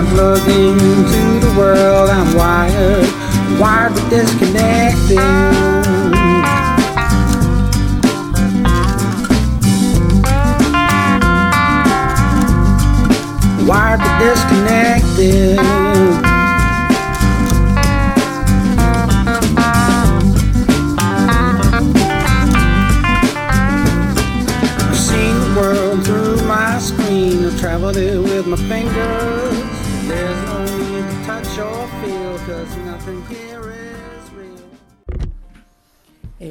I'm 0.00 0.06
plugged 0.06 0.48
into 0.48 1.46
the 1.46 1.54
world, 1.58 2.08
I'm 2.08 2.34
wired, 2.34 3.60
wired 3.60 3.92
but 3.92 4.08
disconnected. 4.08 5.18
wired 13.68 14.00
but 14.00 14.18
disconnected. 14.20 15.89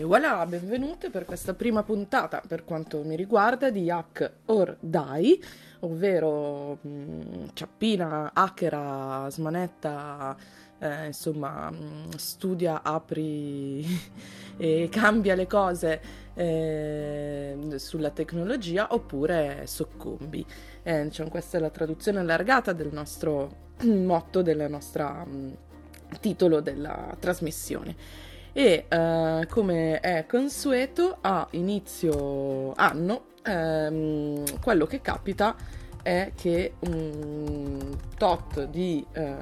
Voilà, 0.10 0.44
benvenute 0.48 1.12
per 1.12 1.24
questa 1.24 1.54
prima 1.54 1.84
puntata, 1.84 2.42
per 2.48 2.66
quanto 2.66 3.04
mi 3.04 3.16
riguarda, 3.16 3.70
di 3.70 3.92
Hack 3.92 4.32
or 4.46 4.76
Die, 4.80 5.40
ovvero 5.82 6.80
mh, 6.82 6.90
mm, 6.90 7.46
ciappina, 7.54 8.32
hackera, 8.34 9.28
smanetta, 9.30 10.36
eh, 10.80 11.06
insomma, 11.06 11.70
mh, 11.70 11.76
mm, 11.76 12.10
studia, 12.16 12.82
apri 12.82 13.86
e 14.58 14.90
cambia 14.90 15.36
le 15.36 15.46
cose 15.46 16.02
eh, 16.34 17.56
sulla 17.76 18.10
tecnologia 18.10 18.88
oppure 18.90 19.68
soccombi. 19.68 20.44
Eh, 20.82 21.04
diciamo, 21.04 21.30
questa 21.30 21.60
è 21.60 21.62
la 21.62 21.70
traduzione 21.70 22.18
allargata 22.18 22.74
del 22.74 22.90
nostro 22.92 23.68
motto, 23.86 24.42
del 24.42 24.66
nostro 24.72 25.24
um, 25.28 25.56
titolo 26.20 26.62
della 26.62 27.16
trasmissione. 27.20 28.28
E 28.52 28.86
eh, 28.88 29.48
come 29.50 30.00
è 30.00 30.26
consueto, 30.28 31.18
a 31.22 31.48
inizio 31.52 32.74
anno, 32.74 33.26
ehm, 33.44 34.60
quello 34.60 34.86
che 34.86 35.02
capita 35.02 35.56
è 36.02 36.32
che 36.36 36.74
un 36.80 37.96
tot 38.18 38.66
di 38.66 39.06
eh, 39.12 39.36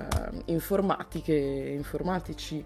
informatiche, 0.45 1.33
informatici 1.33 2.63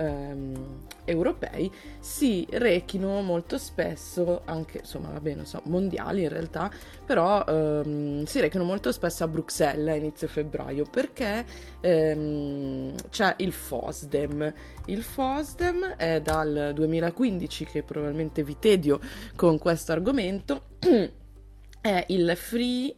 ehm, 0.00 0.86
europei 1.04 1.70
si 1.98 2.46
rechino 2.50 3.20
molto 3.20 3.58
spesso, 3.58 4.42
anche 4.44 4.78
insomma 4.78 5.10
va 5.10 5.20
bene, 5.20 5.44
so, 5.44 5.60
mondiali 5.64 6.22
in 6.22 6.28
realtà, 6.28 6.70
però 7.04 7.44
ehm, 7.44 8.24
si 8.24 8.40
rechino 8.40 8.64
molto 8.64 8.92
spesso 8.92 9.24
a 9.24 9.28
Bruxelles 9.28 9.88
a 9.88 9.96
inizio 9.96 10.28
febbraio 10.28 10.84
perché 10.90 11.44
ehm, 11.80 12.94
c'è 13.10 13.34
il 13.38 13.52
FOSDEM. 13.52 14.52
Il 14.86 15.02
FOSDEM 15.02 15.94
è 15.96 16.20
dal 16.20 16.72
2015 16.74 17.64
che 17.66 17.82
probabilmente 17.82 18.42
vi 18.42 18.56
tedio 18.58 19.00
con 19.36 19.58
questo 19.58 19.92
argomento, 19.92 20.62
è 21.80 22.04
il 22.08 22.32
Free 22.36 22.94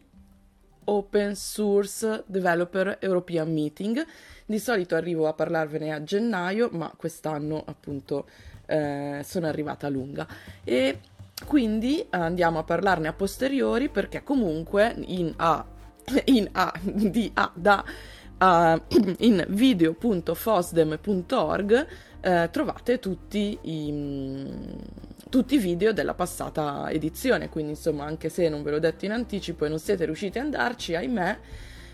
Open 0.85 1.35
Source 1.35 2.23
Developer 2.25 2.97
European 3.01 3.51
Meeting 3.51 4.05
di 4.45 4.59
solito 4.59 4.95
arrivo 4.95 5.27
a 5.27 5.33
parlarvene 5.33 5.93
a 5.93 6.03
gennaio, 6.03 6.69
ma 6.71 6.91
quest'anno 6.95 7.63
appunto 7.65 8.27
eh, 8.65 9.21
sono 9.23 9.47
arrivata 9.47 9.89
lunga. 9.89 10.27
E 10.63 10.99
quindi 11.45 12.05
andiamo 12.09 12.59
a 12.59 12.63
parlarne 12.63 13.07
a 13.07 13.13
posteriori 13.13 13.89
perché 13.89 14.23
comunque 14.23 14.93
in 15.05 15.33
A, 15.37 15.65
in 16.25 16.47
A 16.51 16.73
di 16.81 17.31
A 17.33 17.51
da 17.53 17.83
uh, 18.39 18.81
in 19.19 19.45
video.fosdem.org 19.49 21.87
uh, 22.21 22.49
trovate 22.49 22.99
tutti 22.99 23.57
i, 23.61 23.91
tutti 25.33 25.55
i 25.55 25.57
video 25.57 25.93
della 25.93 26.13
passata 26.13 26.91
edizione, 26.91 27.49
quindi 27.49 27.71
insomma 27.71 28.05
anche 28.05 28.29
se 28.29 28.47
non 28.49 28.61
ve 28.61 28.69
l'ho 28.69 28.77
detto 28.77 29.05
in 29.05 29.13
anticipo 29.13 29.65
e 29.65 29.67
non 29.67 29.79
siete 29.79 30.05
riusciti 30.05 30.37
ad 30.37 30.43
andarci, 30.43 30.93
ahimè, 30.93 31.39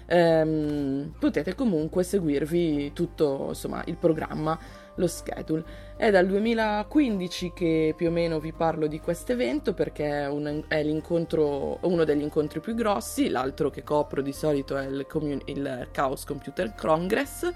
ehm, 0.07 1.13
potete 1.17 1.55
comunque 1.55 2.03
seguirvi 2.03 2.91
tutto 2.91 3.45
insomma, 3.47 3.81
il 3.85 3.95
programma, 3.95 4.59
lo 4.95 5.07
schedule. 5.07 5.63
È 5.95 6.11
dal 6.11 6.27
2015 6.27 7.53
che 7.55 7.93
più 7.95 8.09
o 8.09 8.11
meno 8.11 8.41
vi 8.41 8.51
parlo 8.51 8.87
di 8.87 8.99
questo 8.99 9.31
evento 9.31 9.73
perché 9.73 10.23
è, 10.23 10.27
un, 10.27 10.65
è 10.67 10.81
uno 10.81 12.03
degli 12.03 12.21
incontri 12.21 12.59
più 12.59 12.75
grossi, 12.75 13.29
l'altro 13.29 13.69
che 13.69 13.83
copro 13.83 14.21
di 14.21 14.33
solito 14.33 14.75
è 14.75 14.85
il, 14.85 15.05
commun- 15.07 15.43
il 15.45 15.87
Chaos 15.91 16.25
Computer 16.25 16.75
Congress, 16.75 17.49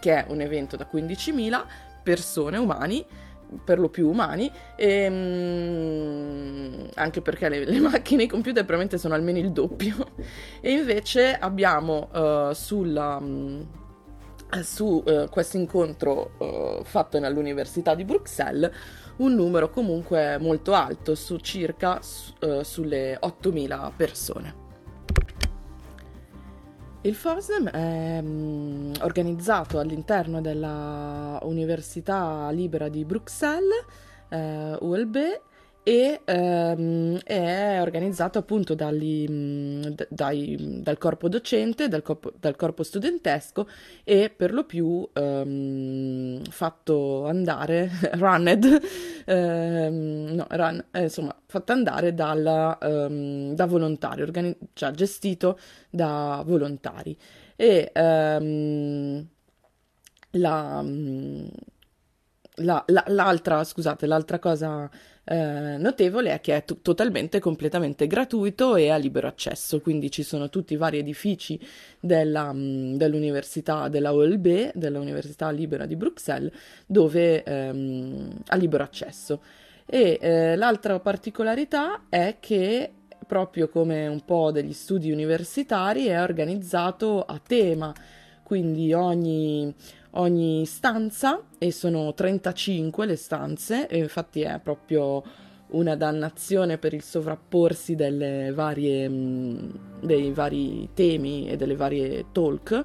che 0.00 0.24
è 0.24 0.24
un 0.30 0.40
evento 0.40 0.76
da 0.76 0.88
15.000 0.90 1.62
persone 2.02 2.56
umani 2.56 3.04
per 3.64 3.78
lo 3.78 3.88
più 3.88 4.08
umani, 4.08 4.50
e, 4.76 4.88
ehm, 5.02 6.88
anche 6.94 7.20
perché 7.20 7.48
le, 7.48 7.64
le, 7.64 7.80
macchine 7.90 8.22
e 8.22 8.24
i 8.26 8.28
computer 8.28 8.64
probabilmente 8.64 8.98
sono 8.98 9.14
almeno 9.14 9.38
il 9.38 9.52
doppio. 9.52 9.94
E 10.60 10.72
invece 10.72 11.34
abbiamo 11.34 12.08
uh, 12.12 12.52
sulla, 12.52 13.18
um, 13.20 13.66
su 14.62 15.02
uh, 15.04 15.28
questo 15.28 15.56
incontro 15.56 16.32
uh, 16.38 16.84
fatto 16.84 17.16
all'Università 17.18 17.94
di 17.94 18.04
Bruxelles 18.04 18.70
un 19.16 19.34
numero 19.34 19.70
comunque 19.70 20.36
molto 20.38 20.74
alto, 20.74 21.14
su 21.14 21.38
circa 21.38 22.00
sulle 22.02 23.18
8.000 23.18 23.92
persone. 23.96 24.65
Il 27.06 27.14
FOSDEM 27.14 27.70
è 27.70 28.18
um, 28.20 28.92
organizzato 29.02 29.78
all'interno 29.78 30.40
della 30.40 31.38
Università 31.42 32.50
Libera 32.50 32.88
di 32.88 33.04
Bruxelles, 33.04 33.84
eh, 34.28 34.76
ULB, 34.80 35.16
e 35.88 36.20
ehm, 36.24 37.20
è 37.22 37.78
organizzato 37.80 38.40
appunto 38.40 38.74
dagli, 38.74 39.24
dai, 40.08 40.80
dal 40.82 40.98
corpo 40.98 41.28
docente, 41.28 41.86
dal 41.86 42.02
corpo, 42.02 42.32
dal 42.40 42.56
corpo, 42.56 42.82
studentesco 42.82 43.68
e 44.02 44.28
per 44.36 44.52
lo 44.52 44.64
più 44.64 45.08
ehm, 45.12 46.42
fatto 46.50 47.26
andare, 47.26 47.88
runned, 48.14 48.80
ehm, 49.26 50.34
no, 50.34 50.46
run, 50.50 50.84
eh, 50.90 51.02
insomma, 51.02 51.36
fatto 51.46 51.70
andare 51.70 52.14
dalla, 52.14 52.76
ehm, 52.82 53.54
da 53.54 53.66
volontari, 53.66 54.22
organi- 54.22 54.56
cioè 54.72 54.90
gestito 54.90 55.56
da 55.88 56.42
volontari. 56.44 57.16
E 57.54 57.92
ehm, 57.94 59.24
la, 60.32 60.82
la, 62.56 62.82
la, 62.88 63.04
l'altra, 63.08 63.64
scusate, 63.64 64.06
l'altra 64.06 64.38
cosa 64.38 64.88
eh, 65.28 65.76
notevole 65.76 66.32
è 66.32 66.40
che 66.40 66.54
è 66.54 66.64
t- 66.64 66.80
totalmente, 66.82 67.40
completamente 67.40 68.06
gratuito 68.06 68.76
e 68.76 68.90
a 68.90 68.96
libero 68.96 69.26
accesso, 69.26 69.80
quindi 69.80 70.08
ci 70.08 70.22
sono 70.22 70.48
tutti 70.48 70.74
i 70.74 70.76
vari 70.76 70.98
edifici 70.98 71.58
della, 71.98 72.52
mm, 72.52 72.94
dell'università, 72.94 73.88
della 73.88 74.14
OLB, 74.14 74.70
dell'Università 74.74 75.50
Libera 75.50 75.84
di 75.84 75.96
Bruxelles, 75.96 76.52
dove 76.86 77.42
ehm, 77.42 78.38
a 78.46 78.56
libero 78.56 78.84
accesso. 78.84 79.42
E 79.84 80.18
eh, 80.20 80.54
l'altra 80.54 81.00
particolarità 81.00 82.04
è 82.08 82.36
che 82.38 82.92
proprio 83.26 83.68
come 83.68 84.06
un 84.06 84.24
po' 84.24 84.52
degli 84.52 84.72
studi 84.72 85.10
universitari 85.10 86.06
è 86.06 86.22
organizzato 86.22 87.24
a 87.24 87.40
tema, 87.44 87.92
quindi 88.44 88.92
ogni, 88.92 89.74
ogni 90.16 90.64
stanza 90.66 91.42
e 91.58 91.72
sono 91.72 92.12
35 92.12 93.06
le 93.06 93.16
stanze 93.16 93.88
e 93.88 93.98
infatti 93.98 94.42
è 94.42 94.60
proprio 94.62 95.22
una 95.68 95.96
dannazione 95.96 96.78
per 96.78 96.94
il 96.94 97.02
sovrapporsi 97.02 97.96
varie, 97.96 99.08
mm, 99.08 99.70
dei 100.02 100.30
vari 100.32 100.90
temi 100.94 101.48
e 101.48 101.56
delle 101.56 101.74
varie 101.74 102.26
talk, 102.32 102.84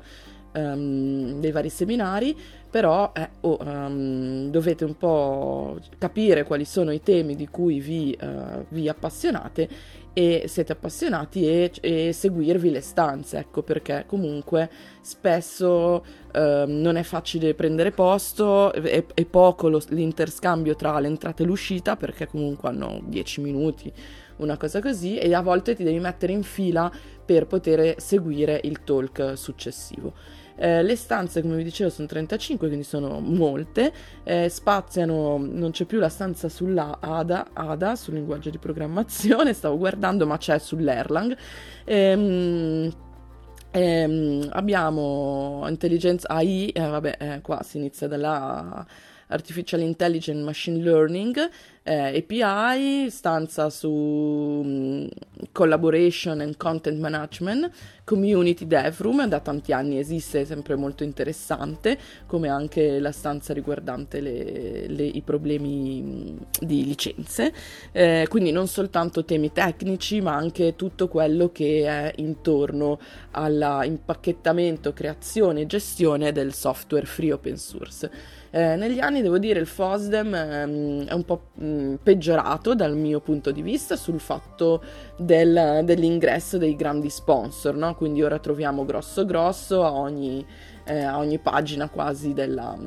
um, 0.54 1.40
dei 1.40 1.52
vari 1.52 1.70
seminari, 1.70 2.36
però 2.70 3.12
eh, 3.14 3.30
oh, 3.42 3.58
um, 3.62 4.50
dovete 4.50 4.86
un 4.86 4.98
po' 4.98 5.78
capire 5.98 6.44
quali 6.44 6.66
sono 6.66 6.92
i 6.92 7.02
temi 7.02 7.36
di 7.36 7.48
cui 7.48 7.80
vi, 7.80 8.18
uh, 8.20 8.66
vi 8.70 8.90
appassionate 8.90 9.70
e 10.14 10.46
siete 10.48 10.74
appassionati 10.74 11.48
e, 11.48 11.72
e, 11.80 12.12
seguirvi 12.12 12.70
le 12.70 12.82
stanze, 12.82 13.38
ecco 13.38 13.64
perché 13.64 14.04
comunque 14.08 14.70
spesso 15.00 16.04
eh, 16.34 16.66
non 16.68 16.96
è 16.96 17.04
facile 17.04 17.54
prendere 17.54 17.92
posto, 17.92 18.72
è, 18.74 19.06
è 19.14 19.26
poco 19.26 19.70
lo, 19.70 19.82
l'interscambio 19.90 20.76
tra 20.76 21.00
l'entrata 21.00 21.44
e 21.44 21.46
l'uscita 21.46 21.96
perché 21.96 22.28
comunque 22.28 22.70
hanno 22.70 23.02
10 23.04 23.42
minuti, 23.42 23.92
una 24.38 24.58
cosa 24.58 24.82
così 24.82 25.18
e 25.18 25.34
a 25.34 25.42
volte 25.42 25.76
ti 25.76 25.84
devi 25.84 26.00
mettere 26.00 26.34
in 26.34 26.44
fila 26.44 26.92
per 27.26 27.48
poter 27.48 27.96
seguire 28.02 28.60
il 28.64 28.84
talk 28.84 29.38
successivo. 29.38 30.14
Eh, 30.56 30.84
le 30.84 30.96
stanze, 30.96 31.42
come 31.42 31.56
vi 31.56 31.64
dicevo, 31.64 31.90
sono 31.90 32.08
35, 32.08 32.68
quindi 32.68 32.86
sono 32.86 33.20
molte. 33.20 33.92
Eh, 34.24 34.48
spaziano, 34.48 35.38
non 35.40 35.72
c'è 35.72 35.86
più 35.86 35.98
la 35.98 36.10
stanza 36.10 36.50
sulla 36.50 37.00
ADA, 37.00 37.48
ADA, 37.54 37.96
sul 37.96 38.14
linguaggio 38.14 38.52
di 38.52 38.60
programmazione, 38.60 39.54
stavo 39.54 39.78
guardando, 39.78 40.28
ma 40.28 40.38
c'è 40.38 40.60
sull'Erlang. 40.60 41.36
Ehm, 41.86 42.92
Ehm, 43.74 44.50
abbiamo 44.52 45.66
intelligenza 45.70 46.28
AI, 46.30 46.70
eh, 46.70 46.82
vabbè, 46.88 47.18
eh, 47.20 47.42
qua 47.42 47.64
si 47.64 47.78
inizia 47.78 48.08
dalla 48.08 48.86
Artificial 49.32 49.82
Intelligence 49.82 50.44
Machine 50.44 50.82
Learning, 50.82 51.50
eh, 51.84 52.18
API, 52.18 53.10
stanza 53.10 53.70
su 53.72 53.90
um, 53.90 55.10
Collaboration 55.52 56.40
and 56.42 56.56
Content 56.58 57.00
Management, 57.00 57.72
Community 58.04 58.68
Dev 58.68 59.00
Room, 59.00 59.26
da 59.28 59.40
tanti 59.40 59.74
anni 59.74 59.98
esiste, 59.98 60.42
è 60.42 60.46
sempre 60.46 60.76
molto 60.76 61.04
interessante, 61.04 61.98
come 62.28 62.50
anche 62.50 63.00
la 63.00 63.12
stanza 63.12 63.54
riguardante 63.54 64.22
le, 64.22 64.88
le, 64.88 65.04
i 65.04 65.22
problemi 65.22 66.02
mm, 66.02 66.38
di 66.60 66.86
licenze, 66.86 67.52
eh, 67.92 68.28
quindi 68.30 68.52
non 68.52 68.68
soltanto 68.68 69.26
temi 69.26 69.52
tecnici, 69.52 70.22
ma 70.22 70.36
anche 70.36 70.76
tutto 70.76 71.08
quello 71.08 71.52
che 71.52 71.86
è 71.86 72.14
intorno 72.18 73.00
all'impacchettamento, 73.32 74.94
creazione 74.94 75.62
e 75.62 75.66
gestione 75.66 76.32
del 76.32 76.54
software 76.54 77.06
free 77.06 77.32
open 77.32 77.58
source. 77.58 78.40
Eh, 78.54 78.76
negli 78.76 79.00
anni 79.00 79.22
devo 79.22 79.38
dire 79.38 79.62
il 79.62 79.66
FOSDEM 79.66 80.34
ehm, 80.34 81.06
è 81.06 81.14
un 81.14 81.24
po' 81.24 81.52
mh, 81.54 81.66
mm, 81.66 81.96
peggiorato 82.04 82.76
dal 82.76 82.98
mio 82.98 83.22
punto 83.22 83.52
di 83.52 83.62
vista 83.62 83.96
sul 83.96 84.20
fatto 84.20 84.84
del, 85.16 85.82
dell'ingresso 85.86 86.58
dei 86.58 86.76
grandi 86.76 87.10
sponsor, 87.10 87.76
no? 87.76 87.96
quindi 87.96 88.22
ora 88.22 88.40
troviamo 88.40 88.84
grosso 88.84 89.26
grosso 89.26 89.86
a 89.86 89.94
ogni, 89.94 90.46
eh, 90.84 91.02
a 91.02 91.18
ogni 91.18 91.40
pagina 91.40 91.90
quasi 91.90 92.34
della... 92.34 92.78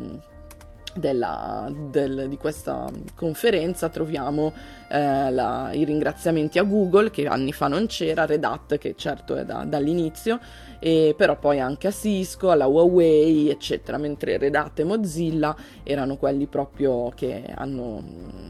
Della, 0.97 1.73
del, 1.91 2.29
di 2.29 2.37
questa 2.37 2.89
conferenza 3.17 3.89
troviamo 3.89 4.53
eh, 4.89 5.31
la, 5.33 5.71
i 5.73 5.85
ringraziamenti 5.85 6.61
a 6.61 6.63
Google 6.63 7.11
che 7.11 7.27
anni 7.27 7.53
fa 7.53 7.67
non 7.67 7.87
c'era, 7.87 8.27
Red 8.27 8.45
Hat 8.45 8.79
che 8.79 8.95
certo 8.97 9.35
è 9.35 9.45
da, 9.45 9.65
dall'inizio 9.65 10.39
e 10.79 11.15
però 11.17 11.39
poi 11.39 11.61
anche 11.61 11.87
a 11.87 11.91
Cisco, 11.91 12.51
alla 12.51 12.67
Huawei, 12.67 13.49
eccetera, 13.49 13.97
mentre 13.97 14.37
Red 14.37 14.55
Hat 14.55 14.81
e 14.81 14.85
Mozilla 14.85 15.57
erano 15.83 16.19
quelli 16.19 16.47
proprio 16.47 17.09
che 17.15 17.43
hanno, 17.55 18.05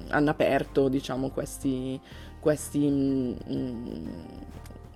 hanno 0.08 0.30
aperto, 0.30 0.88
diciamo, 0.88 1.30
questi, 1.30 2.00
questi, 2.40 2.78
mh, 2.88 3.36
mm, 3.48 4.06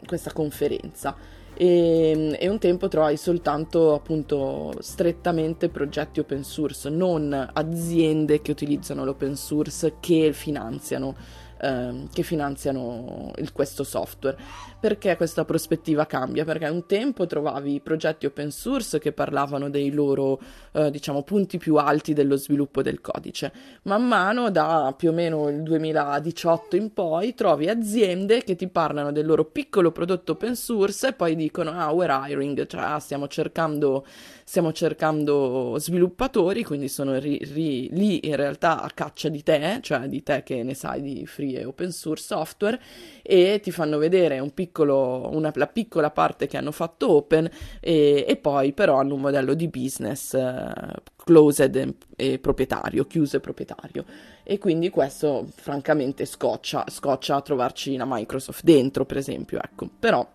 questa 0.04 0.32
conferenza. 0.32 1.14
E, 1.60 2.36
e, 2.38 2.48
un 2.48 2.58
tempo 2.60 2.86
trovai 2.86 3.16
soltanto 3.16 3.92
appunto 3.92 4.72
strettamente 4.78 5.68
progetti 5.68 6.20
open 6.20 6.44
source, 6.44 6.88
non 6.88 7.50
aziende 7.52 8.40
che 8.40 8.52
utilizzano 8.52 9.04
l'open 9.04 9.34
source 9.34 9.94
che 9.98 10.32
finanziano 10.32 11.16
ehm, 11.60 12.10
che 12.12 12.22
finanziano 12.22 13.32
il, 13.36 13.52
questo 13.52 13.82
software. 13.82 14.36
Perché 14.80 15.16
questa 15.16 15.44
prospettiva 15.44 16.06
cambia? 16.06 16.44
Perché 16.44 16.68
un 16.68 16.86
tempo 16.86 17.26
trovavi 17.26 17.80
progetti 17.80 18.26
open 18.26 18.52
source 18.52 19.00
che 19.00 19.10
parlavano 19.10 19.68
dei 19.70 19.90
loro, 19.90 20.38
eh, 20.70 20.92
diciamo, 20.92 21.24
punti 21.24 21.58
più 21.58 21.74
alti 21.74 22.12
dello 22.12 22.36
sviluppo 22.36 22.80
del 22.80 23.00
codice. 23.00 23.52
Man 23.82 24.06
mano, 24.06 24.52
da 24.52 24.94
più 24.96 25.08
o 25.08 25.12
meno 25.12 25.48
il 25.48 25.64
2018 25.64 26.76
in 26.76 26.92
poi, 26.92 27.34
trovi 27.34 27.68
aziende 27.68 28.44
che 28.44 28.54
ti 28.54 28.68
parlano 28.68 29.10
del 29.10 29.26
loro 29.26 29.46
piccolo 29.46 29.90
prodotto 29.90 30.32
open 30.32 30.54
source 30.54 31.08
e 31.08 31.12
poi 31.12 31.34
dicono, 31.34 31.72
ah, 31.72 31.90
we're 31.90 32.12
hiring, 32.12 32.64
cioè 32.68 32.80
ah, 32.80 33.00
stiamo 33.00 33.26
cercando 33.26 34.04
stiamo 34.48 34.72
cercando 34.72 35.76
sviluppatori, 35.78 36.64
quindi 36.64 36.88
sono 36.88 37.18
ri, 37.18 37.36
ri, 37.52 37.90
lì 37.90 38.28
in 38.28 38.34
realtà 38.34 38.80
a 38.80 38.88
caccia 38.88 39.28
di 39.28 39.42
te, 39.42 39.80
cioè 39.82 40.08
di 40.08 40.22
te 40.22 40.42
che 40.42 40.62
ne 40.62 40.72
sai 40.72 41.02
di 41.02 41.26
free 41.26 41.60
e 41.60 41.64
open 41.66 41.92
source 41.92 42.24
software, 42.24 42.80
e 43.20 43.60
ti 43.62 43.70
fanno 43.70 43.98
vedere 43.98 44.38
un 44.38 44.54
piccolo, 44.54 44.67
una, 44.76 45.52
la 45.54 45.66
piccola 45.66 46.10
parte 46.10 46.46
che 46.46 46.56
hanno 46.56 46.72
fatto 46.72 47.10
open 47.10 47.48
e, 47.80 48.24
e 48.26 48.36
poi 48.36 48.72
però 48.72 48.98
hanno 48.98 49.14
un 49.14 49.20
modello 49.20 49.54
di 49.54 49.68
business 49.68 50.34
eh, 50.34 50.72
closed 51.16 51.76
e, 51.76 51.94
e 52.16 52.38
proprietario, 52.38 53.06
chiuso 53.06 53.36
e 53.36 53.40
proprietario. 53.40 54.04
E 54.42 54.58
quindi 54.58 54.90
questo 54.90 55.46
francamente 55.54 56.24
scoccia, 56.24 56.84
scoccia 56.88 57.36
a 57.36 57.42
trovarci 57.42 57.94
una 57.94 58.06
Microsoft 58.06 58.62
dentro, 58.64 59.04
per 59.04 59.18
esempio, 59.18 59.60
ecco, 59.62 59.88
però 59.98 60.26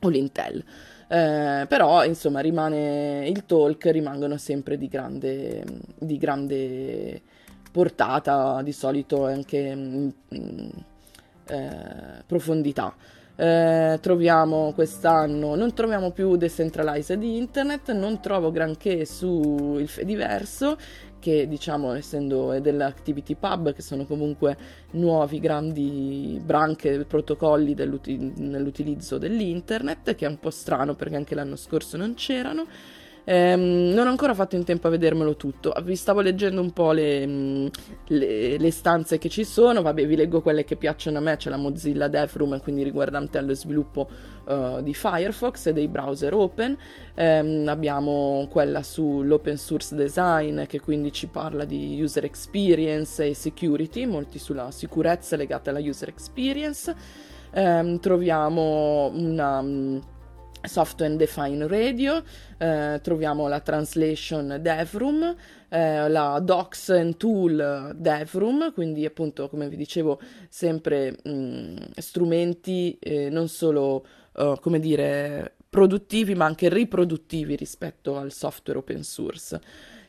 o 0.00 0.08
l'Intel. 0.08 0.64
Eh, 1.08 1.66
però 1.68 2.04
insomma 2.04 2.40
rimane 2.40 3.28
il 3.28 3.44
talk 3.44 3.84
rimangono 3.86 4.38
sempre 4.38 4.78
di 4.78 4.88
grande, 4.88 5.62
di 5.98 6.16
grande 6.16 7.20
portata 7.70 8.62
di 8.62 8.72
solito 8.72 9.26
anche 9.26 9.74
mh, 9.74 10.14
mh, 10.28 10.68
eh, 11.46 12.22
profondità 12.26 12.94
eh, 13.42 13.98
troviamo 14.00 14.72
quest'anno 14.72 15.56
non 15.56 15.74
troviamo 15.74 16.12
più 16.12 16.36
decentralized 16.36 17.20
internet 17.24 17.90
non 17.90 18.20
trovo 18.20 18.52
granché 18.52 19.04
su 19.04 19.78
il 19.80 19.88
Fediverso 19.88 20.76
che 21.18 21.46
diciamo 21.46 21.92
essendo 21.92 22.58
dell'Activity 22.58 23.36
Pub, 23.36 23.72
che 23.72 23.80
sono 23.80 24.06
comunque 24.06 24.56
nuovi 24.92 25.38
grandi 25.38 26.40
branche, 26.44 27.04
protocolli 27.04 27.76
nell'utilizzo 27.76 29.18
dell'internet, 29.18 30.16
che 30.16 30.26
è 30.26 30.28
un 30.28 30.40
po' 30.40 30.50
strano 30.50 30.96
perché 30.96 31.14
anche 31.14 31.36
l'anno 31.36 31.54
scorso 31.54 31.96
non 31.96 32.14
c'erano. 32.14 32.66
Ehm, 33.24 33.92
non 33.94 34.06
ho 34.06 34.10
ancora 34.10 34.34
fatto 34.34 34.56
in 34.56 34.64
tempo 34.64 34.88
a 34.88 34.90
vedermelo 34.90 35.36
tutto. 35.36 35.72
Vi 35.84 35.94
stavo 35.94 36.20
leggendo 36.20 36.60
un 36.60 36.72
po' 36.72 36.92
le, 36.92 37.26
mm, 37.26 37.66
le, 38.08 38.58
le, 38.58 38.70
stanze 38.70 39.18
che 39.18 39.28
ci 39.28 39.44
sono. 39.44 39.82
Vabbè, 39.82 40.06
vi 40.06 40.16
leggo 40.16 40.40
quelle 40.42 40.64
che 40.64 40.76
piacciono 40.76 41.18
a 41.18 41.20
me. 41.20 41.36
C'è 41.36 41.50
la 41.50 41.56
Mozilla 41.56 42.08
DevRoom, 42.08 42.60
quindi 42.60 42.82
riguardante 42.82 43.38
allo 43.38 43.54
sviluppo 43.54 44.08
uh, 44.46 44.82
di 44.82 44.92
Firefox 44.92 45.66
e 45.66 45.72
dei 45.72 45.88
browser 45.88 46.34
open. 46.34 46.76
Ehm, 47.14 47.68
abbiamo 47.68 48.48
quella 48.50 48.82
sull'open 48.82 49.56
source 49.56 49.94
design, 49.94 50.64
che 50.64 50.80
quindi 50.80 51.12
ci 51.12 51.28
parla 51.28 51.64
di 51.64 52.00
user 52.02 52.24
experience 52.24 53.24
e 53.24 53.34
security, 53.34 54.04
molti 54.04 54.38
sulla 54.38 54.70
sicurezza 54.72 55.36
legata 55.36 55.70
alla 55.70 55.80
user 55.80 56.08
experience. 56.08 56.94
Ehm, 57.54 58.00
troviamo 58.00 59.10
una 59.14 59.62
Software 60.64 61.16
Define 61.16 61.66
Radio, 61.66 62.22
eh, 62.58 63.00
troviamo 63.02 63.48
la 63.48 63.60
Translation 63.60 64.58
DevRoom, 64.60 65.36
eh, 65.68 66.08
la 66.08 66.38
Docs 66.40 66.88
and 66.90 67.16
Tool 67.16 67.92
DevRoom, 67.96 68.72
quindi 68.72 69.04
appunto 69.04 69.48
come 69.48 69.68
vi 69.68 69.76
dicevo 69.76 70.20
sempre 70.48 71.18
mh, 71.22 71.30
mm, 71.30 71.76
strumenti 71.96 72.96
eh, 73.00 73.28
non 73.30 73.48
solo 73.48 74.06
uh, 74.32 74.58
come 74.60 74.78
dire 74.78 75.54
produttivi 75.68 76.34
ma 76.34 76.44
anche 76.44 76.68
riproduttivi 76.68 77.56
rispetto 77.56 78.16
al 78.16 78.32
software 78.32 78.78
open 78.78 79.02
source. 79.02 79.60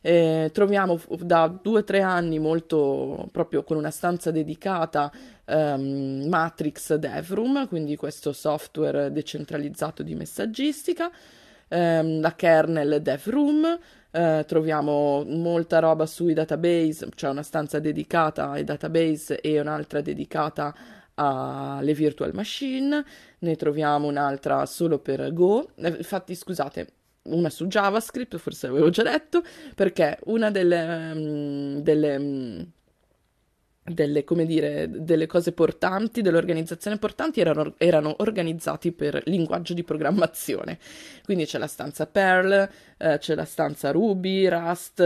Eh, 0.05 0.49
troviamo 0.51 0.99
da 1.19 1.47
due 1.47 1.79
o 1.79 1.83
tre 1.85 2.01
anni 2.01 2.37
molto 2.37 3.29
proprio 3.31 3.63
con 3.63 3.77
una 3.77 3.89
stanza 3.89 4.31
dedicata 4.31 5.09
um, 5.45 6.25
Matrix 6.27 6.95
DevRoom, 6.95 7.69
quindi 7.69 7.95
questo 7.95 8.33
software 8.33 9.13
decentralizzato 9.13 10.03
di 10.03 10.13
messaggistica, 10.13 11.09
um, 11.69 12.19
la 12.19 12.35
kernel 12.35 13.01
DevRoom, 13.01 13.79
uh, 14.11 14.43
troviamo 14.43 15.23
molta 15.25 15.79
roba 15.79 16.05
sui 16.05 16.33
database, 16.33 17.07
cioè 17.15 17.29
una 17.29 17.41
stanza 17.41 17.79
dedicata 17.79 18.49
ai 18.49 18.65
database 18.65 19.39
e 19.39 19.57
un'altra 19.57 20.01
dedicata 20.01 20.75
alle 21.13 21.93
virtual 21.93 22.33
machine, 22.33 23.05
ne 23.39 23.55
troviamo 23.55 24.07
un'altra 24.07 24.65
solo 24.65 24.99
per 24.99 25.31
Go. 25.31 25.69
Eh, 25.75 25.87
infatti, 25.87 26.35
scusate, 26.35 26.87
una 27.23 27.49
su 27.49 27.67
JavaScript, 27.67 28.37
forse 28.37 28.67
avevo 28.67 28.89
già 28.89 29.03
detto, 29.03 29.43
perché 29.75 30.19
una 30.25 30.51
delle, 30.51 31.11
um, 31.13 31.81
delle 31.81 32.15
um, 32.17 32.67
delle, 33.85 34.23
dire, 34.45 34.87
delle 34.89 35.27
cose 35.27 35.51
portanti, 35.51 36.21
dell'organizzazione 36.21 36.97
portanti 36.97 37.41
erano, 37.41 37.73
erano, 37.77 38.15
organizzati 38.19 38.93
per 38.93 39.21
linguaggio 39.25 39.73
di 39.73 39.83
programmazione. 39.83 40.79
Quindi 41.25 41.45
c'è 41.45 41.57
la 41.57 41.67
stanza 41.67 42.07
Perl, 42.07 42.69
eh, 42.97 43.17
c'è 43.17 43.35
la 43.35 43.45
stanza 43.45 43.91
Ruby, 43.91 44.47
Rust, 44.47 44.99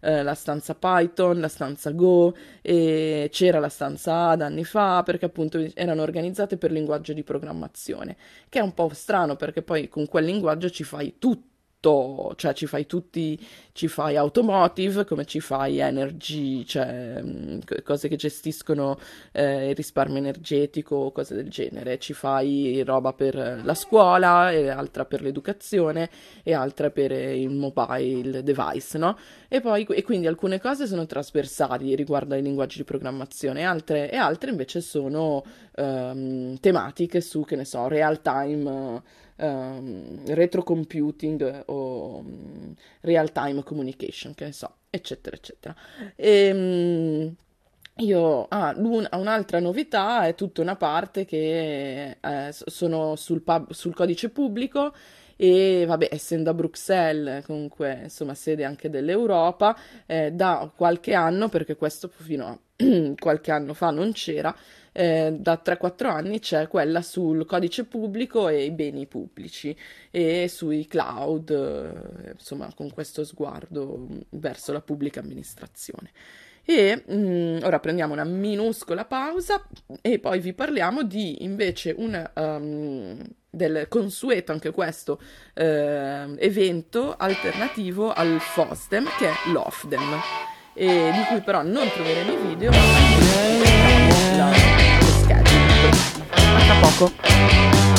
eh, 0.00 0.22
la 0.22 0.34
stanza 0.34 0.74
Python, 0.74 1.38
la 1.38 1.48
stanza 1.48 1.90
Go 1.92 2.34
e 2.62 3.28
c'era 3.30 3.60
la 3.60 3.68
stanza 3.68 4.30
Ada 4.30 4.46
anni 4.46 4.64
fa 4.64 5.02
perché 5.04 5.26
appunto 5.26 5.64
erano 5.74 6.02
organizzate 6.02 6.56
per 6.56 6.72
linguaggio 6.72 7.12
di 7.12 7.22
programmazione, 7.22 8.16
che 8.48 8.58
è 8.58 8.62
un 8.62 8.74
po' 8.74 8.90
strano 8.92 9.36
perché 9.36 9.62
poi 9.62 9.88
con 9.88 10.06
quel 10.08 10.24
linguaggio 10.24 10.68
ci 10.68 10.82
fai 10.82 11.14
tutto 11.18 11.54
tutto, 11.86 12.34
cioè 12.36 12.52
ci 12.52 12.66
fai 12.66 12.86
tutti, 12.86 13.38
ci 13.72 13.86
fai 13.86 14.16
automotive 14.16 15.04
come 15.04 15.24
ci 15.24 15.38
fai 15.38 15.78
energy, 15.78 16.64
cioè 16.64 17.20
mm, 17.22 17.58
cose 17.84 18.08
che 18.08 18.16
gestiscono 18.16 18.98
eh, 19.32 19.70
il 19.70 19.76
risparmio 19.76 20.18
energetico, 20.18 21.12
cose 21.12 21.34
del 21.36 21.48
genere, 21.48 21.98
ci 21.98 22.12
fai 22.12 22.82
roba 22.82 23.12
per 23.12 23.60
la 23.62 23.74
scuola, 23.74 24.50
e 24.50 24.68
altra 24.68 25.04
per 25.04 25.22
l'educazione 25.22 26.10
e 26.42 26.52
altra 26.52 26.90
per 26.90 27.12
il 27.12 27.50
mobile 27.50 28.42
device, 28.42 28.98
no? 28.98 29.16
E 29.48 29.60
poi 29.60 29.84
e 29.84 30.02
quindi 30.02 30.26
alcune 30.26 30.60
cose 30.60 30.86
sono 30.86 31.06
trasversali 31.06 31.94
riguardo 31.94 32.34
ai 32.34 32.42
linguaggi 32.42 32.78
di 32.78 32.84
programmazione, 32.84 33.64
altre, 33.64 34.10
e 34.10 34.16
altre 34.16 34.50
invece 34.50 34.80
sono 34.80 35.44
ehm, 35.76 36.58
tematiche 36.58 37.20
su, 37.20 37.44
che 37.44 37.54
ne 37.54 37.64
so, 37.64 37.86
real 37.86 38.20
time 38.22 39.24
um, 39.36 40.22
retrocomputing 40.26 41.64
o 41.66 42.18
um, 42.18 42.74
real 43.00 43.32
time 43.32 43.62
communication, 43.62 44.34
che 44.34 44.44
ne 44.46 44.52
so, 44.52 44.76
eccetera, 44.90 45.36
eccetera. 45.36 45.74
E, 46.14 46.52
um, 46.52 47.34
io, 47.98 48.46
ah, 48.48 48.74
un'altra 48.76 49.58
novità 49.58 50.26
è 50.26 50.34
tutta 50.34 50.60
una 50.60 50.76
parte 50.76 51.24
che 51.24 52.18
eh, 52.20 52.50
sono 52.52 53.16
sul, 53.16 53.40
pub, 53.40 53.70
sul 53.72 53.94
codice 53.94 54.28
pubblico 54.28 54.92
e 55.36 55.84
vabbè, 55.86 56.08
essendo 56.10 56.50
a 56.50 56.54
Bruxelles, 56.54 57.44
comunque, 57.44 58.00
insomma, 58.04 58.34
sede 58.34 58.64
anche 58.64 58.90
dell'Europa, 58.90 59.76
eh, 60.06 60.30
da 60.32 60.70
qualche 60.74 61.14
anno, 61.14 61.48
perché 61.48 61.76
questo 61.76 62.08
fino 62.08 62.46
a 62.46 62.58
qualche 63.18 63.50
anno 63.50 63.74
fa 63.74 63.90
non 63.90 64.12
c'era, 64.12 64.54
eh, 64.96 65.36
da 65.38 65.60
3-4 65.62 66.06
anni 66.06 66.38
c'è 66.40 66.68
quella 66.68 67.02
sul 67.02 67.44
codice 67.44 67.84
pubblico 67.84 68.48
e 68.48 68.64
i 68.64 68.70
beni 68.70 69.06
pubblici 69.06 69.76
e 70.10 70.48
sui 70.48 70.86
cloud, 70.86 71.50
eh, 71.50 72.30
insomma, 72.32 72.72
con 72.74 72.90
questo 72.90 73.22
sguardo 73.22 74.06
verso 74.30 74.72
la 74.72 74.80
pubblica 74.80 75.20
amministrazione. 75.20 76.10
E 76.64 77.02
mh, 77.06 77.14
mm, 77.14 77.58
ora 77.62 77.78
prendiamo 77.78 78.14
una 78.14 78.24
minuscola 78.24 79.04
pausa 79.04 79.62
e 80.00 80.18
poi 80.18 80.40
vi 80.40 80.54
parliamo 80.54 81.02
di 81.02 81.44
invece 81.44 81.94
un 81.96 82.30
um, 82.34 83.22
del 83.50 83.86
consueto 83.88 84.52
anche 84.52 84.70
questo 84.70 85.20
eh, 85.54 86.34
evento 86.38 87.14
alternativo 87.16 88.12
al 88.12 88.38
FOSDEM 88.40 89.06
che 89.18 89.28
è 89.28 89.50
l'OFDEM 89.52 90.20
e 90.74 91.10
di 91.12 91.22
cui 91.28 91.40
però 91.40 91.62
non 91.62 91.88
troveremo 91.88 92.48
video 92.48 92.70
tra 96.66 96.74
poco 96.80 97.95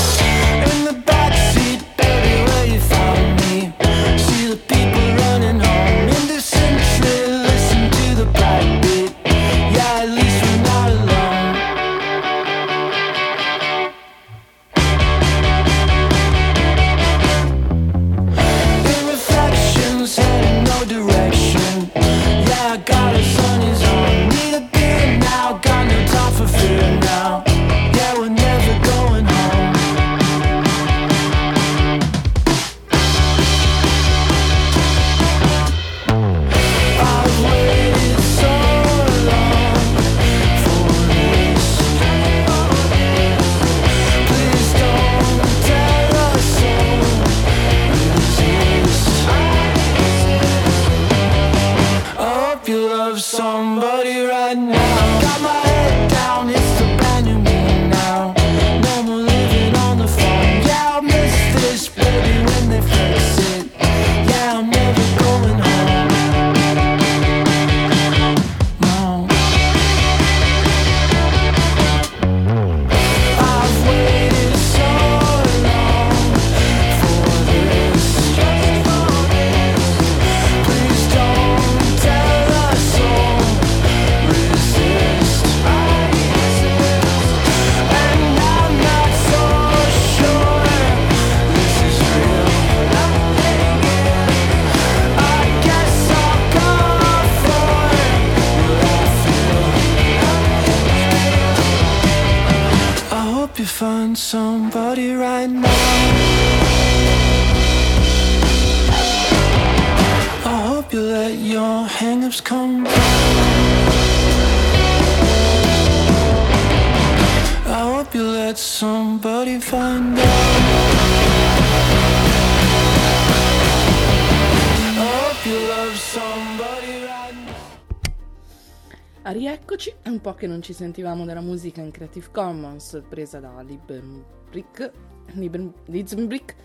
che 130.35 130.47
non 130.47 130.61
ci 130.61 130.73
sentivamo 130.73 131.25
della 131.25 131.41
musica 131.41 131.81
in 131.81 131.91
Creative 131.91 132.29
Commons 132.31 133.01
presa 133.07 133.39
da 133.39 133.61
Librenbrick, 133.61 134.91
Librenbrick, 135.33 136.55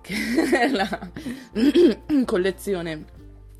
che 0.00 0.14
è 0.52 0.68
la 0.68 1.10
collezione 2.24 3.04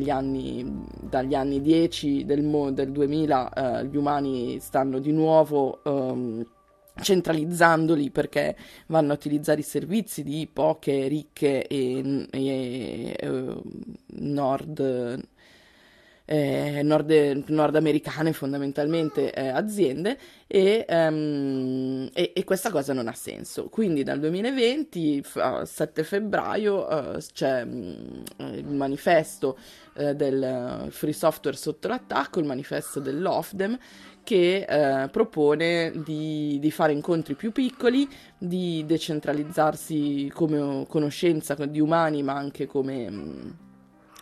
anni, 0.10 0.84
dagli 1.02 1.34
anni 1.34 1.62
10 1.62 2.26
del, 2.26 2.74
del 2.74 2.92
2000 2.92 3.54
eh, 3.54 3.86
gli 3.86 3.96
umani 3.96 4.60
stanno 4.60 5.00
di 5.00 5.12
nuovo 5.12 5.80
um, 5.84 6.46
centralizzandoli 7.02 8.10
perché 8.10 8.56
vanno 8.88 9.12
a 9.12 9.16
utilizzare 9.16 9.60
i 9.60 9.64
servizi 9.64 10.24
di 10.24 10.50
poche 10.52 11.08
ricche 11.08 11.68
e, 11.68 12.28
e, 12.32 13.16
e 13.18 13.62
nord, 14.08 15.28
eh, 16.30 16.82
nord, 16.84 17.10
nordamericane 17.48 18.34
fondamentalmente 18.34 19.34
eh, 19.34 19.48
aziende 19.48 20.18
e, 20.46 20.86
um, 20.90 22.10
e, 22.14 22.34
e, 22.36 22.44
questa 22.44 22.70
cosa 22.70 22.92
non 22.92 23.08
ha 23.08 23.14
senso. 23.14 23.70
Quindi 23.70 24.04
dal 24.04 24.20
2020, 24.20 25.22
f- 25.24 25.62
7 25.62 26.04
febbraio, 26.04 26.86
uh, 26.86 27.18
c'è 27.32 27.62
um, 27.64 28.24
il 28.38 28.68
manifesto 28.68 29.58
uh, 29.96 30.12
del 30.12 30.88
free 30.90 31.14
software 31.14 31.56
sotto 31.56 31.88
l'attacco, 31.88 32.40
il 32.40 32.46
manifesto 32.46 33.00
dell'OFDEM 33.00 33.78
che 34.24 34.66
uh, 34.68 35.10
propone 35.10 35.94
di, 36.04 36.58
di, 36.60 36.72
fare 36.72 36.92
incontri 36.92 37.36
più 37.36 37.54
piccoli, 37.54 38.06
di 38.38 38.84
decentralizzarsi 38.86 40.30
come 40.34 40.86
conoscenza 40.90 41.54
di 41.54 41.80
umani 41.80 42.22
ma 42.22 42.34
anche 42.34 42.66
come... 42.66 43.66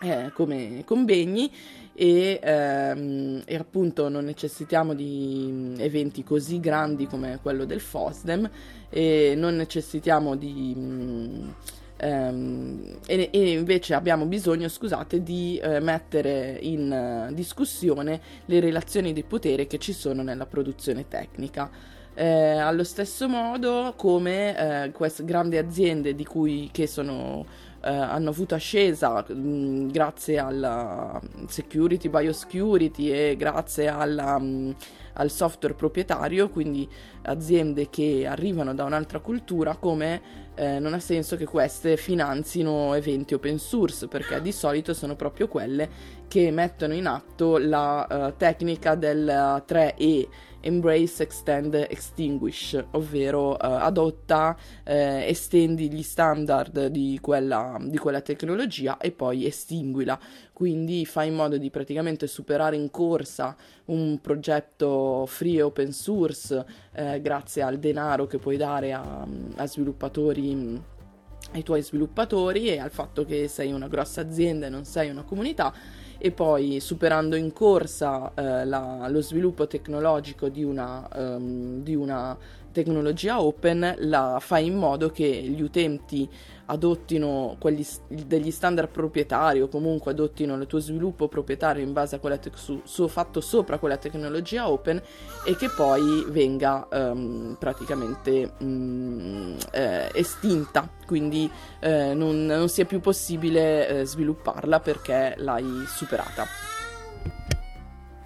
Eh, 0.02 0.30
come 0.34 0.82
convegni 0.84 1.50
e, 1.94 2.38
ehm, 2.42 3.42
e, 3.46 3.56
appunto 3.56 4.10
non 4.10 4.26
necessitiamo 4.26 4.92
di 4.92 5.48
mm, 5.50 5.74
eventi 5.78 6.22
così 6.22 6.60
grandi 6.60 7.06
come 7.06 7.38
quello 7.40 7.64
del 7.64 7.80
FOSDEM 7.80 8.50
e 8.90 9.34
non 9.34 9.56
necessitiamo 9.56 10.36
di... 10.36 10.74
Mh, 10.76 11.54
ehm, 11.96 12.98
e, 13.06 13.30
e, 13.32 13.50
invece 13.52 13.94
abbiamo 13.94 14.26
bisogno, 14.26 14.68
scusate, 14.68 15.22
di 15.22 15.56
eh, 15.56 15.80
mettere 15.80 16.58
in 16.60 17.28
uh, 17.30 17.32
discussione 17.32 18.20
le 18.44 18.60
relazioni 18.60 19.14
di 19.14 19.22
potere 19.22 19.66
che 19.66 19.78
ci 19.78 19.94
sono 19.94 20.22
nella 20.22 20.44
produzione 20.44 21.08
tecnica. 21.08 21.70
Eh, 22.18 22.56
allo 22.56 22.84
stesso 22.84 23.28
modo 23.28 23.92
come 23.94 24.84
eh, 24.84 24.90
queste 24.92 25.24
grandi 25.24 25.58
aziende 25.58 26.14
di 26.14 26.24
cui, 26.24 26.70
che 26.72 26.86
sono 26.86 27.44
eh, 27.86 27.88
hanno 27.88 28.30
avuto 28.30 28.56
ascesa 28.56 29.24
mh, 29.26 29.92
grazie 29.92 30.38
alla 30.38 31.20
security, 31.46 32.08
biosecurity 32.08 33.12
e 33.12 33.36
grazie 33.36 33.86
alla, 33.86 34.36
mh, 34.40 34.74
al 35.12 35.30
software 35.30 35.74
proprietario, 35.74 36.48
quindi 36.48 36.88
aziende 37.22 37.88
che 37.88 38.26
arrivano 38.28 38.74
da 38.74 38.82
un'altra 38.82 39.20
cultura, 39.20 39.76
come 39.76 40.20
eh, 40.56 40.80
non 40.80 40.94
ha 40.94 40.98
senso 40.98 41.36
che 41.36 41.44
queste 41.44 41.96
finanzino 41.96 42.92
eventi 42.94 43.34
open 43.34 43.58
source, 43.58 44.08
perché 44.08 44.42
di 44.42 44.50
solito 44.50 44.92
sono 44.92 45.14
proprio 45.14 45.46
quelle 45.46 45.88
che 46.26 46.50
mettono 46.50 46.92
in 46.92 47.06
atto 47.06 47.56
la 47.56 48.04
uh, 48.08 48.36
tecnica 48.36 48.96
del 48.96 49.62
3E 49.64 50.26
Embrace, 50.60 51.22
Extend, 51.22 51.74
Extinguish, 51.74 52.84
ovvero 52.92 53.50
uh, 53.50 53.56
adotta, 53.60 54.56
eh, 54.84 55.26
estendi 55.28 55.90
gli 55.90 56.02
standard 56.02 56.86
di 56.86 57.18
quella, 57.20 57.78
di 57.80 57.98
quella 57.98 58.20
tecnologia 58.20 58.98
e 58.98 59.12
poi 59.12 59.46
estinguila. 59.46 60.18
Quindi 60.52 61.04
fai 61.04 61.28
in 61.28 61.34
modo 61.34 61.58
di 61.58 61.70
praticamente 61.70 62.26
superare 62.26 62.76
in 62.76 62.90
corsa 62.90 63.56
un 63.86 64.18
progetto 64.20 65.26
free 65.26 65.60
open 65.60 65.92
source 65.92 66.64
eh, 66.92 67.20
grazie 67.20 67.62
al 67.62 67.78
denaro 67.78 68.26
che 68.26 68.38
puoi 68.38 68.56
dare 68.56 68.92
a, 68.92 69.26
a 69.56 69.66
sviluppatori 69.66 70.94
ai 71.52 71.62
tuoi 71.62 71.82
sviluppatori 71.82 72.68
e 72.68 72.78
al 72.78 72.90
fatto 72.90 73.24
che 73.24 73.48
sei 73.48 73.72
una 73.72 73.88
grossa 73.88 74.20
azienda 74.20 74.66
e 74.66 74.68
non 74.68 74.84
sei 74.84 75.10
una 75.10 75.22
comunità 75.22 75.72
e 76.18 76.30
poi 76.30 76.80
superando 76.80 77.36
in 77.36 77.52
corsa 77.52 78.32
eh, 78.34 78.64
la, 78.64 79.06
lo 79.08 79.20
sviluppo 79.20 79.66
tecnologico 79.66 80.48
di 80.48 80.64
una, 80.64 81.08
um, 81.14 81.82
di 81.82 81.94
una 81.94 82.36
tecnologia 82.76 83.40
open 83.40 83.94
la 84.00 84.36
fai 84.38 84.66
in 84.66 84.76
modo 84.76 85.08
che 85.08 85.26
gli 85.26 85.62
utenti 85.62 86.28
adottino 86.66 87.56
quelli, 87.58 87.86
degli 88.08 88.50
standard 88.50 88.90
proprietari 88.90 89.62
o 89.62 89.68
comunque 89.68 90.10
adottino 90.10 90.56
il 90.56 90.66
tuo 90.66 90.78
sviluppo 90.78 91.26
proprietario 91.26 91.82
in 91.82 91.94
base 91.94 92.16
a 92.16 92.18
quella 92.18 92.36
te- 92.36 92.50
su, 92.54 92.82
su, 92.84 93.08
fatto 93.08 93.40
sopra 93.40 93.78
quella 93.78 93.96
tecnologia 93.96 94.68
open 94.68 95.00
e 95.46 95.56
che 95.56 95.70
poi 95.70 96.26
venga 96.28 96.86
um, 96.90 97.56
praticamente 97.58 98.52
um, 98.58 99.56
eh, 99.72 100.10
estinta, 100.12 100.90
quindi 101.06 101.50
eh, 101.80 102.12
non, 102.12 102.44
non, 102.44 102.68
sia 102.68 102.84
più 102.84 103.00
possibile 103.00 103.88
eh, 103.88 104.04
svilupparla 104.04 104.80
perché 104.80 105.34
l'hai 105.38 105.84
superata 105.86 106.44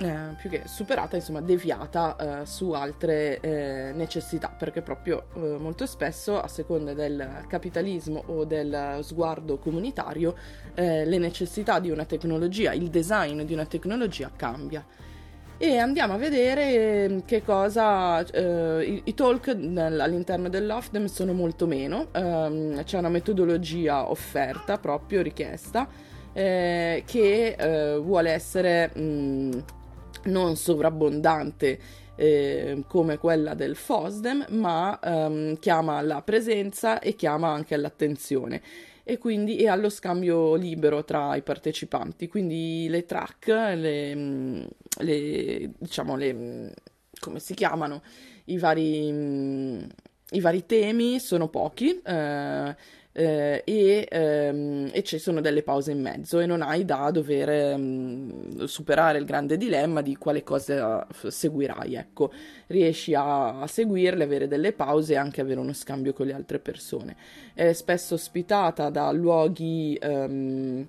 eh, 0.02 0.34
più 0.38 0.48
che 0.48 0.62
superata, 0.64 1.16
insomma, 1.16 1.42
deviata 1.42 2.40
eh, 2.40 2.46
su 2.46 2.70
altre 2.70 3.38
eh, 3.40 3.92
necessità, 3.92 4.48
perché 4.48 4.80
proprio 4.80 5.26
eh, 5.34 5.58
molto 5.58 5.84
spesso, 5.84 6.40
a 6.40 6.48
seconda 6.48 6.94
del 6.94 7.44
capitalismo 7.46 8.22
o 8.28 8.46
del 8.46 9.00
sguardo 9.02 9.58
comunitario, 9.58 10.34
eh, 10.72 11.04
le 11.04 11.18
necessità 11.18 11.80
di 11.80 11.90
una 11.90 12.06
tecnologia, 12.06 12.72
il 12.72 12.88
design 12.88 13.42
di 13.42 13.52
una 13.52 13.66
tecnologia 13.66 14.30
cambia. 14.34 14.82
E 15.58 15.76
andiamo 15.76 16.14
a 16.14 16.16
vedere 16.16 17.04
ehm, 17.04 17.24
che 17.26 17.44
cosa 17.44 18.20
i, 18.20 19.02
i, 19.04 19.12
talk 19.12 19.48
all'interno 19.48 20.48
dell'OFDEM 20.48 21.04
sono 21.04 21.34
molto 21.34 21.66
meno, 21.66 22.06
ehm, 22.12 22.82
c'è 22.84 22.96
una 22.96 23.10
metodologia 23.10 24.10
offerta, 24.10 24.78
proprio 24.78 25.20
richiesta, 25.20 25.86
che 26.32 27.98
vuole 28.00 28.30
essere 28.30 28.90
mh, 28.94 29.00
mm, 29.00 29.52
non 30.24 30.56
sovrabbondante 30.56 31.78
eh, 32.16 32.84
come 32.86 33.18
quella 33.18 33.54
del 33.54 33.76
FOSDEM, 33.76 34.46
ma 34.50 34.98
ehm, 35.02 35.58
chiama 35.58 35.96
alla 35.96 36.22
presenza 36.22 37.00
e 37.00 37.14
chiama 37.14 37.48
anche 37.48 37.74
all'attenzione 37.74 38.60
e 39.02 39.18
quindi 39.18 39.56
e 39.56 39.68
allo 39.68 39.88
scambio 39.88 40.54
libero 40.54 41.04
tra 41.04 41.34
i 41.34 41.42
partecipanti. 41.42 42.28
Quindi 42.28 42.86
le 42.88 43.06
track, 43.06 43.46
le, 43.48 44.14
mm, 44.14 44.62
le 44.98 45.70
diciamo 45.78 46.16
le 46.16 46.32
mm, 46.32 46.68
come 47.18 47.40
si 47.40 47.54
chiamano 47.54 48.02
i 48.46 48.58
vari, 48.58 49.10
mm, 49.10 49.82
i 50.30 50.40
vari 50.40 50.66
temi 50.66 51.18
sono 51.18 51.48
pochi. 51.48 52.00
Eh, 52.04 52.76
eh, 53.12 53.62
e, 53.64 54.06
ehm, 54.08 54.90
e, 54.92 55.02
ci 55.02 55.18
sono 55.18 55.40
delle 55.40 55.62
pause 55.62 55.90
in 55.90 56.00
mezzo 56.00 56.38
e 56.38 56.46
non 56.46 56.62
hai 56.62 56.84
da 56.84 57.10
dover 57.10 57.48
ehm, 57.48 58.64
superare 58.66 59.18
il 59.18 59.24
grande 59.24 59.56
dilemma 59.56 60.00
di 60.00 60.16
quale 60.16 60.44
cosa 60.44 61.06
seguirai, 61.10 61.94
ecco, 61.96 62.30
riesci 62.68 63.14
a, 63.14 63.60
a, 63.60 63.66
seguirle, 63.66 64.24
avere 64.24 64.46
delle 64.46 64.72
pause 64.72 65.14
e 65.14 65.16
anche 65.16 65.40
avere 65.40 65.58
uno 65.60 65.72
scambio 65.72 66.12
con 66.12 66.26
le 66.26 66.34
altre 66.34 66.60
persone. 66.60 67.16
È 67.52 67.72
spesso 67.72 68.14
ospitata 68.14 68.90
da 68.90 69.10
luoghi 69.10 69.98
ehm, 70.00 70.86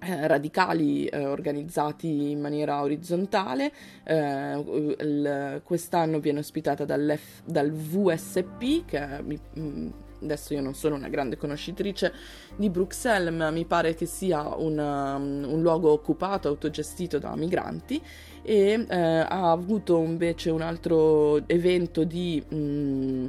eh, 0.00 0.26
radicali 0.28 1.06
eh, 1.06 1.24
organizzati 1.26 2.30
in 2.30 2.40
maniera 2.40 2.82
orizzontale. 2.82 3.72
Eh, 4.04 4.96
il, 5.00 5.60
quest'anno 5.64 6.20
viene 6.20 6.40
ospitata 6.40 6.84
dal 6.84 7.70
VSP, 7.72 8.84
che 8.84 9.22
mi, 9.22 9.38
mm, 9.58 9.90
adesso 10.22 10.54
io 10.54 10.60
non 10.60 10.74
sono 10.74 10.94
una 10.94 11.08
grande 11.08 11.36
conoscitrice 11.36 12.12
di 12.56 12.70
Bruxelles, 12.70 13.34
ma 13.34 13.50
mi 13.50 13.64
pare 13.64 13.94
che 13.94 14.06
sia 14.06 14.54
una, 14.56 15.16
um, 15.16 15.46
un 15.48 15.60
luogo 15.62 15.90
occupato, 15.90 16.48
autogestito 16.48 17.18
da 17.18 17.34
migranti 17.36 18.02
e 18.42 18.86
eh, 18.88 18.96
ha 18.96 19.50
avuto 19.50 19.98
invece 19.98 20.50
un 20.50 20.62
altro 20.62 21.46
evento 21.46 22.04
di... 22.04 22.42
Mm, 22.54 23.26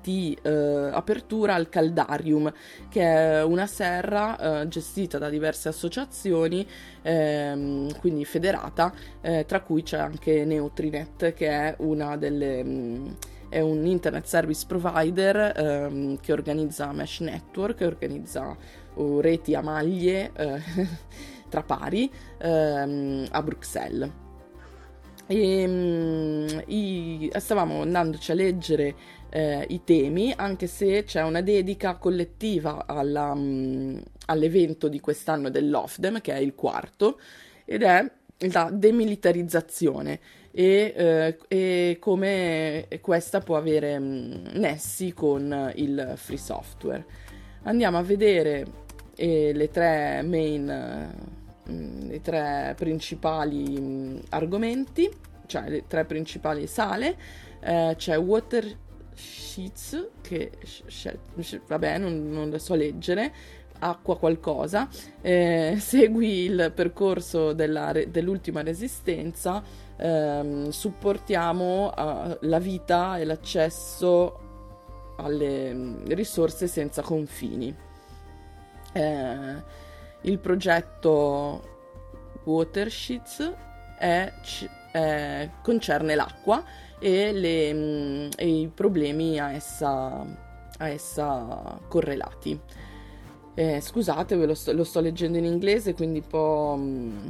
di 0.00 0.36
eh, 0.42 0.50
apertura 0.50 1.54
al 1.54 1.68
Caldarium, 1.68 2.52
che 2.88 3.02
è 3.02 3.44
una 3.44 3.66
serra 3.66 4.62
eh, 4.62 4.68
gestita 4.68 5.18
da 5.18 5.28
diverse 5.28 5.68
associazioni, 5.68 6.66
ehm, 7.02 7.98
quindi 8.00 8.24
federata, 8.24 8.92
eh, 9.20 9.44
tra 9.46 9.60
cui 9.60 9.82
c'è 9.82 9.98
anche 9.98 10.44
Neutrinet, 10.44 11.32
che 11.34 11.48
è 11.48 11.74
una 11.78 12.16
delle... 12.16 12.64
Mh, 12.64 12.68
mm, 12.68 13.06
è 13.54 13.60
un 13.60 13.86
internet 13.86 14.26
service 14.26 14.64
provider 14.66 15.52
ehm, 15.56 16.18
che 16.18 16.32
organizza 16.32 16.90
mesh 16.90 17.20
network, 17.20 17.82
organizza 17.82 18.56
uh, 18.94 19.20
reti 19.20 19.54
a 19.54 19.60
maglie 19.60 20.32
eh, 20.34 20.60
tra 21.48 21.62
pari 21.62 22.10
ehm, 22.38 23.28
a 23.30 23.42
Bruxelles. 23.42 24.10
E, 25.28 25.64
um, 25.64 26.62
i, 26.66 27.30
stavamo 27.32 27.82
andandoci 27.82 28.32
a 28.32 28.34
leggere 28.34 28.94
eh, 29.30 29.64
i 29.68 29.84
temi, 29.84 30.34
anche 30.36 30.66
se 30.66 31.04
c'è 31.04 31.22
una 31.22 31.40
dedica 31.40 31.94
collettiva 31.94 32.86
alla, 32.88 33.30
um, 33.30 34.02
all'evento 34.26 34.88
di 34.88 34.98
quest'anno 34.98 35.48
dell'OFDEM, 35.48 36.20
che 36.20 36.34
è 36.34 36.38
il 36.38 36.56
quarto, 36.56 37.20
ed 37.64 37.84
è 37.84 38.10
la 38.50 38.68
demilitarizzazione 38.72 40.18
e, 40.56 40.92
eh, 40.96 41.38
e 41.48 41.96
come 41.98 42.86
questa 43.00 43.40
può 43.40 43.56
avere 43.56 43.98
mh, 43.98 44.04
mm, 44.04 44.46
nessi 44.60 45.12
con 45.12 45.72
il 45.74 46.12
free 46.14 46.38
software. 46.38 47.04
Andiamo 47.64 47.98
a 47.98 48.02
vedere 48.02 48.64
eh, 49.16 49.52
le 49.52 49.68
tre 49.70 50.22
main, 50.22 51.10
mh, 51.64 51.72
mm, 51.72 52.12
i 52.12 52.20
tre 52.20 52.74
principali 52.76 53.80
mh, 53.80 53.82
mm, 53.82 54.18
argomenti. 54.30 55.10
cioè 55.46 55.68
le 55.68 55.84
tre 55.88 56.04
principali 56.04 56.66
sale, 56.68 57.16
eh, 57.60 57.94
c'è 57.96 58.16
Water 58.16 58.64
Sheets, 59.14 60.10
che 60.22 60.52
vabbè 61.66 61.98
non, 61.98 62.30
non 62.30 62.48
le 62.48 62.58
so 62.58 62.74
leggere, 62.74 63.32
acqua 63.80 64.16
qualcosa, 64.18 64.88
eh, 65.20 65.76
segui 65.80 66.44
il 66.44 66.72
percorso 66.74 67.52
della, 67.52 67.92
dell'ultima 67.92 68.62
resistenza, 68.62 69.62
ehm, 69.96 70.68
supportiamo 70.70 71.92
uh, 71.96 72.36
la 72.40 72.58
vita 72.58 73.18
e 73.18 73.24
l'accesso 73.24 74.38
alle 75.16 75.72
mm, 75.72 76.06
risorse 76.08 76.66
senza 76.66 77.02
confini. 77.02 77.74
Eh, 78.92 79.62
il 80.22 80.38
progetto 80.38 81.62
Watersheets 82.44 83.52
è, 83.98 84.32
è, 84.92 85.50
concerne 85.62 86.14
l'acqua 86.14 86.62
e, 86.98 87.32
le, 87.32 87.72
mm, 87.72 88.28
e, 88.36 88.60
i 88.60 88.68
problemi 88.68 89.38
a 89.38 89.52
essa, 89.52 90.24
a 90.78 90.88
essa 90.88 91.78
correlati. 91.88 92.58
Eh, 93.56 93.80
scusate, 93.80 94.34
lo 94.34 94.54
sto, 94.54 94.72
lo 94.72 94.84
sto, 94.84 95.00
leggendo 95.00 95.38
in 95.38 95.44
inglese, 95.44 95.94
quindi 95.94 96.18
un 96.18 96.26
po', 96.26 96.74
mm, 96.76 97.26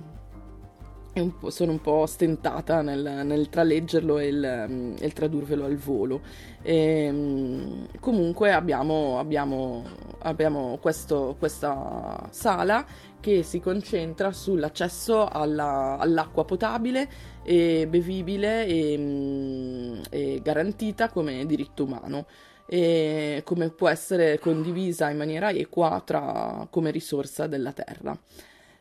un 1.20 1.50
sono 1.50 1.72
un 1.72 1.81
po' 1.81 2.07
stentata 2.07 2.83
nel, 2.83 3.22
nel 3.24 3.48
traleggerlo 3.48 4.18
e 4.18 4.27
il, 4.27 4.96
il, 5.00 5.12
tradurvelo 5.12 5.64
al 5.64 5.77
volo. 5.77 6.22
E, 6.62 7.09
mm, 7.11 7.85
comunque 8.00 8.53
abbiamo, 8.53 9.18
abbiamo, 9.18 9.85
abbiamo 10.20 10.79
questo, 10.81 11.37
questa 11.38 12.27
sala 12.31 12.85
che 13.20 13.42
si 13.42 13.61
concentra 13.61 14.33
sull'accesso 14.33 15.27
alla, 15.29 15.96
all'acqua 15.98 16.44
potabile 16.44 17.09
e 17.42 17.87
bevibile 17.88 18.66
e, 18.66 20.00
e 20.11 20.40
garantita 20.42 21.09
come 21.11 21.46
diritto 21.46 21.85
umano 21.85 22.27
e 22.66 23.42
come 23.44 23.70
può 23.70 23.88
essere 23.88 24.38
condivisa 24.38 25.11
in 25.11 25.18
maniera 25.18 25.50
equa 25.50 26.03
tra, 26.05 26.66
come 26.70 26.90
risorsa 26.90 27.46
della 27.46 27.72
terra 27.72 28.18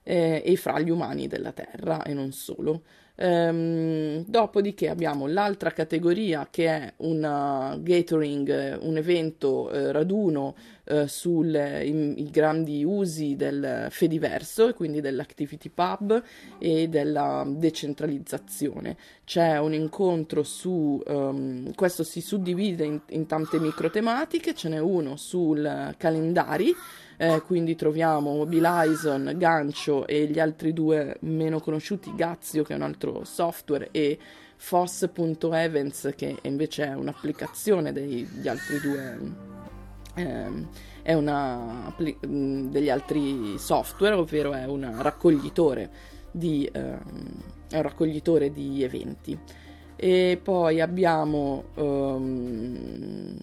eh, 0.04 0.42
e 0.46 0.56
fra 0.56 0.80
gli 0.80 0.90
umani 0.90 1.28
della 1.28 1.52
terra 1.52 2.04
e 2.04 2.14
non 2.14 2.32
solo. 2.32 2.84
Ehm, 3.16 4.26
dopodiché 4.26 4.90
abbiamo 4.90 5.28
l'altra 5.28 5.72
categoria 5.72 6.48
che 6.50 6.68
è 6.68 6.94
un 6.98 7.80
gathering, 7.82 8.80
un 8.82 8.98
evento 8.98 9.72
eh, 9.72 9.92
raduno 9.92 10.56
eh, 10.86 11.08
sui 11.08 12.30
grandi 12.32 12.84
usi 12.84 13.36
del 13.36 13.88
Fediverso 13.90 14.68
e 14.68 14.74
quindi 14.74 15.02
dell'Activity 15.02 15.70
Pub 15.70 16.22
e 16.60 16.88
della 16.88 17.46
decentralizzazione. 17.48 18.98
C'è 19.26 19.58
un 19.60 19.74
incontro 19.74 20.44
su, 20.44 21.02
um, 21.06 21.74
questo 21.74 22.04
si 22.04 22.22
suddivide 22.22 22.84
in, 22.84 23.02
in 23.10 23.26
tante 23.26 23.60
micro 23.60 23.90
tematiche, 23.90 24.54
ce 24.54 24.70
n'è 24.70 24.80
uno 24.80 25.16
sul 25.16 25.94
calendari 25.98 26.74
eh, 27.18 27.42
quindi 27.42 27.76
troviamo 27.76 28.36
Mobilizon, 28.36 29.34
Gancio 29.38 30.08
e 30.08 30.26
gli 30.26 30.40
altri 30.40 30.74
due 30.74 31.18
meno 31.22 31.60
conosciuti, 31.60 32.14
Gazio 32.16 32.64
che 32.64 32.74
è 32.74 32.76
un 32.76 32.82
altro 32.82 33.24
software 33.24 33.90
e 33.92 34.18
Foss.events 34.56 36.14
che 36.16 36.38
invece 36.44 36.86
è 36.86 36.94
un'applicazione 36.94 37.92
degli 37.92 38.48
altri 38.48 38.80
due 38.80 39.63
ehm, 40.14 40.70
è 41.02 41.14
una 41.14 41.94
mm, 42.28 42.70
degli 42.70 42.90
altri 42.90 43.58
software 43.58 44.16
ovvero 44.16 44.54
è 44.54 44.66
un 44.66 45.02
raccoglitore 45.02 45.90
di, 46.32 46.70
ehm, 46.72 47.02
un 47.72 47.82
raccoglitore 47.82 48.52
di 48.52 48.84
eventi. 48.84 49.38
E 49.96 50.40
poi 50.42 50.82
abbiamo 50.82 51.66
um, 51.76 53.38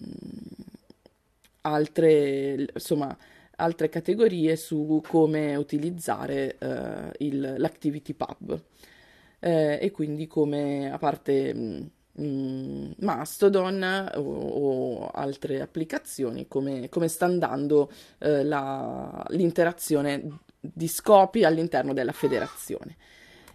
altre 1.61 2.67
insomma 2.73 3.17
altre 3.61 3.89
categorie 3.89 4.55
su 4.55 5.01
come 5.07 5.55
utilizzare 5.55 6.57
eh, 6.57 7.11
il, 7.19 7.55
l'Activity 7.57 8.13
Pub. 8.13 8.59
Eh, 9.39 9.79
e 9.81 9.91
quindi 9.91 10.27
come 10.27 10.91
a 10.91 10.97
parte 10.97 11.53
mm, 12.19 12.25
mm, 12.25 12.91
Mastodon 12.99 14.11
o, 14.15 14.21
o, 14.21 15.07
altre 15.13 15.61
applicazioni 15.61 16.47
come, 16.47 16.89
come 16.89 17.07
sta 17.07 17.25
andando 17.25 17.91
eh, 18.19 18.43
la, 18.43 19.25
l'interazione 19.29 20.39
di 20.59 20.87
scopi 20.87 21.43
all'interno 21.43 21.93
della 21.93 22.11
federazione. 22.11 22.95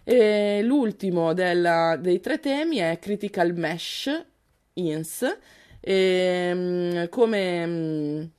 E 0.03 0.61
l'ultimo 0.63 1.33
della, 1.33 1.97
dei 1.99 2.19
tre 2.19 2.39
temi 2.39 2.77
è 2.77 2.97
Critical 2.99 3.53
Mesh 3.53 4.25
INS, 4.73 5.37
e, 5.79 6.51
mm, 6.53 7.03
come 7.09 7.65
mh, 7.65 8.29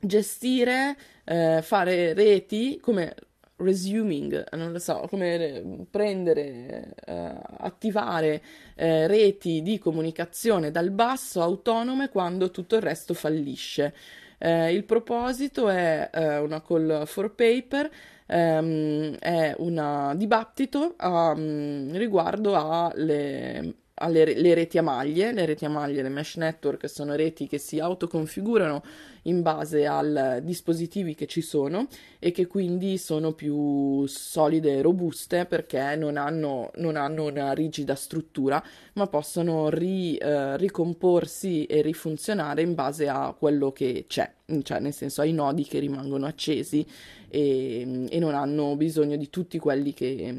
gestire, 0.00 0.96
eh, 1.24 1.60
fare 1.62 2.14
reti 2.14 2.78
come 2.80 3.14
resuming, 3.58 4.44
non 4.56 4.72
lo 4.72 4.78
so, 4.78 5.06
come 5.08 5.86
prendere, 5.90 6.94
eh, 7.04 7.34
attivare 7.58 8.42
eh, 8.74 9.06
reti 9.06 9.62
di 9.62 9.78
comunicazione 9.78 10.70
dal 10.70 10.90
basso 10.90 11.42
autonome 11.42 12.08
quando 12.08 12.50
tutto 12.50 12.76
il 12.76 12.82
resto 12.82 13.14
fallisce. 13.14 13.94
Eh, 14.38 14.72
il 14.72 14.84
proposito 14.84 15.68
è 15.68 16.10
eh, 16.12 16.38
una 16.38 16.62
call 16.62 17.04
for 17.06 17.34
paper, 17.34 17.90
ehm, 18.26 19.16
è 19.18 19.54
un 19.58 20.12
dibattito 20.16 20.94
um, 21.00 21.96
riguardo 21.96 22.54
alle 22.54 23.74
alle 23.98 24.34
le 24.34 24.54
reti 24.54 24.78
a 24.78 24.82
maglie, 24.82 25.32
le 25.32 25.44
reti 25.44 25.64
a 25.64 25.68
maglie, 25.68 26.02
le 26.02 26.08
mesh 26.08 26.36
network 26.36 26.88
sono 26.88 27.14
reti 27.14 27.46
che 27.46 27.58
si 27.58 27.78
autoconfigurano 27.78 28.82
in 29.22 29.42
base 29.42 29.86
ai 29.86 30.42
dispositivi 30.42 31.14
che 31.14 31.26
ci 31.26 31.40
sono 31.40 31.86
e 32.18 32.30
che 32.30 32.46
quindi 32.46 32.98
sono 32.98 33.32
più 33.32 34.06
solide 34.06 34.76
e 34.76 34.82
robuste 34.82 35.44
perché 35.44 35.96
non 35.96 36.16
hanno, 36.16 36.70
non 36.76 36.96
hanno 36.96 37.24
una 37.24 37.52
rigida 37.52 37.94
struttura 37.94 38.62
ma 38.94 39.06
possono 39.06 39.68
ri, 39.68 40.16
eh, 40.16 40.56
ricomporsi 40.56 41.64
e 41.64 41.82
rifunzionare 41.82 42.62
in 42.62 42.74
base 42.74 43.08
a 43.08 43.34
quello 43.38 43.72
che 43.72 44.06
c'è, 44.08 44.32
cioè 44.62 44.80
nel 44.80 44.94
senso 44.94 45.20
ai 45.20 45.32
nodi 45.32 45.64
che 45.64 45.78
rimangono 45.78 46.26
accesi 46.26 46.86
e, 47.28 48.06
e 48.08 48.18
non 48.18 48.34
hanno 48.34 48.76
bisogno 48.76 49.16
di 49.16 49.28
tutti 49.30 49.58
quelli 49.58 49.92
che 49.92 50.34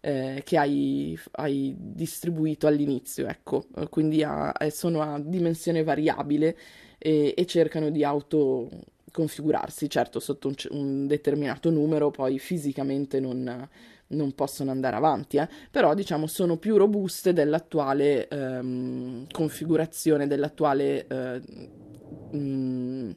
eh, 0.00 0.42
che 0.44 0.56
hai, 0.56 1.18
hai, 1.32 1.74
distribuito 1.76 2.66
all'inizio, 2.66 3.26
ecco, 3.26 3.66
quindi 3.90 4.22
ha, 4.22 4.54
sono 4.70 5.02
a 5.02 5.18
dimensione 5.18 5.82
variabile 5.82 6.56
e, 6.98 7.34
e 7.36 7.46
cercano 7.46 7.90
di 7.90 8.04
autoconfigurarsi, 8.04 9.90
certo 9.90 10.20
sotto 10.20 10.48
un, 10.48 10.54
un, 10.70 11.06
determinato 11.06 11.70
numero, 11.70 12.10
poi 12.10 12.38
fisicamente 12.38 13.20
non, 13.20 13.68
non 14.08 14.34
possono 14.34 14.70
andare 14.70 14.96
avanti, 14.96 15.36
eh? 15.38 15.48
però 15.70 15.94
diciamo 15.94 16.26
sono 16.26 16.56
più 16.56 16.76
robuste 16.76 17.32
dell'attuale 17.32 18.28
ehm, 18.28 19.26
configurazione, 19.30 20.26
dell'attuale 20.26 21.06
eh, 21.06 22.36
mh, 22.36 23.16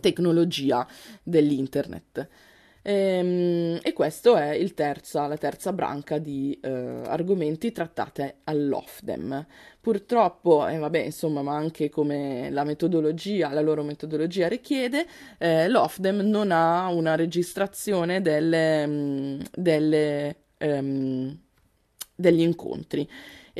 tecnologia 0.00 0.86
dell'internet. 1.22 2.28
E, 2.82 2.92
ehm, 2.92 3.78
e 3.82 3.92
questa 3.92 4.52
è 4.52 4.72
terza, 4.74 5.26
la 5.26 5.36
terza 5.36 5.72
branca 5.72 6.18
di 6.18 6.58
eh, 6.62 6.70
argomenti 6.70 7.72
trattate 7.72 8.38
all'OFDEM. 8.44 9.46
Purtroppo, 9.80 10.66
eh, 10.66 10.78
vabbè, 10.78 10.98
insomma, 10.98 11.42
ma 11.42 11.56
anche 11.56 11.88
come 11.88 12.50
la 12.50 12.64
metodologia, 12.64 13.52
la 13.52 13.60
loro 13.60 13.82
metodologia 13.82 14.48
richiede, 14.48 15.06
eh, 15.38 15.68
l'OFDEM 15.68 16.20
non 16.20 16.50
ha 16.52 16.88
una 16.88 17.14
registrazione 17.16 18.20
delle, 18.20 18.86
mm, 18.86 19.40
delle, 19.54 20.36
ehm, 20.58 21.38
degli 22.14 22.40
incontri 22.40 23.08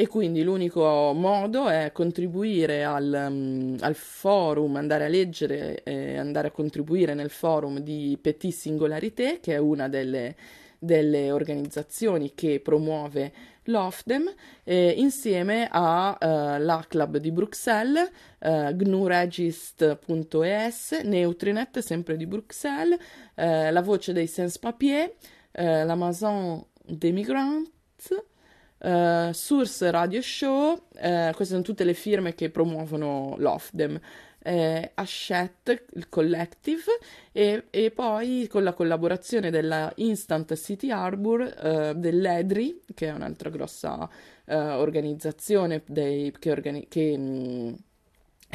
e 0.01 0.07
quindi 0.07 0.43
l'unico 0.43 1.13
modo 1.15 1.69
è 1.69 1.93
contribuire 1.93 2.85
al, 2.85 3.27
um, 3.29 3.77
al 3.81 3.95
forum, 3.95 4.77
andare 4.77 5.05
a 5.05 5.09
leggere 5.09 5.83
e 5.83 6.17
andare 6.17 6.49
a 6.49 6.53
contribuire 6.53 7.13
nel 7.13 7.29
forum 7.29 7.81
di 7.81 8.17
Petit 8.19 8.51
Singularité, 8.51 9.41
che 9.43 9.53
è 9.53 9.59
una 9.59 9.91
delle, 9.91 10.35
delle 10.79 11.31
organizzazioni 11.31 12.33
che 12.35 12.61
promuove 12.61 13.31
l'OFDEM, 13.65 14.33
eh, 14.65 14.95
insieme 14.97 15.69
alla 15.71 16.79
uh, 16.79 16.87
Club 16.89 17.19
di 17.19 17.31
Bruxelles, 17.31 18.11
uh, 18.39 18.75
gnuregist.es, 18.75 20.93
Neutrinet, 21.05 21.81
sempre 21.81 22.17
di 22.17 22.27
Bruxelles, 22.27 22.99
uh, 23.35 23.71
la 23.71 23.83
voce 23.83 24.15
dei 24.15 24.27
Sans 24.27 24.59
Papier, 24.59 25.15
uh, 25.59 25.85
l'Amazon 25.85 26.65
des 26.87 27.13
Migrants, 27.13 27.69
Uh, 28.83 29.31
Source 29.33 29.91
Radio 29.91 30.23
Show, 30.23 30.73
uh, 30.73 30.81
queste 31.35 31.45
sono 31.45 31.61
tutte 31.61 31.85
le 31.85 31.93
firme 31.93 32.35
che 32.35 32.49
promuovono 32.51 33.35
l'OFDEM. 33.37 34.01
eh, 34.43 34.93
Hachette, 34.95 35.85
il 35.97 36.09
collective, 36.09 36.99
e, 37.31 37.67
e, 37.69 37.91
poi 37.91 38.47
con 38.49 38.63
la 38.65 38.73
collaborazione 38.73 39.51
della 39.51 39.93
Instant 39.97 40.55
City 40.57 40.91
Harbor, 40.91 41.43
eh, 41.43 41.95
dell'EDRI, 41.95 42.81
che 42.95 43.09
è 43.09 43.13
un'altra 43.13 43.51
grossa 43.51 44.09
organizzazione 44.53 45.83
dei, 45.87 46.35
che, 46.37 46.51
organi- 46.51 46.89
che 46.89 47.17
mh, 47.17 47.77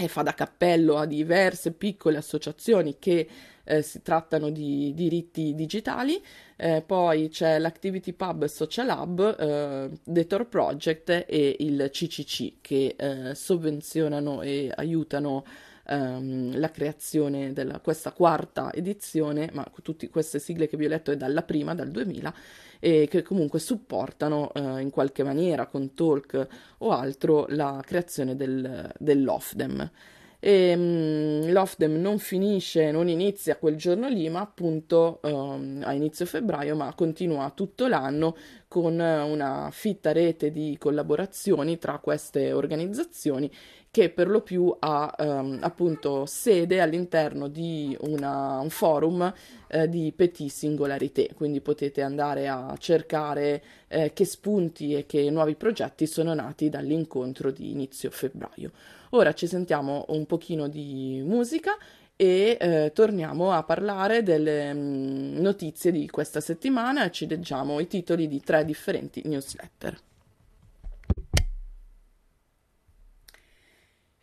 mm, 0.01 0.05
fa 0.05 0.21
da 0.21 0.33
cappello 0.33 0.97
a 0.97 1.05
diverse 1.05 1.71
piccole 1.71 2.17
associazioni 2.17 2.97
che 2.99 3.27
eh, 3.65 3.81
si 3.81 4.01
trattano 4.01 4.49
di 4.49 4.93
diritti 4.93 5.55
digitali, 5.55 6.21
eh, 6.55 6.83
poi 6.85 7.29
c'è 7.29 7.57
l'Activity 7.59 8.13
Pub 8.13 8.45
Social 8.45 8.89
Hub, 8.89 9.35
eh, 9.39 9.89
The 10.03 10.27
Tor 10.27 10.47
Project 10.47 11.25
e 11.27 11.55
il 11.59 11.89
CCC 11.91 12.61
che 12.61 12.95
eh, 12.97 13.35
sovvenzionano 13.35 14.41
e 14.41 14.71
aiutano 14.73 15.43
ehm, 15.87 16.57
la 16.59 16.69
creazione 16.71 17.53
di 17.53 17.79
questa 17.81 18.11
quarta 18.11 18.73
edizione, 18.73 19.49
ma 19.53 19.65
tutte 19.81 20.09
queste 20.09 20.39
sigle 20.39 20.67
che 20.67 20.77
vi 20.77 20.85
ho 20.85 20.89
letto 20.89 21.11
è 21.11 21.17
dalla 21.17 21.43
prima, 21.43 21.75
dal 21.75 21.89
2000, 21.89 22.33
e 22.79 23.07
che 23.09 23.21
comunque 23.21 23.59
supportano 23.59 24.51
eh, 24.53 24.81
in 24.81 24.89
qualche 24.89 25.23
maniera 25.23 25.67
con 25.67 25.93
talk 25.93 26.47
o 26.79 26.91
altro 26.91 27.45
la 27.49 27.81
creazione 27.85 28.35
del, 28.35 28.91
dell'OFDEM. 28.97 29.91
E, 30.39 30.75
um, 30.75 31.51
l'OFDEM 31.51 31.99
non 31.99 32.19
finisce, 32.19 32.91
non 32.91 33.07
inizia 33.07 33.55
quel 33.55 33.75
giorno 33.77 34.07
lì, 34.07 34.29
ma 34.29 34.41
appunto 34.41 35.19
um, 35.23 35.81
a 35.83 35.91
inizio 35.93 36.27
febbraio, 36.27 36.75
ma 36.75 36.93
continua 36.93 37.51
tutto 37.55 37.87
l'anno 37.87 38.35
con 38.67 38.99
una 38.99 39.69
fitta 39.71 40.11
rete 40.11 40.51
di 40.51 40.75
collaborazioni 40.77 41.79
tra 41.79 41.97
queste 41.97 42.51
organizzazioni 42.53 43.49
che 43.95 44.09
per 44.09 44.27
lo 44.27 44.41
più 44.41 44.75
ha 44.77 45.15
um, 45.19 45.57
appunto 45.61 46.25
sede 46.25 46.81
all'interno 46.81 47.47
di 47.47 47.95
una, 48.01 48.59
un 48.59 48.69
forum 48.69 49.33
eh, 49.67 49.87
di 49.87 50.11
petit 50.13 50.49
singolarité, 50.49 51.29
quindi 51.33 51.61
potete 51.61 52.01
andare 52.01 52.49
a 52.49 52.75
cercare 52.77 53.63
eh, 53.87 54.11
che 54.11 54.25
spunti 54.25 54.95
e 54.95 55.05
che 55.05 55.29
nuovi 55.29 55.55
progetti 55.55 56.07
sono 56.07 56.33
nati 56.33 56.67
dall'incontro 56.67 57.51
di 57.51 57.71
inizio 57.71 58.09
febbraio. 58.09 58.71
Ora 59.11 59.33
ci 59.33 59.47
sentiamo 59.47 60.03
un 60.09 60.25
pochino 60.25 60.67
di 60.67 61.23
musica 61.25 61.77
e 62.17 62.57
eh, 62.59 62.91
torniamo 62.93 63.53
a 63.53 63.63
parlare 63.63 64.23
delle 64.23 64.73
mh, 64.73 64.77
mm, 64.77 65.37
notizie 65.37 65.93
di 65.93 66.09
questa 66.09 66.41
settimana 66.41 67.05
e 67.05 67.11
ci 67.11 67.27
leggiamo 67.27 67.79
i 67.79 67.87
titoli 67.87 68.27
di 68.27 68.41
tre 68.41 68.65
differenti 68.65 69.21
newsletter. 69.23 69.97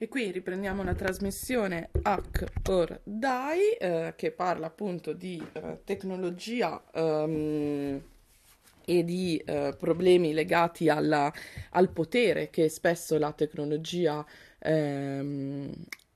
E 0.03 0.09
qui 0.09 0.33
riprendiamo 0.33 0.83
la 0.83 0.95
trasmissione 0.95 1.91
Hack 2.03 2.47
or 2.69 3.01
Die 3.05 3.77
eh, 3.79 4.15
che 4.17 4.33
parla 4.33 4.67
appunto 4.67 5.13
di 5.13 5.41
eh, 5.53 5.79
tecnologia 5.85 6.83
um, 6.95 8.03
e 8.85 9.05
di 9.05 9.41
eh, 9.47 9.77
problemi 9.79 10.33
legati 10.33 10.89
alla, 10.89 11.33
al 11.71 11.91
potere 11.91 12.51
che 12.51 12.69
spesso 12.69 13.17
la 13.17 13.31
tecnologia 13.31 14.27
ehm, 14.59 15.73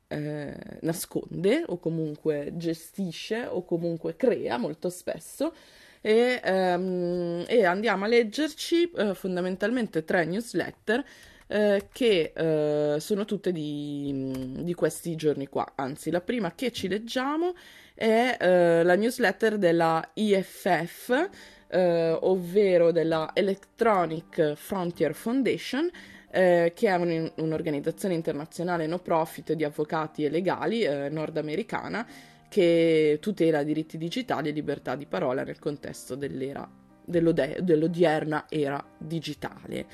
eh, 0.09 0.57
nasconde 0.81 1.63
o 1.65 1.79
comunque 1.79 2.55
gestisce 2.55 3.47
o 3.47 3.65
comunque 3.65 4.17
crea 4.17 4.57
molto 4.59 4.91
spesso. 4.91 5.55
E, 6.01 6.41
ehm, 6.43 7.45
e 7.47 7.65
andiamo 7.65 8.05
a 8.05 8.09
leggerci 8.09 8.91
eh, 8.91 9.15
fondamentalmente 9.15 10.05
tre 10.05 10.25
newsletter 10.25 11.05
eh, 11.49 11.89
che 11.93 12.33
eh, 12.35 13.01
sono 13.01 13.25
tutte 13.25 13.53
di, 13.53 14.53
di, 14.63 14.75
questi 14.75 15.15
giorni 15.15 15.47
qua. 15.49 15.73
Anzi, 15.77 16.11
la 16.11 16.21
prima 16.21 16.55
che 16.55 16.73
ci 16.73 16.89
leggiamo 16.89 17.55
è 17.95 18.37
eh, 18.39 18.83
la 18.83 18.97
newsletter 18.97 19.59
della 19.59 20.11
IFF, 20.15 21.31
eh, 21.69 22.19
ovvero 22.21 22.91
della 22.93 23.31
Electronic 23.35 24.55
Frontier 24.55 25.15
Foundation. 25.15 25.91
Eh, 26.29 26.73
che 26.75 26.89
è 26.89 26.95
un, 26.97 27.33
un'organizzazione 27.37 28.13
internazionale 28.13 28.87
no 28.87 28.99
profit 28.99 29.55
di 29.55 29.65
avvocati 29.65 30.25
e 30.25 30.29
legali 30.29 30.83
eh, 30.83 31.09
nordamericana 31.09 32.07
che 32.49 33.19
tutela 33.23 33.63
diritti 33.63 33.97
digitali 33.97 34.51
e 34.51 34.53
libertà 34.53 34.97
di 34.97 35.07
parola 35.07 35.45
nel 35.45 35.59
contesto 35.59 36.15
dell'era, 36.15 36.69
dell'odierna 37.05 38.47
era 38.51 38.85
digitale. 38.99 39.87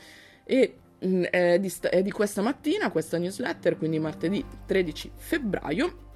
E 0.44 0.74
Mm, 0.74 0.81
è 1.30 1.58
di, 1.58 1.72
è 1.90 2.02
di 2.02 2.10
questa 2.10 2.42
mattina, 2.42 2.90
questa 2.90 3.18
newsletter, 3.18 3.76
quindi 3.76 3.98
martedì 3.98 4.44
13 4.66 5.10
febbraio. 5.14 6.10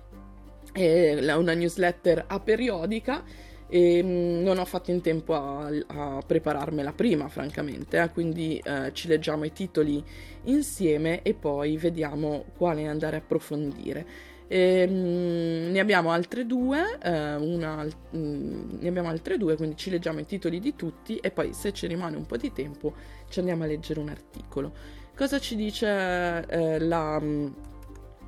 È 0.73 1.33
una 1.33 1.55
newsletter 1.55 2.25
aperiodica 2.27 3.25
e 3.69 4.03
mm, 4.03 4.43
non 4.43 4.59
ho 4.59 4.65
fatto 4.65 4.91
in 4.91 5.01
tempo 5.01 5.35
a, 5.35 5.69
a 5.87 6.23
prepararmela 6.25 6.93
prima, 6.93 7.29
francamente, 7.29 8.01
eh, 8.01 8.11
quindi 8.11 8.59
eh, 8.63 8.93
ci 8.93 9.09
leggiamo 9.09 9.45
i 9.45 9.53
titoli 9.53 10.03
insieme 10.45 11.23
e 11.23 11.35
poi 11.35 11.77
vediamo 11.77 12.45
quale 12.57 12.87
andare 12.87 13.17
a 13.17 13.19
approfondire. 13.19 14.35
E, 14.49 14.87
mm, 14.89 15.71
ne 15.73 15.81
abbiamo 15.81 16.11
altre 16.11 16.47
due, 16.47 16.99
eh, 17.03 17.35
una, 17.35 17.85
mm, 17.85 18.79
ne 18.81 18.89
abbiamo 18.89 19.09
altre 19.09 19.39
due, 19.39 19.57
quindi 19.57 19.77
ci 19.77 19.91
leggiamo 19.91 20.21
i 20.21 20.27
titoli 20.27 20.61
di 20.61 20.77
tutti 20.77 21.17
e 21.17 21.31
poi 21.31 21.53
se 21.53 21.73
ci 21.73 21.87
rimane 21.87 22.17
un 22.17 22.27
po' 22.27 22.37
di 22.37 22.53
tempo 22.53 22.95
ci 23.29 23.41
andiamo 23.41 23.65
a 23.65 23.67
leggere 23.67 24.01
un 24.01 24.09
articolo. 24.09 24.73
Cosa 25.17 25.39
ci 25.39 25.57
dice 25.57 26.47
eh, 26.47 26.79
la, 26.79 27.19
mm, 27.21 27.47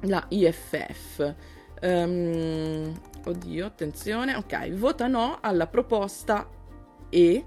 la, 0.02 0.24
IFF? 0.28 1.34
Um, 1.80 1.88
ehm, 1.88 3.00
oddio, 3.26 3.66
attenzione, 3.66 4.34
ok, 4.34 4.72
vota 4.72 5.06
no 5.06 5.38
alla 5.40 5.66
proposta 5.66 6.48
E, 7.10 7.44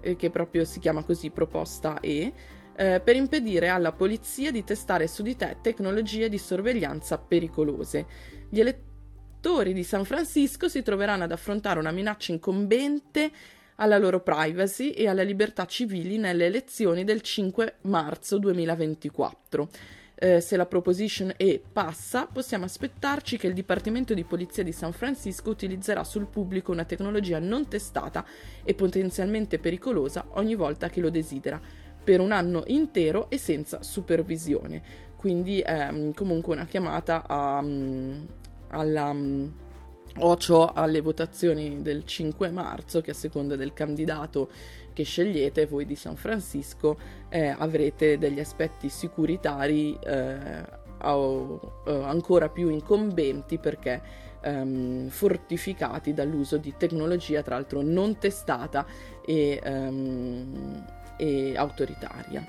eh, 0.00 0.16
che 0.16 0.30
proprio 0.30 0.64
si 0.64 0.80
chiama 0.80 1.04
così, 1.04 1.30
proposta 1.30 2.00
E, 2.00 2.32
eh, 2.80 2.98
per 2.98 3.14
impedire 3.14 3.68
alla 3.68 3.92
polizia 3.92 4.50
di 4.50 4.64
testare 4.64 5.06
su 5.06 5.22
di 5.22 5.36
te 5.36 5.58
tecnologie 5.60 6.30
di 6.30 6.38
sorveglianza 6.38 7.18
pericolose. 7.18 8.06
Gli 8.48 8.58
elettori 8.58 9.74
di 9.74 9.84
San 9.84 10.06
Francisco 10.06 10.66
si 10.66 10.82
troveranno 10.82 11.24
ad 11.24 11.32
affrontare 11.32 11.78
una 11.78 11.90
minaccia 11.90 12.32
incombente 12.32 13.30
alla 13.76 13.98
loro 13.98 14.20
privacy 14.20 14.90
e 14.90 15.08
alla 15.08 15.22
libertà 15.22 15.66
civili 15.66 16.16
nelle 16.16 16.46
elezioni 16.46 17.04
del 17.04 17.20
5 17.20 17.76
marzo 17.82 18.38
2024. 18.38 19.68
Eh, 20.22 20.40
se 20.40 20.56
la 20.56 20.66
proposition 20.66 21.32
E 21.36 21.62
passa, 21.70 22.26
possiamo 22.26 22.64
aspettarci 22.64 23.36
che 23.36 23.46
il 23.46 23.54
Dipartimento 23.54 24.14
di 24.14 24.24
Polizia 24.24 24.62
di 24.62 24.72
San 24.72 24.92
Francisco 24.92 25.50
utilizzerà 25.50 26.02
sul 26.04 26.26
pubblico 26.26 26.72
una 26.72 26.84
tecnologia 26.84 27.38
non 27.38 27.68
testata 27.68 28.24
e 28.64 28.74
potenzialmente 28.74 29.58
pericolosa 29.58 30.26
ogni 30.32 30.54
volta 30.54 30.88
che 30.88 31.00
lo 31.00 31.10
desidera 31.10 31.88
per 32.02 32.20
un 32.20 32.32
anno 32.32 32.62
intero 32.66 33.28
e 33.30 33.38
senza 33.38 33.82
supervisione. 33.82 35.08
Quindi 35.16 35.60
è 35.60 35.88
um, 35.90 36.14
comunque 36.14 36.54
una 36.54 36.64
chiamata 36.64 37.26
a, 37.26 37.58
um, 37.58 38.26
alla 38.68 39.10
um, 39.10 39.52
ocio 40.18 40.72
alle 40.72 41.00
votazioni 41.00 41.82
del 41.82 42.04
5 42.04 42.50
marzo 42.50 43.00
che 43.00 43.12
a 43.12 43.14
seconda 43.14 43.54
del 43.54 43.72
candidato 43.72 44.50
che 44.92 45.04
scegliete 45.04 45.66
voi 45.66 45.86
di 45.86 45.94
San 45.94 46.16
Francisco 46.16 46.98
eh, 47.28 47.48
avrete 47.48 48.18
degli 48.18 48.40
aspetti 48.40 48.88
securitari 48.88 49.96
eh, 50.02 50.64
o, 51.02 51.82
o 51.84 52.02
ancora 52.02 52.48
più 52.48 52.68
incombenti 52.70 53.58
perché 53.58 54.02
um, 54.44 55.08
fortificati 55.08 56.12
dall'uso 56.12 56.56
di 56.56 56.74
tecnologia 56.76 57.42
tra 57.42 57.54
l'altro 57.54 57.82
non 57.82 58.18
testata 58.18 58.84
e 59.24 59.60
um, 59.64 60.84
e 61.20 61.54
autoritaria. 61.54 62.42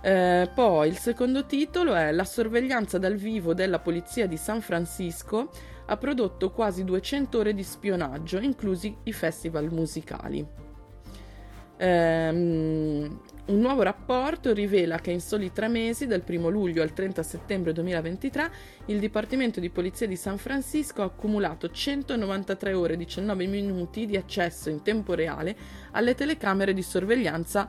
Eh, 0.00 0.48
poi 0.54 0.88
il 0.88 0.96
secondo 0.96 1.44
titolo 1.44 1.94
è 1.94 2.12
La 2.12 2.24
sorveglianza 2.24 2.96
dal 2.96 3.16
vivo 3.16 3.52
della 3.52 3.80
polizia 3.80 4.26
di 4.26 4.36
San 4.36 4.60
Francisco 4.62 5.50
ha 5.86 5.96
prodotto 5.96 6.50
quasi 6.50 6.84
200 6.84 7.38
ore 7.38 7.54
di 7.54 7.62
spionaggio, 7.62 8.38
inclusi 8.38 8.96
i 9.04 9.12
festival 9.12 9.70
musicali. 9.70 10.64
Um, 11.78 13.20
un 13.46 13.60
nuovo 13.60 13.82
rapporto 13.82 14.54
rivela 14.54 14.98
che 14.98 15.10
in 15.10 15.20
soli 15.20 15.52
tre 15.52 15.68
mesi, 15.68 16.06
dal 16.06 16.22
1 16.26 16.48
luglio 16.48 16.82
al 16.82 16.94
30 16.94 17.22
settembre 17.22 17.72
2023, 17.74 18.50
il 18.86 18.98
Dipartimento 18.98 19.60
di 19.60 19.68
Polizia 19.68 20.06
di 20.06 20.16
San 20.16 20.38
Francisco 20.38 21.02
ha 21.02 21.06
accumulato 21.06 21.70
193 21.70 22.72
ore 22.72 22.94
e 22.94 22.96
19 22.96 23.46
minuti 23.46 24.06
di 24.06 24.16
accesso 24.16 24.70
in 24.70 24.82
tempo 24.82 25.14
reale 25.14 25.54
alle 25.92 26.14
telecamere 26.14 26.72
di 26.72 26.82
sorveglianza 26.82 27.68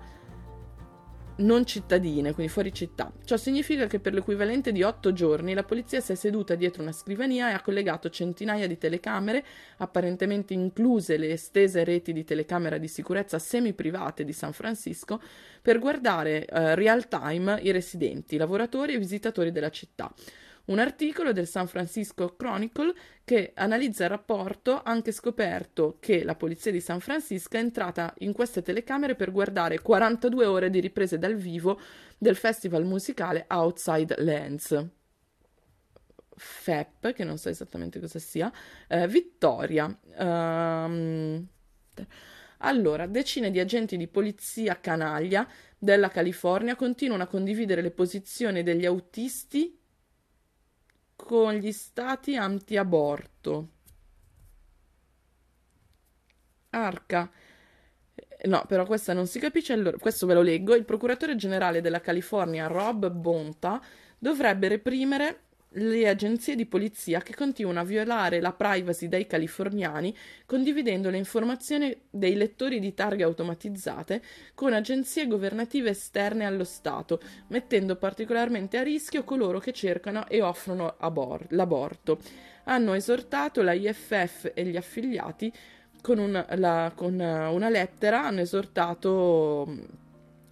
non 1.37 1.65
cittadine, 1.65 2.33
quindi 2.33 2.51
fuori 2.51 2.73
città. 2.73 3.11
Ciò 3.23 3.37
significa 3.37 3.87
che 3.87 3.99
per 3.99 4.13
l'equivalente 4.13 4.71
di 4.71 4.83
otto 4.83 5.13
giorni 5.13 5.53
la 5.53 5.63
polizia 5.63 5.99
si 5.99 6.13
è 6.13 6.15
seduta 6.15 6.55
dietro 6.55 6.81
una 6.81 6.91
scrivania 6.91 7.49
e 7.49 7.53
ha 7.53 7.61
collegato 7.61 8.09
centinaia 8.09 8.67
di 8.67 8.77
telecamere, 8.77 9.45
apparentemente 9.77 10.53
incluse 10.53 11.17
le 11.17 11.31
estese 11.31 11.83
reti 11.83 12.13
di 12.13 12.23
telecamera 12.23 12.77
di 12.77 12.87
sicurezza 12.87 13.39
semi-private 13.39 14.23
di 14.23 14.33
San 14.33 14.53
Francisco, 14.53 15.21
per 15.61 15.79
guardare 15.79 16.45
uh, 16.49 16.75
real 16.75 17.07
time 17.07 17.59
i 17.61 17.71
residenti, 17.71 18.35
i 18.35 18.37
lavoratori 18.37 18.93
e 18.93 18.95
i 18.95 18.99
visitatori 18.99 19.51
della 19.51 19.69
città. 19.69 20.13
Un 20.67 20.79
articolo 20.79 21.31
del 21.31 21.47
San 21.47 21.67
Francisco 21.67 22.35
Chronicle 22.35 22.93
che 23.23 23.51
analizza 23.55 24.03
il 24.03 24.09
rapporto, 24.09 24.81
anche 24.83 25.11
scoperto 25.11 25.97
che 25.99 26.23
la 26.23 26.35
polizia 26.35 26.71
di 26.71 26.81
San 26.81 26.99
Francisco 26.99 27.57
è 27.57 27.59
entrata 27.59 28.13
in 28.19 28.33
queste 28.33 28.61
telecamere 28.61 29.15
per 29.15 29.31
guardare 29.31 29.81
42 29.81 30.45
ore 30.45 30.69
di 30.69 30.79
riprese 30.79 31.17
dal 31.17 31.35
vivo 31.35 31.79
del 32.17 32.35
festival 32.35 32.85
musicale 32.85 33.45
Outside 33.49 34.15
Lands. 34.19 34.85
FEP, 36.35 37.13
che 37.13 37.23
non 37.23 37.37
so 37.37 37.49
esattamente 37.49 37.99
cosa 37.99 38.19
sia, 38.19 38.51
eh, 38.87 39.07
Vittoria. 39.07 39.85
Um, 40.17 41.47
allora, 42.59 43.05
decine 43.07 43.51
di 43.51 43.59
agenti 43.59 43.97
di 43.97 44.07
polizia 44.07 44.79
canaglia 44.79 45.47
della 45.77 46.09
California 46.09 46.75
continuano 46.75 47.23
a 47.23 47.27
condividere 47.27 47.81
le 47.81 47.91
posizioni 47.91 48.63
degli 48.63 48.85
autisti 48.85 49.76
con 51.17 51.55
gli 51.55 51.73
stati 51.73 52.37
anti-aborto. 52.37 53.69
Arca. 56.69 57.29
No, 58.45 58.63
però 58.67 58.85
questa 58.85 59.13
non 59.13 59.27
si 59.27 59.39
capisce. 59.39 59.73
Allora, 59.73 59.97
questo 59.97 60.25
ve 60.25 60.33
lo 60.35 60.41
leggo. 60.41 60.75
Il 60.75 60.85
procuratore 60.85 61.35
generale 61.35 61.81
della 61.81 61.99
California, 61.99 62.67
Rob 62.67 63.09
Bonta, 63.09 63.81
dovrebbe 64.17 64.67
reprimere 64.69 65.46
le 65.77 66.07
agenzie 66.07 66.55
di 66.55 66.65
polizia 66.65 67.21
che 67.21 67.35
continuano 67.35 67.79
a 67.79 67.83
violare 67.83 68.39
la 68.39 68.53
privacy 68.53 69.07
dei 69.07 69.27
californiani 69.27 70.15
condividendo 70.45 71.09
le 71.09 71.17
informazioni 71.17 71.95
dei 72.09 72.35
lettori 72.35 72.79
di 72.79 72.93
targhe 72.93 73.23
automatizzate 73.23 74.21
con 74.53 74.73
agenzie 74.73 75.27
governative 75.27 75.89
esterne 75.89 76.45
allo 76.45 76.63
Stato, 76.63 77.19
mettendo 77.47 77.95
particolarmente 77.95 78.77
a 78.77 78.83
rischio 78.83 79.23
coloro 79.23 79.59
che 79.59 79.73
cercano 79.73 80.27
e 80.27 80.41
offrono 80.41 80.95
abor- 80.97 81.47
l'aborto. 81.49 82.19
Hanno 82.65 82.93
esortato 82.93 83.61
la 83.61 83.73
IFF 83.73 84.51
e 84.53 84.65
gli 84.65 84.75
affiliati 84.75 85.51
con, 86.01 86.19
un, 86.19 86.45
la, 86.55 86.91
con 86.95 87.13
una 87.13 87.69
lettera, 87.69 88.25
hanno 88.25 88.41
esortato 88.41 90.05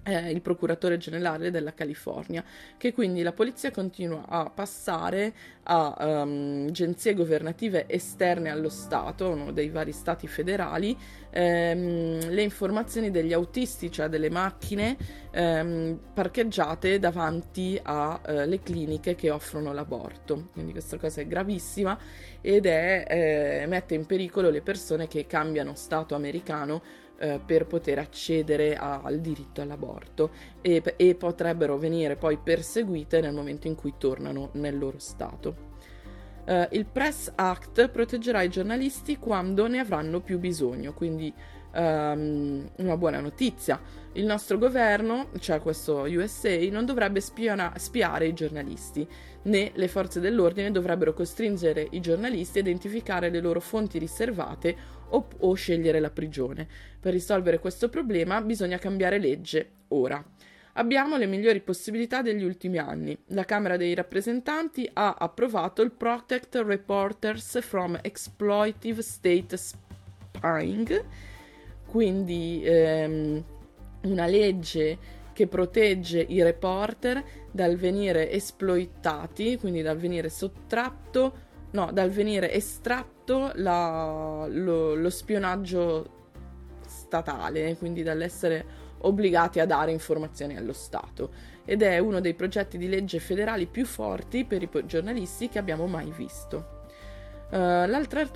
eh, 0.05 0.31
il 0.31 0.41
procuratore 0.41 0.97
generale 0.97 1.49
della 1.49 1.73
California, 1.73 2.43
che 2.77 2.93
quindi 2.93 3.23
la 3.23 3.33
polizia 3.33 3.71
continua 3.71 4.25
a 4.27 4.49
passare 4.49 5.33
a 5.63 6.21
um, 6.21 6.67
agenzie 6.69 7.15
governative 7.15 7.85
esterne 7.87 8.51
allo 8.51 8.69
Stato, 8.69 9.29
uno 9.29 9.51
dei 9.51 9.69
vari 9.69 9.91
stati 9.91 10.27
federali, 10.27 10.95
ehm, 11.31 12.29
le 12.29 12.41
informazioni 12.43 13.09
degli 13.09 13.33
autisti, 13.33 13.91
cioè 13.91 14.07
delle 14.07 14.29
macchine 14.29 14.95
ehm, 15.31 15.99
parcheggiate 16.13 16.99
davanti 16.99 17.79
alle 17.81 18.55
eh, 18.55 18.61
cliniche 18.61 19.15
che 19.15 19.31
offrono 19.31 19.73
l'aborto. 19.73 20.49
Quindi 20.53 20.71
questa 20.71 20.97
cosa 20.97 21.21
è 21.21 21.27
gravissima 21.27 21.97
ed 22.41 22.67
è, 22.67 23.05
eh, 23.63 23.65
mette 23.65 23.95
in 23.95 24.05
pericolo 24.05 24.51
le 24.51 24.61
persone 24.61 25.07
che 25.07 25.25
cambiano 25.25 25.73
Stato 25.73 26.13
americano 26.13 27.03
eh, 27.17 27.39
per 27.43 27.65
poter 27.65 27.99
accedere 27.99 28.75
a, 28.75 29.01
al 29.03 29.19
diritto 29.19 29.61
all'aborto 29.61 30.31
e, 30.61 30.81
e 30.97 31.15
potrebbero 31.15 31.77
venire 31.77 32.15
poi 32.15 32.37
perseguite 32.37 33.21
nel 33.21 33.33
momento 33.33 33.67
in 33.67 33.75
cui 33.75 33.93
tornano 33.97 34.49
nel 34.53 34.77
loro 34.77 34.99
Stato. 34.99 35.73
Uh, 36.45 36.67
il 36.71 36.85
Press 36.85 37.31
Act 37.33 37.89
proteggerà 37.89 38.43
i 38.43 38.49
giornalisti 38.49 39.17
quando 39.17 39.65
ne 39.67 39.79
avranno 39.79 40.21
più 40.21 40.37
bisogno, 40.37 40.93
quindi 40.93 41.33
um, 41.75 42.69
una 42.77 42.97
buona 42.97 43.19
notizia. 43.19 43.79
Il 44.13 44.25
nostro 44.25 44.57
governo, 44.57 45.29
cioè 45.39 45.59
questo 45.59 46.03
USA, 46.03 46.57
non 46.69 46.85
dovrebbe 46.85 47.19
spiona- 47.19 47.73
spiare 47.77 48.27
i 48.27 48.33
giornalisti, 48.33 49.07
né 49.43 49.71
le 49.73 49.87
forze 49.87 50.19
dell'ordine 50.19 50.71
dovrebbero 50.71 51.13
costringere 51.13 51.87
i 51.91 51.99
giornalisti 51.99 52.57
a 52.57 52.61
identificare 52.61 53.29
le 53.29 53.41
loro 53.41 53.59
fonti 53.59 53.99
riservate 53.99 54.75
o, 55.09 55.27
o 55.39 55.53
scegliere 55.53 55.99
la 55.99 56.09
prigione. 56.09 56.67
Per 56.99 57.11
risolvere 57.11 57.59
questo 57.59 57.89
problema 57.89 58.41
bisogna 58.41 58.77
cambiare 58.77 59.19
legge, 59.19 59.69
ora. 59.89 60.23
Abbiamo 60.77 61.15
le 61.15 61.25
migliori 61.25 61.61
possibilità 61.61 62.21
degli 62.21 62.43
ultimi 62.43 62.77
anni. 62.79 63.17
La 63.27 63.45
Camera 63.45 63.77
dei 63.77 63.93
rappresentanti 63.93 64.89
ha 64.91 65.15
approvato 65.17 65.81
il 65.81 65.91
Protect 65.91 66.55
Reporters 66.65 67.61
from 67.61 67.97
Exploitive 68.01 69.01
State 69.01 69.55
Spying, 69.55 71.05
quindi 71.95 72.61
ehm, 72.61 73.41
una 74.01 74.25
legge 74.25 74.97
che 75.31 75.47
protegge 75.47 76.19
i 76.19 76.43
reporter 76.43 77.23
dal 77.49 77.77
venire 77.77 78.29
esploitati, 78.31 79.57
quindi 79.57 79.81
dal 79.81 79.95
venire 79.95 80.27
sottratto, 80.27 81.33
no, 81.71 81.91
dal 81.93 82.09
venire 82.09 82.51
estratto 82.51 83.51
la, 83.55 84.45
lo, 84.49 84.93
lo 84.93 85.09
spionaggio 85.09 86.09
statale, 86.85 87.77
quindi 87.77 88.03
dall'essere 88.03 88.65
obbligati 88.97 89.61
a 89.61 89.65
dare 89.65 89.93
informazioni 89.93 90.57
allo 90.57 90.73
Stato 90.73 91.31
ed 91.63 91.81
è 91.81 91.97
uno 91.99 92.19
dei 92.19 92.33
progetti 92.33 92.77
di 92.77 92.89
legge 92.89 93.19
federali 93.19 93.67
più 93.67 93.85
forti 93.85 94.43
per 94.43 94.63
i 94.63 94.69
giornalisti 94.83 95.47
che 95.47 95.59
abbiamo 95.59 95.87
mai 95.87 96.11
visto. 96.13 96.73
Uh, 97.51 97.87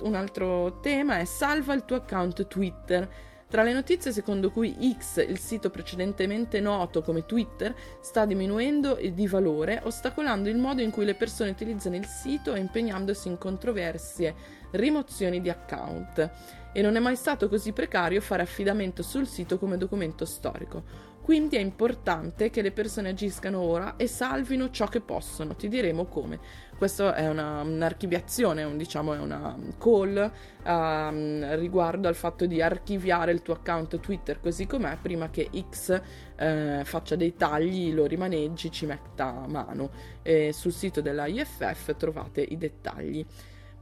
un 0.02 0.14
altro 0.14 0.80
tema 0.80 1.18
è 1.18 1.26
salva 1.26 1.74
il 1.74 1.84
tuo 1.84 1.96
account 1.96 2.46
Twitter. 2.46 3.28
Tra 3.50 3.64
le 3.64 3.72
notizie 3.72 4.12
secondo 4.12 4.52
cui 4.52 4.94
X, 4.96 5.26
il 5.28 5.40
sito 5.40 5.70
precedentemente 5.70 6.60
noto 6.60 7.02
come 7.02 7.26
Twitter, 7.26 7.74
sta 8.00 8.24
diminuendo 8.24 8.96
di 9.12 9.26
valore, 9.26 9.80
ostacolando 9.82 10.48
il 10.48 10.56
modo 10.56 10.82
in 10.82 10.92
cui 10.92 11.04
le 11.04 11.16
persone 11.16 11.50
utilizzano 11.50 11.96
il 11.96 12.06
sito 12.06 12.54
e 12.54 12.60
impegnandosi 12.60 13.26
in 13.26 13.38
controversie 13.38 14.34
rimozioni 14.70 15.40
di 15.40 15.50
account 15.50 16.30
e 16.72 16.80
non 16.80 16.94
è 16.94 17.00
mai 17.00 17.16
stato 17.16 17.48
così 17.48 17.72
precario 17.72 18.20
fare 18.20 18.42
affidamento 18.42 19.02
sul 19.02 19.26
sito 19.26 19.58
come 19.58 19.76
documento 19.76 20.24
storico. 20.24 21.09
Quindi 21.30 21.54
è 21.54 21.60
importante 21.60 22.50
che 22.50 22.60
le 22.60 22.72
persone 22.72 23.10
agiscano 23.10 23.60
ora 23.60 23.94
e 23.94 24.08
salvino 24.08 24.68
ciò 24.70 24.88
che 24.88 25.00
possono. 25.00 25.54
Ti 25.54 25.68
diremo 25.68 26.06
come. 26.06 26.40
Questa 26.76 27.14
è 27.14 27.28
una, 27.28 27.60
un'archiviazione, 27.60 28.64
un, 28.64 28.76
diciamo, 28.76 29.14
è 29.14 29.18
una 29.20 29.56
call 29.78 30.16
uh, 30.64 31.54
riguardo 31.54 32.08
al 32.08 32.16
fatto 32.16 32.46
di 32.46 32.60
archiviare 32.60 33.30
il 33.30 33.42
tuo 33.42 33.54
account 33.54 34.00
Twitter 34.00 34.40
così 34.40 34.66
com'è 34.66 34.98
prima 35.00 35.30
che 35.30 35.48
X 35.70 36.02
uh, 36.36 36.84
faccia 36.84 37.14
dei 37.14 37.36
tagli, 37.36 37.94
lo 37.94 38.06
rimaneggi, 38.06 38.72
ci 38.72 38.86
metta 38.86 39.46
mano. 39.46 39.90
E 40.22 40.52
sul 40.52 40.72
sito 40.72 41.00
della 41.00 41.26
IFF 41.26 41.94
trovate 41.94 42.40
i 42.40 42.56
dettagli. 42.56 43.24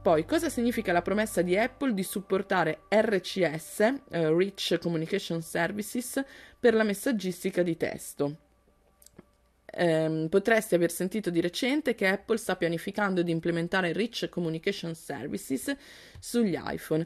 Poi, 0.01 0.23
cosa 0.23 0.47
significa 0.47 0.93
la 0.93 1.01
promessa 1.01 1.41
di 1.41 1.57
Apple 1.57 1.93
di 1.93 2.03
supportare 2.03 2.83
RCS, 2.87 3.79
eh, 4.11 4.33
Rich 4.33 4.77
Communication 4.77 5.41
Services, 5.41 6.23
per 6.57 6.73
la 6.73 6.83
messaggistica 6.83 7.63
di 7.63 7.75
testo? 7.75 8.37
Eh, 9.65 10.27
potresti 10.29 10.73
aver 10.73 10.89
sentito 10.89 11.29
di 11.29 11.41
recente 11.41 11.95
che 11.95 12.07
Apple 12.07 12.37
sta 12.37 12.55
pianificando 12.55 13.21
di 13.23 13.31
implementare 13.31 13.91
Rich 13.91 14.29
Communication 14.29 14.95
Services 14.95 15.75
sugli 16.17 16.57
iPhone, 16.57 17.05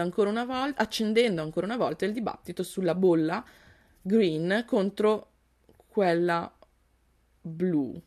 ancora 0.00 0.30
vol- 0.44 0.72
accendendo 0.76 1.42
ancora 1.42 1.66
una 1.66 1.76
volta 1.76 2.04
il 2.04 2.12
dibattito 2.12 2.62
sulla 2.62 2.94
bolla 2.94 3.44
green 4.00 4.62
contro 4.64 5.30
quella 5.88 6.56
blu 7.40 8.00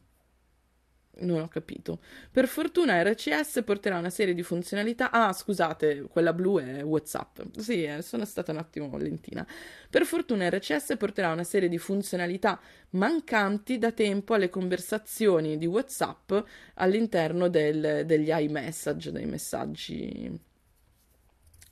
non 1.20 1.42
ho 1.42 1.48
capito. 1.48 2.00
Per 2.32 2.48
fortuna 2.48 3.02
RCS 3.02 3.64
porterà 3.64 3.98
una 3.98 4.10
serie 4.10 4.34
di 4.34 4.44
funzionalità. 4.44 5.12
Ah, 5.12 5.34
scusate, 5.34 6.08
quella 6.10 6.34
blu 6.34 6.60
è 6.60 6.84
WhatsApp. 6.84 7.40
Sì, 7.58 7.84
eh, 7.84 8.02
sono 8.02 8.26
stata 8.26 8.52
un 8.52 8.58
attimo 8.58 8.98
lentina. 8.98 9.46
Per 9.90 10.06
fortuna 10.06 10.50
RCS 10.50 10.96
porterà 10.98 11.32
una 11.32 11.44
serie 11.44 11.70
di 11.70 11.78
funzionalità 11.78 12.60
mancanti 12.92 13.78
da 13.78 13.92
tempo 13.92 14.34
alle 14.34 14.50
conversazioni 14.50 15.58
di 15.58 15.66
WhatsApp 15.66 16.34
all'interno 16.76 17.48
del, 17.48 18.04
degli 18.06 18.30
iMessage, 18.30 19.12
dei 19.12 19.26
messaggi 19.26 20.46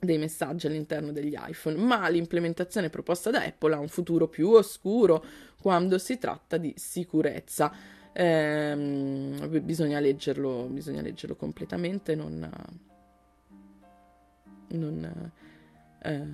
dei 0.05 0.17
messaggi 0.17 0.67
all'interno 0.67 1.11
degli 1.11 1.35
iPhone, 1.35 1.77
ma 1.77 2.07
l'implementazione 2.07 2.89
proposta 2.89 3.31
da 3.31 3.43
Apple 3.43 3.73
ha 3.73 3.79
un 3.79 3.87
futuro 3.87 4.27
più 4.27 4.49
oscuro 4.49 5.25
quando 5.59 5.97
si 5.97 6.17
tratta 6.17 6.57
di 6.57 6.73
sicurezza 6.77 7.73
ehm, 8.15 9.63
bisogna, 9.63 9.99
leggerlo, 9.99 10.67
bisogna 10.69 11.01
leggerlo 11.01 11.35
completamente, 11.35 12.15
non, 12.15 12.49
non, 14.69 15.31
eh, 15.99 16.27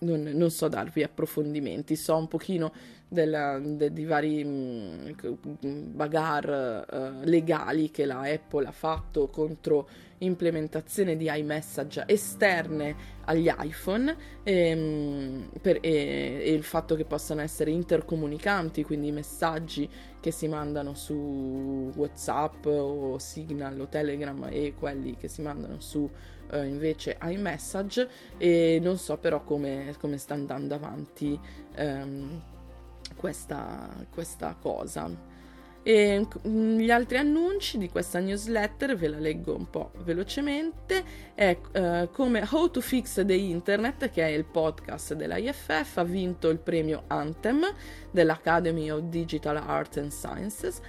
non, 0.00 0.22
non, 0.22 0.50
so 0.50 0.68
darvi 0.68 1.02
approfondimenti, 1.02 1.96
so 1.96 2.16
un 2.16 2.28
pochino 2.28 2.72
della, 3.08 3.58
de, 3.58 3.92
di 3.92 4.04
vari 4.04 4.44
mm, 4.44 5.10
bagar 5.94 6.86
uh, 6.90 7.24
legali 7.24 7.90
che 7.90 8.04
la 8.04 8.20
Apple 8.20 8.66
ha 8.66 8.72
fatto 8.72 9.28
contro 9.28 9.88
implementazione 10.18 11.16
di 11.16 11.30
iMessage 11.32 12.04
esterne 12.06 13.16
agli 13.24 13.50
iPhone 13.56 14.14
e, 14.42 14.74
mm, 14.74 15.42
per, 15.60 15.78
e, 15.80 16.40
e 16.42 16.52
il 16.52 16.62
fatto 16.62 16.94
che 16.94 17.04
possano 17.04 17.40
essere 17.40 17.70
intercomunicanti, 17.70 18.84
quindi 18.84 19.08
i 19.08 19.12
messaggi 19.12 19.88
che 20.20 20.30
si 20.30 20.48
mandano 20.48 20.94
su 20.94 21.92
WhatsApp 21.94 22.66
o 22.66 23.18
Signal 23.18 23.80
o 23.80 23.86
Telegram 23.86 24.48
e 24.50 24.74
quelli 24.76 25.16
che 25.16 25.28
si 25.28 25.42
mandano 25.42 25.80
su 25.80 26.08
eh, 26.50 26.66
invece 26.66 27.18
iMessage 27.22 28.08
e 28.36 28.78
non 28.82 28.96
so 28.98 29.16
però 29.16 29.42
come, 29.42 29.94
come 29.98 30.18
sta 30.18 30.34
andando 30.34 30.74
avanti 30.74 31.38
ehm, 31.74 32.42
questa, 33.16 33.88
questa 34.10 34.56
cosa. 34.60 35.36
E 35.82 36.26
mm, 36.46 36.78
gli 36.78 36.90
altri 36.90 37.16
annunci 37.16 37.78
di 37.78 37.88
questa 37.88 38.18
newsletter 38.18 38.94
ve 38.94 39.08
la 39.08 39.18
leggo 39.18 39.54
un 39.56 39.70
po' 39.70 39.92
velocemente. 40.02 41.02
È 41.34 41.56
uh, 41.72 42.10
come 42.10 42.46
How 42.46 42.70
to 42.70 42.80
Fix 42.80 43.24
the 43.24 43.34
Internet, 43.34 44.10
che 44.10 44.22
è 44.22 44.28
il 44.28 44.44
podcast 44.44 45.14
dell'IFF, 45.14 45.96
ha 45.96 46.04
vinto 46.04 46.50
il 46.50 46.58
premio 46.58 47.04
Anthem 47.06 47.64
dell'Academy 48.10 48.90
of 48.90 49.02
Digital 49.04 49.56
Arts 49.56 49.96
and 49.96 50.10
Sciences. 50.10 50.80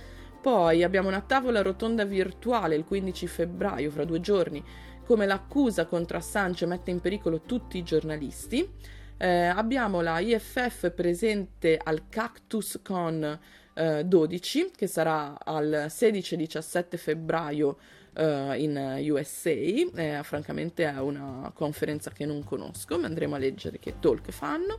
Poi 0.41 0.84
abbiamo 0.84 1.10
una 1.10 1.22
tavola 1.22 1.62
rotonda 1.62 2.05
virtuale 2.05 2.76
il 2.76 2.86
15 2.86 3.28
febbraio, 3.28 3.91
fra 3.91 4.05
due 4.05 4.22
giorni, 4.22 4.64
come 5.10 5.26
l'accusa 5.26 5.88
contro 5.88 6.18
Assange 6.20 6.68
mette 6.68 6.91
in 6.91 6.99
pericolo 6.99 7.41
tutti 7.41 7.80
i 7.80 7.84
giornalisti. 7.84 8.72
Eh, 9.18 9.28
abbiamo 9.28 10.01
la 10.01 10.20
IFF 10.20 10.91
presente 10.91 11.80
al 11.84 12.10
Cactus 12.10 12.80
Con 12.84 13.39
eh, 13.74 14.05
12, 14.05 14.72
che 14.76 14.86
sarà 14.86 15.36
al 15.43 15.88
16-17 15.89 16.95
febbraio 16.95 17.78
eh, 18.14 18.62
in 18.62 18.99
USA. 19.10 19.49
Eh, 19.49 20.20
francamente 20.22 20.88
è 20.88 20.99
una 20.99 21.51
conferenza 21.55 22.12
che 22.12 22.28
non 22.28 22.43
conosco, 22.43 22.99
ma 22.99 23.07
andremo 23.07 23.34
a 23.34 23.39
leggere 23.39 23.80
che 23.80 23.95
talk 23.99 24.30
fanno. 24.30 24.78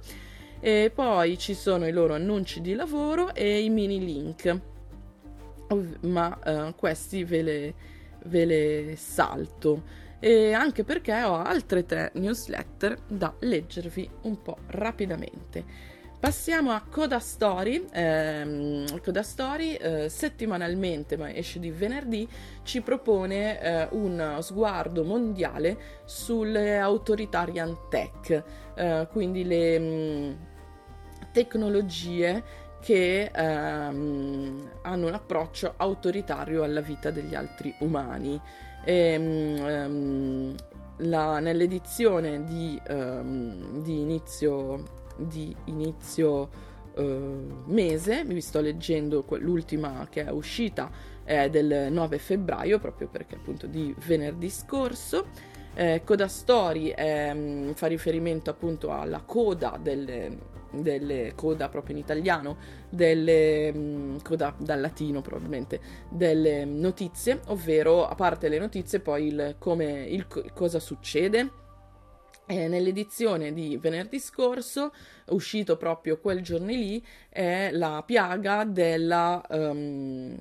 E 0.61 0.93
poi 0.95 1.39
ci 1.39 1.55
sono 1.55 1.89
i 1.89 1.93
loro 1.93 2.14
annunci 2.14 2.61
di 2.61 2.74
lavoro 2.74 3.35
e 3.35 3.64
i 3.64 3.68
mini 3.68 3.99
link, 3.99 4.61
ma 6.03 6.39
eh, 6.45 6.74
questi 6.76 7.24
ve 7.24 7.43
le, 7.43 7.74
ve 8.26 8.45
le 8.45 8.95
salto 8.97 9.99
e 10.20 10.52
anche 10.52 10.84
perché 10.84 11.22
ho 11.22 11.36
altre 11.36 11.84
tre 11.86 12.12
newsletter 12.14 12.98
da 13.08 13.34
leggervi 13.40 14.08
un 14.22 14.42
po' 14.42 14.58
rapidamente. 14.68 15.88
Passiamo 16.20 16.72
a 16.72 16.82
Coda 16.82 17.18
Story. 17.18 17.86
Eh, 17.90 18.84
Coda 19.02 19.22
Story 19.22 19.76
eh, 19.76 20.10
settimanalmente, 20.10 21.16
ma 21.16 21.32
esce 21.34 21.58
di 21.58 21.70
venerdì, 21.70 22.28
ci 22.62 22.82
propone 22.82 23.58
eh, 23.58 23.88
uno 23.92 24.42
sguardo 24.42 25.02
mondiale 25.02 25.78
sulle 26.04 26.78
autoritarian 26.78 27.88
tech, 27.88 28.44
eh, 28.74 29.08
quindi 29.10 29.44
le 29.44 29.78
mh, 29.78 29.84
mm, 29.84 30.32
tecnologie 31.32 32.68
che 32.82 33.30
ehm, 33.34 34.70
hanno 34.82 35.06
un 35.06 35.14
approccio 35.14 35.72
autoritario 35.76 36.62
alla 36.62 36.80
vita 36.82 37.10
degli 37.10 37.34
altri 37.34 37.74
umani. 37.78 38.38
E, 38.85 39.16
um, 39.16 40.55
la, 40.99 41.39
nell'edizione 41.41 42.45
di, 42.45 42.81
um, 42.89 43.83
di 43.83 44.01
inizio, 44.01 44.83
di 45.16 45.55
inizio 45.64 46.49
uh, 46.95 47.62
mese, 47.66 48.24
vi 48.24 48.41
sto 48.41 48.61
leggendo 48.61 49.24
l'ultima 49.39 50.07
che 50.11 50.24
è 50.24 50.31
uscita 50.31 50.91
è 51.24 51.49
del 51.49 51.93
9 51.93 52.18
febbraio, 52.18 52.78
proprio 52.81 53.09
perché 53.09 53.37
appunto 53.37 53.66
di 53.66 53.95
venerdì 54.07 54.51
scorso. 54.51 55.26
Eh, 55.74 56.03
Coda 56.05 56.26
Story 56.26 56.89
eh, 56.89 57.70
fa 57.74 57.87
riferimento 57.87 58.51
appunto 58.51 58.91
alla 58.91 59.22
coda 59.24 59.78
delle, 59.81 60.37
delle 60.72 61.32
coda 61.34 61.68
proprio 61.68 61.96
in 61.96 62.02
italiano, 62.02 62.56
delle 62.88 63.72
mh, 63.72 64.22
coda 64.22 64.54
dal 64.58 64.80
latino 64.80 65.20
probabilmente, 65.20 65.80
delle 66.08 66.64
notizie, 66.64 67.40
ovvero 67.46 68.06
a 68.06 68.14
parte 68.14 68.48
le 68.48 68.58
notizie 68.58 69.00
poi 69.00 69.26
il 69.26 69.56
come 69.58 70.04
il 70.04 70.26
cosa 70.54 70.78
succede. 70.78 71.58
Eh, 72.46 72.66
nell'edizione 72.66 73.52
di 73.52 73.76
venerdì 73.76 74.18
scorso, 74.18 74.92
uscito 75.28 75.76
proprio 75.76 76.18
quel 76.18 76.42
giorno 76.42 76.66
lì, 76.66 77.04
è 77.28 77.70
la 77.70 78.02
piaga 78.04 78.64
della, 78.64 79.40
um, 79.50 80.36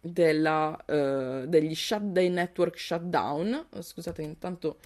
della, 0.00 0.76
uh, 0.84 1.46
degli 1.46 1.76
shut, 1.76 2.02
dei 2.02 2.28
network 2.28 2.76
shutdown. 2.76 3.66
Scusate, 3.78 4.22
intanto 4.22 4.78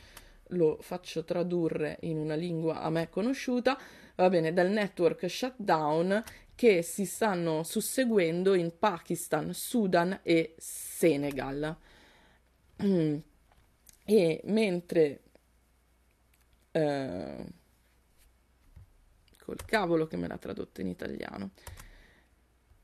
lo 0.49 0.77
faccio 0.81 1.25
tradurre 1.25 1.97
in 2.03 2.19
una 2.19 2.35
lingua 2.35 2.83
a 2.83 2.91
me 2.91 3.09
conosciuta 3.09 3.79
va 4.17 4.29
bene, 4.29 4.53
dal 4.53 4.71
network 4.71 5.29
shutdown 5.29 6.23
che 6.55 6.83
si 6.83 7.07
stanno 7.07 7.63
susseguendo 7.63 8.55
in 8.55 8.79
Pakistan, 8.79 9.53
Sudan 9.53 10.21
e 10.23 10.55
Senegal. 10.59 11.77
E 14.05 14.41
mentre 14.45 15.21
eh, 16.73 17.47
col 19.39 19.65
cavolo 19.65 20.07
che 20.07 20.17
me 20.17 20.29
l'ha 20.29 20.39
tradotto 20.39 20.81
in 20.81 20.89
italiano. 20.89 21.51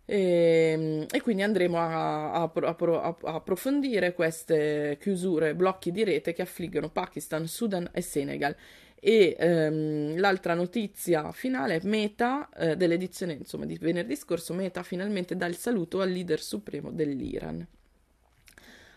E, 0.04 0.70
ehm, 0.72 1.06
e, 1.10 1.20
quindi 1.20 1.42
andremo 1.42 1.78
a, 1.78 2.32
a, 2.32 2.52
a, 2.52 2.76
a, 2.78 3.34
approfondire 3.34 4.14
queste 4.14 4.96
chiusure, 5.00 5.54
blocchi 5.54 5.92
di 5.92 6.02
rete 6.04 6.32
che 6.32 6.42
affliggono 6.42 6.90
Pakistan, 6.90 7.46
Sudan 7.46 7.90
e 7.92 8.00
Senegal 8.00 8.56
e 9.00 9.36
ehm, 9.38 10.18
l'altra 10.18 10.54
notizia 10.54 11.30
finale 11.32 11.76
è 11.76 11.80
Meta, 11.84 12.48
eh, 12.56 12.76
dell'edizione 12.76 13.34
insomma, 13.34 13.64
di 13.64 13.76
venerdì 13.78 14.16
scorso, 14.16 14.54
Meta 14.54 14.82
finalmente 14.82 15.36
dà 15.36 15.46
il 15.46 15.56
saluto 15.56 16.00
al 16.00 16.10
leader 16.10 16.40
supremo 16.40 16.90
dell'Iran. 16.90 17.66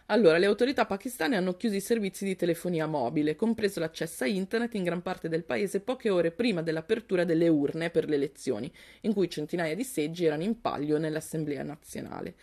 Allora, 0.07 0.37
le 0.37 0.45
autorità 0.45 0.85
pakistane 0.85 1.37
hanno 1.37 1.55
chiuso 1.55 1.75
i 1.75 1.79
servizi 1.79 2.25
di 2.25 2.35
telefonia 2.35 2.85
mobile, 2.85 3.37
compreso 3.37 3.79
l'accesso 3.79 4.25
a 4.25 4.27
internet 4.27 4.73
in 4.73 4.83
gran 4.83 5.01
parte 5.01 5.29
del 5.29 5.45
paese 5.45 5.79
poche 5.79 6.09
ore 6.09 6.31
prima 6.31 6.61
dell'apertura 6.61 7.23
delle 7.23 7.47
urne 7.47 7.91
per 7.91 8.09
le 8.09 8.15
elezioni, 8.15 8.69
in 9.01 9.13
cui 9.13 9.29
centinaia 9.29 9.73
di 9.73 9.85
seggi 9.85 10.25
erano 10.25 10.43
in 10.43 10.59
palio 10.59 10.97
nell'Assemblea 10.97 11.63
nazionale. 11.63 12.35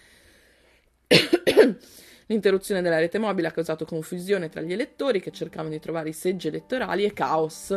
L'interruzione 2.31 2.83
della 2.83 2.99
rete 2.99 3.19
mobile 3.19 3.49
ha 3.49 3.53
causato 3.53 3.87
confusione 3.87 4.51
tra 4.51 4.61
gli 4.61 4.73
elettori 4.73 5.19
che 5.19 5.31
cercavano 5.31 5.71
di 5.71 5.81
trovare 5.81 6.11
i 6.11 6.13
seggi 6.13 6.49
elettorali 6.49 7.05
e 7.05 7.15
caos 7.15 7.71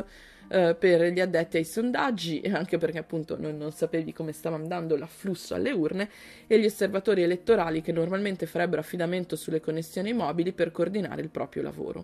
eh, 0.49 0.75
per 0.77 1.03
gli 1.13 1.21
addetti 1.21 1.55
ai 1.55 1.63
sondaggi, 1.63 2.41
anche 2.53 2.77
perché 2.77 2.97
appunto 2.97 3.39
non, 3.39 3.55
non 3.55 3.71
sapevi 3.71 4.11
come 4.11 4.33
stava 4.33 4.57
andando 4.57 4.97
l'afflusso 4.97 5.55
alle 5.55 5.71
urne, 5.71 6.09
e 6.47 6.59
gli 6.59 6.65
osservatori 6.65 7.23
elettorali 7.23 7.81
che 7.81 7.93
normalmente 7.93 8.45
farebbero 8.45 8.81
affidamento 8.81 9.37
sulle 9.37 9.61
connessioni 9.61 10.11
mobili 10.11 10.51
per 10.51 10.71
coordinare 10.71 11.21
il 11.21 11.29
proprio 11.29 11.63
lavoro. 11.63 12.03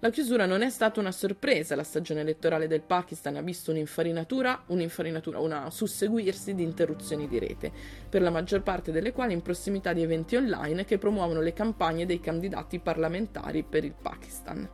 La 0.00 0.10
chiusura 0.10 0.44
non 0.44 0.62
è 0.62 0.68
stata 0.68 1.00
una 1.00 1.12
sorpresa, 1.12 1.74
la 1.74 1.82
stagione 1.82 2.20
elettorale 2.20 2.68
del 2.68 2.82
Pakistan 2.82 3.36
ha 3.36 3.40
visto 3.40 3.70
un'infarinatura, 3.70 4.64
un'infarinatura, 4.66 5.38
una 5.38 5.70
susseguirsi 5.70 6.54
di 6.54 6.62
interruzioni 6.62 7.26
di 7.26 7.38
rete, 7.38 7.72
per 8.08 8.20
la 8.20 8.30
maggior 8.30 8.62
parte 8.62 8.92
delle 8.92 9.12
quali 9.12 9.32
in 9.32 9.40
prossimità 9.40 9.94
di 9.94 10.02
eventi 10.02 10.36
online 10.36 10.84
che 10.84 10.98
promuovono 10.98 11.40
le 11.40 11.54
campagne 11.54 12.04
dei 12.04 12.20
candidati 12.20 12.78
parlamentari 12.78 13.62
per 13.62 13.84
il 13.84 13.94
Pakistan. 14.00 14.68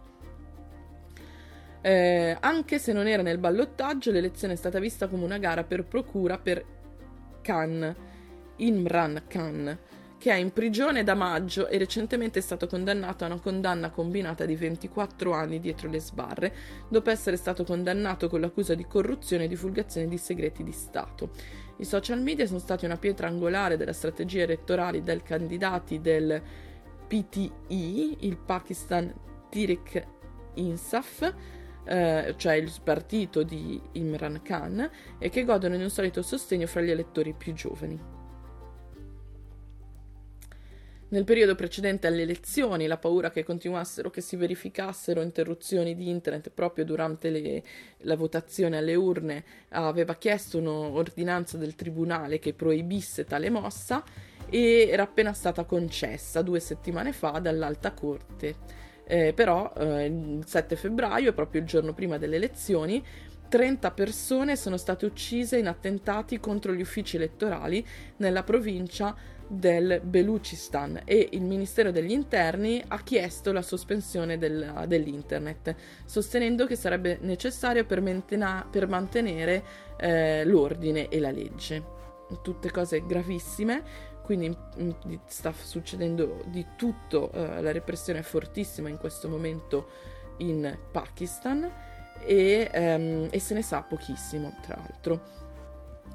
Eh, 1.84 2.36
anche 2.38 2.78
se 2.78 2.92
non 2.92 3.06
era 3.06 3.22
nel 3.22 3.38
ballottaggio, 3.38 4.10
l'elezione 4.10 4.54
è 4.54 4.56
stata 4.56 4.78
vista 4.78 5.06
come 5.08 5.24
una 5.24 5.38
gara 5.38 5.64
per 5.64 5.84
procura 5.84 6.38
per 6.38 6.64
Khan, 7.42 7.96
Imran 8.56 9.24
Khan, 9.26 9.78
che 10.22 10.30
è 10.30 10.36
in 10.36 10.52
prigione 10.52 11.02
da 11.02 11.16
maggio 11.16 11.66
e 11.66 11.78
recentemente 11.78 12.38
è 12.38 12.42
stato 12.42 12.68
condannato 12.68 13.24
a 13.24 13.26
una 13.26 13.40
condanna 13.40 13.90
combinata 13.90 14.44
di 14.44 14.54
24 14.54 15.32
anni 15.32 15.58
dietro 15.58 15.90
le 15.90 15.98
sbarre, 15.98 16.54
dopo 16.88 17.10
essere 17.10 17.36
stato 17.36 17.64
condannato 17.64 18.28
con 18.28 18.40
l'accusa 18.40 18.76
di 18.76 18.86
corruzione 18.86 19.44
e 19.44 19.48
divulgazione 19.48 20.06
di 20.06 20.16
segreti 20.18 20.62
di 20.62 20.70
Stato. 20.70 21.30
I 21.78 21.84
social 21.84 22.22
media 22.22 22.46
sono 22.46 22.60
stati 22.60 22.84
una 22.84 22.98
pietra 22.98 23.26
angolare 23.26 23.76
della 23.76 23.92
strategia 23.92 24.42
elettorale 24.44 25.02
dei 25.02 25.24
candidati 25.24 26.00
del 26.00 26.40
PTI, 27.08 28.18
il 28.20 28.36
Pakistan 28.36 29.12
Tariq 29.50 30.06
Insaf, 30.54 31.34
eh, 31.82 32.34
cioè 32.36 32.52
il 32.54 32.70
partito 32.84 33.42
di 33.42 33.82
Imran 33.94 34.40
Khan, 34.40 34.88
e 35.18 35.28
che 35.30 35.42
godono 35.42 35.76
di 35.76 35.82
un 35.82 35.90
solito 35.90 36.22
sostegno 36.22 36.68
fra 36.68 36.80
gli 36.80 36.90
elettori 36.90 37.34
più 37.36 37.52
giovani. 37.54 38.21
Nel 41.12 41.24
periodo 41.24 41.54
precedente 41.54 42.06
alle 42.06 42.22
elezioni, 42.22 42.86
la 42.86 42.96
paura 42.96 43.28
che 43.28 43.44
continuassero, 43.44 44.08
che 44.08 44.22
si 44.22 44.34
verificassero 44.36 45.20
interruzioni 45.20 45.94
di 45.94 46.08
internet 46.08 46.48
proprio 46.48 46.86
durante 46.86 47.28
le, 47.28 47.62
la 47.98 48.16
votazione 48.16 48.78
alle 48.78 48.94
urne, 48.94 49.44
aveva 49.68 50.14
chiesto 50.14 50.56
un'ordinanza 50.56 51.58
del 51.58 51.74
tribunale 51.74 52.38
che 52.38 52.54
proibisse 52.54 53.26
tale 53.26 53.50
mossa 53.50 54.02
e 54.48 54.88
era 54.88 55.02
appena 55.02 55.34
stata 55.34 55.64
concessa 55.64 56.40
due 56.40 56.60
settimane 56.60 57.12
fa 57.12 57.32
dall'Alta 57.40 57.92
Corte. 57.92 58.54
Eh, 59.04 59.34
però 59.34 59.70
eh, 59.76 60.06
il 60.06 60.44
7 60.46 60.76
febbraio, 60.76 61.34
proprio 61.34 61.60
il 61.60 61.66
giorno 61.66 61.92
prima 61.92 62.16
delle 62.16 62.36
elezioni, 62.36 63.04
30 63.50 63.90
persone 63.90 64.56
sono 64.56 64.78
state 64.78 65.04
uccise 65.04 65.58
in 65.58 65.68
attentati 65.68 66.40
contro 66.40 66.72
gli 66.72 66.80
uffici 66.80 67.16
elettorali 67.16 67.86
nella 68.16 68.44
provincia 68.44 69.14
del 69.52 70.00
Belucistan 70.02 71.02
e 71.04 71.28
il 71.32 71.42
Ministero 71.42 71.90
degli 71.90 72.10
Interni 72.10 72.82
ha 72.88 73.02
chiesto 73.02 73.52
la 73.52 73.60
sospensione 73.60 74.38
del, 74.38 74.84
dell'internet, 74.86 75.74
sostenendo 76.06 76.66
che 76.66 76.74
sarebbe 76.74 77.18
necessario 77.20 77.84
per, 77.84 78.00
mentena- 78.00 78.66
per 78.68 78.88
mantenere 78.88 79.62
eh, 79.98 80.44
l'ordine 80.46 81.08
e 81.08 81.20
la 81.20 81.30
legge. 81.30 82.00
Tutte 82.42 82.70
cose 82.70 83.04
gravissime, 83.04 83.82
quindi 84.22 84.56
sta 85.26 85.52
succedendo 85.52 86.42
di 86.46 86.64
tutto, 86.76 87.30
eh, 87.32 87.60
la 87.60 87.72
repressione 87.72 88.20
è 88.20 88.22
fortissima 88.22 88.88
in 88.88 88.96
questo 88.96 89.28
momento 89.28 89.88
in 90.38 90.78
Pakistan 90.90 91.70
e, 92.24 92.70
ehm, 92.72 93.28
e 93.30 93.38
se 93.38 93.52
ne 93.52 93.62
sa 93.62 93.82
pochissimo, 93.82 94.54
tra 94.62 94.76
l'altro 94.76 95.41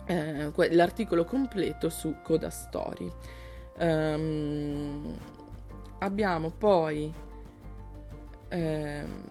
eh, 0.08 0.52
l'articolo 0.74 1.26
completo 1.26 1.90
su 1.90 2.16
Coda 2.24 2.50
Story. 2.50 3.12
Um, 3.80 5.16
abbiamo 6.00 6.50
poi 6.50 7.14
ehm, 8.50 9.24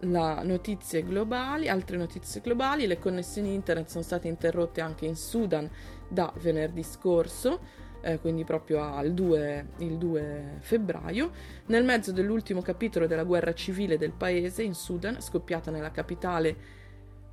la 0.00 0.42
notizie 0.42 1.02
globali, 1.04 1.68
altre 1.68 1.96
notizie 1.96 2.40
globali, 2.40 2.86
le 2.86 2.98
connessioni 2.98 3.52
internet 3.52 3.88
sono 3.88 4.02
state 4.02 4.28
interrotte 4.28 4.80
anche 4.80 5.06
in 5.06 5.16
Sudan 5.16 5.68
da 6.08 6.32
venerdì 6.40 6.82
scorso, 6.82 7.60
eh, 8.00 8.18
quindi 8.18 8.44
proprio 8.44 8.82
al 8.82 9.12
2, 9.12 9.66
il 9.78 9.98
2 9.98 10.56
febbraio, 10.60 11.30
nel 11.66 11.84
mezzo 11.84 12.12
dell'ultimo 12.12 12.62
capitolo 12.62 13.06
della 13.06 13.24
guerra 13.24 13.54
civile 13.54 13.96
del 13.98 14.12
paese 14.12 14.62
in 14.62 14.74
Sudan, 14.74 15.20
scoppiata 15.20 15.70
nella 15.70 15.90
capitale 15.90 16.80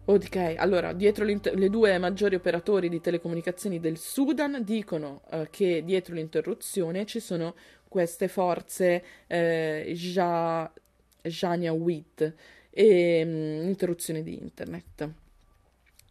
Ok, 0.10 0.56
allora, 0.58 0.92
dietro 0.94 1.24
le 1.24 1.70
due 1.70 2.00
maggiori 2.00 2.34
operatori 2.34 2.90
di 2.90 3.00
telecomunicazioni 3.00 3.80
del 3.80 4.00
Sudan 4.00 4.64
dicono 4.64 5.22
uh, 5.30 5.46
che 5.52 5.84
dietro 5.84 6.16
l'interruzione 6.16 7.06
ci 7.06 7.20
sono 7.20 7.54
queste 7.88 8.28
forze 8.28 9.04
eh, 9.28 9.94
ja, 9.96 10.74
Janjaweed 11.22 12.36
e 12.72 13.22
um, 13.24 13.68
interruzione 13.68 14.24
di 14.24 14.36
internet. 14.36 15.10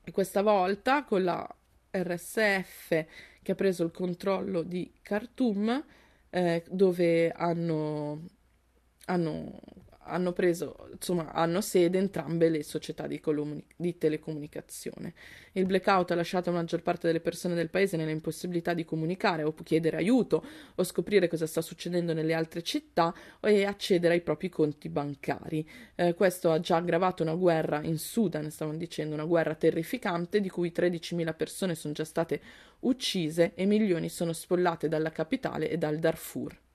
E 0.05 0.13
questa 0.13 0.43
volta 0.43 1.03
con 1.03 1.25
la 1.25 1.57
RSF 1.91 3.05
che 3.43 3.51
ha 3.51 3.57
preso 3.57 3.83
il 3.83 3.91
controllo 3.91 4.63
di 4.63 4.93
Khartoum, 5.03 5.85
eh, 6.31 6.63
dove 6.71 7.33
hanno, 7.33 8.29
hanno 9.07 9.61
hanno 10.09 10.33
preso, 10.33 10.89
insomma, 10.93 11.33
hanno 11.33 11.61
sede 11.61 11.99
entrambe 11.99 12.49
le 12.49 12.63
società 12.63 13.07
di, 13.07 13.21
colomuni- 13.21 13.65
di, 13.77 13.97
telecomunicazione. 13.97 15.15
Il 15.53 15.67
blackout 15.67 16.11
ha 16.11 16.15
lasciato 16.15 16.51
la 16.51 16.57
maggior 16.57 16.83
parte 16.83 17.07
delle 17.07 17.21
persone 17.21 17.55
del 17.55 17.71
paese 17.71 17.97
nell'impossibilità 17.97 18.75
di 18.75 18.85
comunicare 18.85 19.43
o 19.43 19.55
chiedere 19.63 19.97
aiuto 19.97 20.45
o 20.75 20.83
scoprire 20.83 21.29
cosa 21.29 21.47
sta 21.47 21.61
succedendo 21.61 22.13
nelle 22.13 22.35
altre 22.35 22.63
città 22.63 23.15
e 23.41 23.65
accedere 23.65 24.15
ai 24.15 24.21
propri 24.21 24.49
conti 24.49 24.89
bancari. 24.89 25.69
Eh, 25.95 26.15
questo 26.15 26.51
ha 26.51 26.61
già 26.61 26.77
aggravato 26.77 27.23
una 27.23 27.35
guerra 27.35 27.83
in 27.83 27.99
Sudan, 27.99 28.51
stavano 28.51 28.79
dicendo, 28.79 29.15
una 29.15 29.25
guerra 29.25 29.55
terrificante 29.55 30.41
di 30.41 30.49
cui 30.49 30.73
13.000 30.75 31.37
persone 31.37 31.75
sono 31.75 31.93
già 31.95 32.05
state 32.05 32.41
uccise 32.81 33.53
e 33.55 33.67
milioni 33.67 34.09
sono 34.09 34.33
spollate 34.33 34.89
dalla 34.89 35.11
capitale 35.11 35.69
e 35.69 35.79
dal 35.79 35.99
Darfur. 35.99 36.67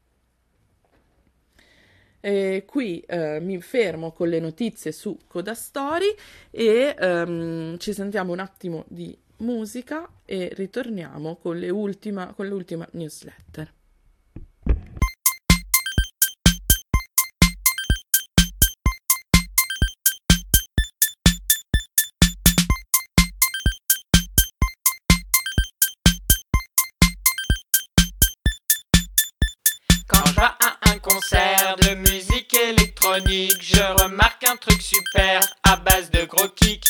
E 2.25 2.63
qui 2.65 3.01
eh, 3.01 3.41
mi 3.41 3.59
fermo 3.61 4.13
con 4.13 4.29
le 4.29 4.39
notizie 4.39 4.93
su 4.93 5.17
Coda 5.27 5.53
Story 5.53 6.15
e 6.51 6.95
ehm, 6.97 7.77
ci 7.79 7.91
sentiamo 7.91 8.31
un 8.31 8.39
attimo 8.39 8.85
di 8.87 9.13
musica 9.39 10.09
e 10.23 10.49
ritorniamo 10.53 11.35
con, 11.35 11.61
ultima, 11.61 12.33
con 12.33 12.47
l'ultima 12.47 12.87
newsletter. 12.93 13.73
Concert 30.99 31.75
de 31.81 31.95
musique 31.95 32.53
électronique, 32.53 33.57
je 33.61 34.03
remarque 34.03 34.43
un 34.43 34.55
truc 34.57 34.81
super 34.81 35.41
à 35.63 35.75
base 35.75 36.09
de 36.11 36.25
gros 36.25 36.49
kicks. 36.49 36.85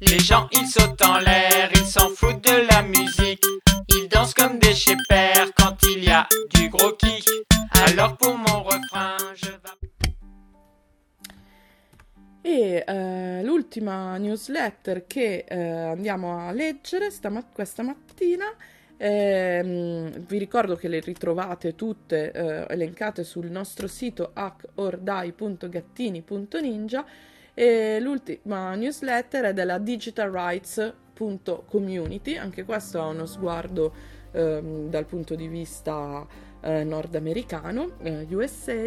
Les 0.00 0.18
gens 0.18 0.48
ils 0.52 0.66
sautent 0.66 1.02
en 1.04 1.18
l'air, 1.18 1.70
ils 1.74 1.86
s'en 1.86 2.10
foutent 2.10 2.44
de 2.44 2.66
la 2.70 2.82
musique. 2.82 3.42
Ils 3.88 4.08
dansent 4.08 4.34
comme 4.34 4.58
des 4.58 4.74
chépères 4.74 5.48
quand 5.56 5.76
il 5.84 6.04
y 6.04 6.10
a 6.10 6.28
du 6.54 6.68
gros 6.68 6.92
kick. 6.92 7.26
Alors 7.70 8.16
pour 8.16 8.36
mon 8.36 8.62
refrain, 8.62 9.16
je 9.34 9.46
vais... 9.46 9.68
E 12.40 12.84
uh, 12.86 13.44
l'ultima 13.44 14.16
newsletter 14.16 15.06
che 15.06 15.44
uh, 15.50 15.54
andiamo 15.90 16.46
a 16.46 16.52
leggere 16.52 17.10
questa 17.52 17.82
mattina 17.82 18.46
eh, 18.98 20.12
vi 20.26 20.38
ricordo 20.38 20.76
che 20.76 20.88
le 20.88 21.00
ritrovate 21.00 21.74
tutte 21.76 22.32
eh, 22.32 22.66
elencate 22.68 23.24
sul 23.24 23.46
nostro 23.46 23.86
sito 23.86 24.32
hackordai.gattini.ninja 24.34 27.06
e 27.54 27.98
l'ultima 28.00 28.74
newsletter 28.74 29.44
è 29.46 29.52
della 29.52 29.78
digitalrights.community, 29.78 32.36
anche 32.36 32.64
questo 32.64 33.00
ha 33.00 33.06
uno 33.06 33.26
sguardo 33.26 34.16
eh, 34.38 34.62
dal 34.88 35.04
punto 35.04 35.34
di 35.34 35.48
vista 35.48 36.24
eh, 36.60 36.84
nordamericano, 36.84 37.92
eh, 38.02 38.26
USA, 38.30 38.84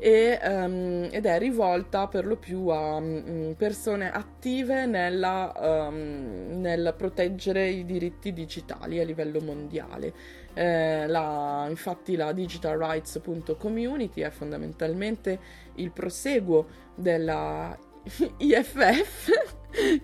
e, 0.00 0.38
um, 0.42 1.08
ed 1.10 1.26
è 1.26 1.38
rivolta 1.38 2.06
per 2.06 2.24
lo 2.24 2.36
più 2.36 2.68
a 2.68 2.96
um, 2.96 3.54
persone 3.56 4.12
attive 4.12 4.86
nella, 4.86 5.88
um, 5.88 6.60
nel 6.60 6.94
proteggere 6.96 7.68
i 7.68 7.84
diritti 7.84 8.32
digitali 8.32 9.00
a 9.00 9.04
livello 9.04 9.40
mondiale. 9.40 10.12
Eh, 10.54 11.06
la, 11.06 11.66
infatti 11.68 12.16
la 12.16 12.32
digitalrights.community 12.32 14.22
è 14.22 14.30
fondamentalmente 14.30 15.38
il 15.76 15.90
proseguo 15.90 16.66
della 16.94 17.76
IFF, 18.38 19.30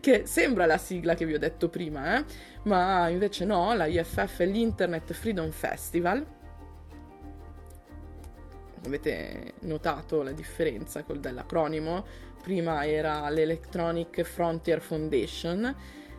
che 0.00 0.22
sembra 0.26 0.66
la 0.66 0.78
sigla 0.78 1.14
che 1.14 1.24
vi 1.24 1.34
ho 1.34 1.38
detto 1.38 1.68
prima, 1.68 2.18
eh? 2.18 2.24
Ma 2.64 3.08
invece 3.08 3.44
no, 3.44 3.74
la 3.74 3.86
IFF 3.86 4.40
è 4.40 4.46
l'Internet 4.46 5.12
Freedom 5.12 5.50
Festival 5.50 6.26
avete 8.86 9.54
notato 9.60 10.22
la 10.22 10.32
differenza 10.32 11.02
col 11.02 11.20
dell'acronimo? 11.20 12.04
Prima 12.42 12.86
era 12.86 13.28
l'Electronic 13.30 14.22
Frontier 14.22 14.80
Foundation 14.80 15.74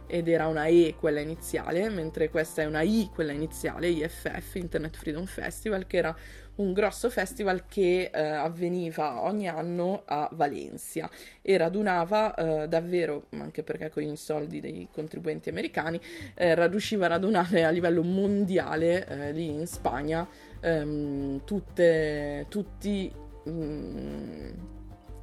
ed 0.07 0.27
era 0.27 0.47
una 0.47 0.65
E 0.65 0.95
quella 0.99 1.19
iniziale, 1.19 1.89
mentre 1.89 2.29
questa 2.29 2.61
è 2.61 2.65
una 2.65 2.81
I 2.81 3.09
quella 3.13 3.31
iniziale, 3.31 3.87
IFF, 3.87 4.55
Internet 4.55 4.95
Freedom 4.97 5.25
Festival, 5.25 5.87
che 5.87 5.97
era 5.97 6.15
un 6.55 6.71
grosso 6.73 7.09
festival 7.09 7.65
che 7.67 8.09
eh, 8.13 8.21
avveniva 8.21 9.21
ogni 9.23 9.47
anno 9.47 10.03
a 10.05 10.29
Valencia. 10.33 11.09
E 11.41 11.57
radunava 11.57 12.33
eh, 12.33 12.67
davvero, 12.67 13.27
anche 13.31 13.63
perché 13.63 13.89
con 13.89 14.03
i 14.03 14.15
soldi 14.15 14.59
dei 14.59 14.87
contribuenti 14.91 15.49
americani, 15.49 15.99
eh, 16.33 16.67
riusciva 16.67 17.05
a 17.05 17.09
radunare 17.09 17.63
a 17.63 17.69
livello 17.69 18.03
mondiale 18.03 19.05
eh, 19.07 19.31
lì 19.31 19.49
in 19.49 19.67
Spagna 19.67 20.27
ehm, 20.61 21.43
tutte, 21.45 22.45
tutti 22.49 23.11
mh, 23.43 23.51
mm, 23.51 24.49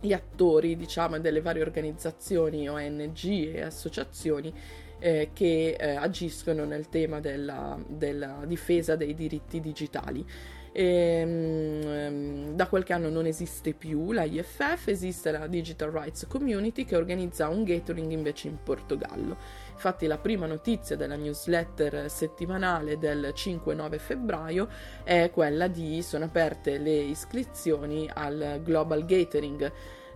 gli 0.03 0.13
attori, 0.13 0.77
diciamo, 0.77 1.21
delle 1.21 1.41
varie 1.41 1.63
organizzazioni, 1.63 2.69
ONG 2.69 3.25
e 3.55 3.63
associazioni 3.63 4.53
eh, 4.99 5.31
che 5.33 5.77
eh, 5.79 5.95
agiscono 5.95 6.65
nel 6.65 6.89
tema 6.89 7.21
della, 7.21 7.79
della 7.87 8.43
difesa 8.45 8.97
dei 8.97 9.15
diritti 9.15 9.61
digitali. 9.61 10.27
E, 10.75 11.23
um, 11.25 12.55
da 12.55 12.67
qualche 12.67 12.95
anno 12.95 13.11
non 13.11 13.27
esiste 13.27 13.75
più 13.75 14.11
la 14.11 14.25
IFF, 14.25 14.89
esiste 14.89 15.31
la 15.31 15.47
Digital 15.47 15.91
Rights 15.91 16.27
Community 16.27 16.85
che 16.85 16.97
organizza 16.97 17.49
un 17.49 17.63
gathering 17.63 18.11
invece 18.11 18.49
in 18.49 18.57
Portogallo. 18.61 19.37
Infatti 19.85 20.07
la 20.07 20.19
prima 20.19 20.47
notizia 20.47 20.95
della 20.95 21.17
newsletter 21.17 22.09
settimanale 22.09 22.99
del 22.99 23.33
5-9 23.35 23.99
febbraio 23.99 24.69
è 25.03 25.29
quella 25.33 25.67
di 25.67 26.03
sono 26.03 26.27
aperte 26.27 26.79
le 26.79 26.95
iscrizioni 26.95 28.09
al 28.15 28.61
Global 28.63 29.05
Gathering, 29.05 29.73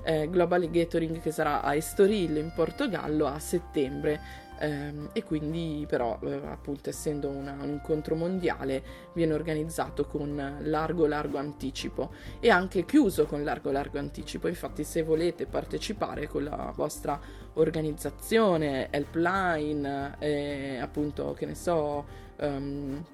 eh, 0.06 0.28
Global 0.30 0.70
Gathering 0.70 1.20
che 1.20 1.32
sarà 1.32 1.62
a 1.62 1.74
Estoril 1.74 2.36
in 2.36 2.52
Portogallo 2.54 3.26
a 3.26 3.38
settembre. 3.40 4.44
Ehm, 4.58 5.10
e 5.12 5.22
quindi 5.22 5.84
però 5.86 6.18
eh, 6.22 6.40
appunto 6.46 6.88
essendo 6.88 7.28
una, 7.28 7.58
un 7.60 7.68
incontro 7.68 8.14
mondiale 8.14 8.82
viene 9.12 9.34
organizzato 9.34 10.06
con 10.06 10.58
largo 10.62 11.06
largo 11.06 11.38
anticipo. 11.38 12.10
E 12.40 12.48
anche 12.50 12.84
chiuso 12.84 13.26
con 13.26 13.42
largo 13.42 13.70
largo 13.72 13.98
anticipo. 13.98 14.46
Infatti 14.48 14.84
se 14.84 15.02
volete 15.02 15.46
partecipare 15.46 16.28
con 16.28 16.44
la 16.44 16.72
vostra 16.74 17.18
organizzazione 17.54 18.88
helpline 18.90 20.16
eh, 20.20 20.78
appunto 20.78 21.34
che 21.36 21.46
ne 21.46 21.54
so 21.54 22.04
um, 22.38 23.04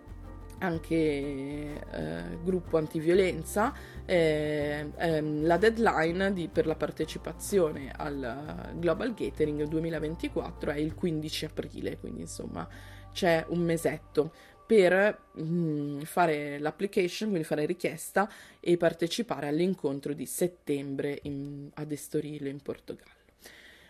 anche 0.62 0.94
eh, 0.94 2.22
gruppo 2.42 2.78
antiviolenza, 2.78 3.74
eh, 4.06 4.90
ehm, 4.96 5.44
la 5.44 5.56
deadline 5.56 6.32
di, 6.32 6.48
per 6.48 6.66
la 6.66 6.76
partecipazione 6.76 7.92
al 7.94 8.72
Global 8.76 9.12
Gathering 9.12 9.64
2024 9.64 10.70
è 10.70 10.78
il 10.78 10.94
15 10.94 11.44
aprile, 11.46 11.98
quindi 11.98 12.22
insomma 12.22 12.66
c'è 13.12 13.44
un 13.48 13.58
mesetto 13.60 14.32
per 14.64 15.20
mh, 15.34 15.42
mm, 15.42 16.00
fare 16.02 16.58
l'application, 16.58 17.28
quindi 17.30 17.46
fare 17.46 17.66
richiesta 17.66 18.30
e 18.60 18.76
partecipare 18.76 19.48
all'incontro 19.48 20.14
di 20.14 20.26
settembre 20.26 21.18
in, 21.22 21.70
ad 21.74 21.90
Estoril 21.90 22.46
in 22.46 22.60
Portogallo. 22.62 23.10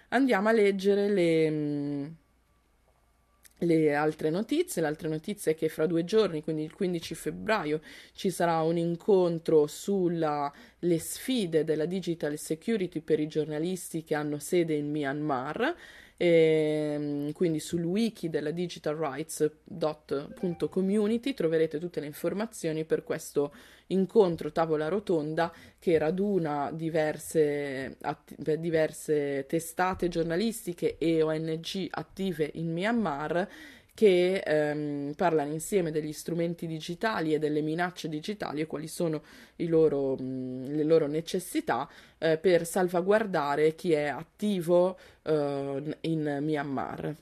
Andiamo 0.08 0.48
a 0.48 0.52
leggere 0.52 1.08
le... 1.08 1.50
Mh, 1.50 1.54
mm, 1.54 2.10
le 3.64 3.94
altre 3.94 4.30
notizie. 4.30 4.82
L'altra 4.82 5.08
notizia 5.08 5.52
è 5.52 5.54
che 5.54 5.68
fra 5.68 5.86
due 5.86 6.04
giorni, 6.04 6.42
quindi 6.42 6.62
il 6.62 6.72
15 6.72 7.14
febbraio, 7.14 7.80
ci 8.12 8.30
sarà 8.30 8.60
un 8.62 8.76
incontro 8.76 9.66
sulle 9.66 10.52
sfide 10.98 11.64
della 11.64 11.86
digital 11.86 12.38
security 12.38 13.00
per 13.00 13.20
i 13.20 13.26
giornalisti 13.26 14.02
che 14.02 14.14
hanno 14.14 14.38
sede 14.38 14.74
in 14.74 14.90
Myanmar 14.90 15.74
e, 16.22 16.92
ehm, 16.94 17.32
quindi 17.32 17.58
sul 17.58 17.82
wiki 17.82 18.30
della 18.30 18.52
digitalrights.community 18.52 21.34
troverete 21.34 21.80
tutte 21.80 21.98
le 21.98 22.06
informazioni 22.06 22.84
per 22.84 23.02
questo 23.02 23.52
incontro 23.88 24.52
tavola 24.52 24.86
rotonda 24.86 25.52
che 25.80 25.98
raduna 25.98 26.70
diverse, 26.72 27.96
atti- 28.00 28.36
diverse 28.60 29.46
testate 29.48 30.06
giornalistiche 30.06 30.96
e 30.96 31.22
ONG 31.22 31.88
attive 31.90 32.48
in 32.54 32.72
Myanmar 32.72 33.48
che 33.94 34.38
ehm, 34.38 35.12
parlano 35.14 35.52
insieme 35.52 35.90
degli 35.90 36.12
strumenti 36.12 36.66
digitali 36.66 37.34
e 37.34 37.38
delle 37.38 37.60
minacce 37.60 38.08
digitali 38.08 38.60
e 38.60 38.66
quali 38.66 38.88
sono 38.88 39.22
loro, 39.56 40.16
mh, 40.16 40.74
le 40.74 40.82
loro 40.84 41.06
necessità 41.06 41.88
eh, 42.18 42.38
per 42.38 42.66
salvaguardare 42.66 43.74
chi 43.74 43.92
è 43.92 44.04
attivo 44.06 44.98
eh, 45.22 45.96
in 46.02 46.38
Myanmar. 46.40 47.14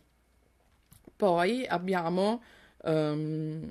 Poi 1.16 1.66
abbiamo 1.66 2.43
um, 2.85 3.71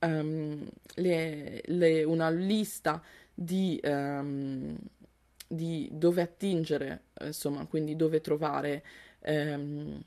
um, 0.00 0.68
le, 0.96 1.62
le, 1.64 2.04
una 2.04 2.30
lista 2.30 3.02
di, 3.32 3.80
um, 3.84 4.76
di, 5.46 5.88
dove 5.92 6.22
attingere, 6.22 7.04
insomma, 7.20 7.64
quindi 7.66 7.96
dove 7.96 8.20
trovare 8.20 8.82
ehm, 9.24 10.02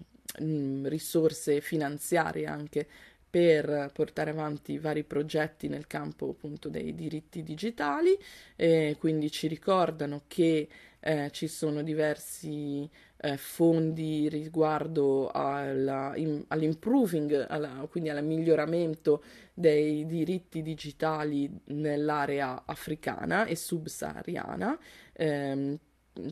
risorse 0.88 1.62
finanziarie 1.62 2.46
anche 2.46 2.88
per 3.30 3.92
portare 3.94 4.32
avanti 4.32 4.78
vari 4.78 5.04
progetti 5.04 5.68
nel 5.68 5.86
campo 5.86 6.30
appunto 6.30 6.70
dei 6.70 6.96
diritti 6.96 7.44
digitali, 7.44 8.18
eh, 8.56 8.96
quindi 9.00 9.30
ci 9.30 9.48
ricordano 9.48 10.24
che 10.28 10.68
eh, 11.00 11.30
ci 11.32 11.48
sono 11.48 11.84
diversi 11.84 12.90
eh, 13.18 13.38
fondi 13.38 14.30
riguardo 14.30 15.30
alla, 15.30 16.14
in, 16.16 16.44
all'improving, 16.48 17.46
alla, 17.50 17.86
quindi 17.90 18.10
al 18.10 18.24
miglioramento 18.24 19.24
dei 19.54 20.06
diritti 20.06 20.62
digitali 20.62 21.50
nell'area 21.66 22.64
africana 22.66 23.46
e 23.46 23.56
subsahariana. 23.56 24.78
Ehm, 25.14 25.78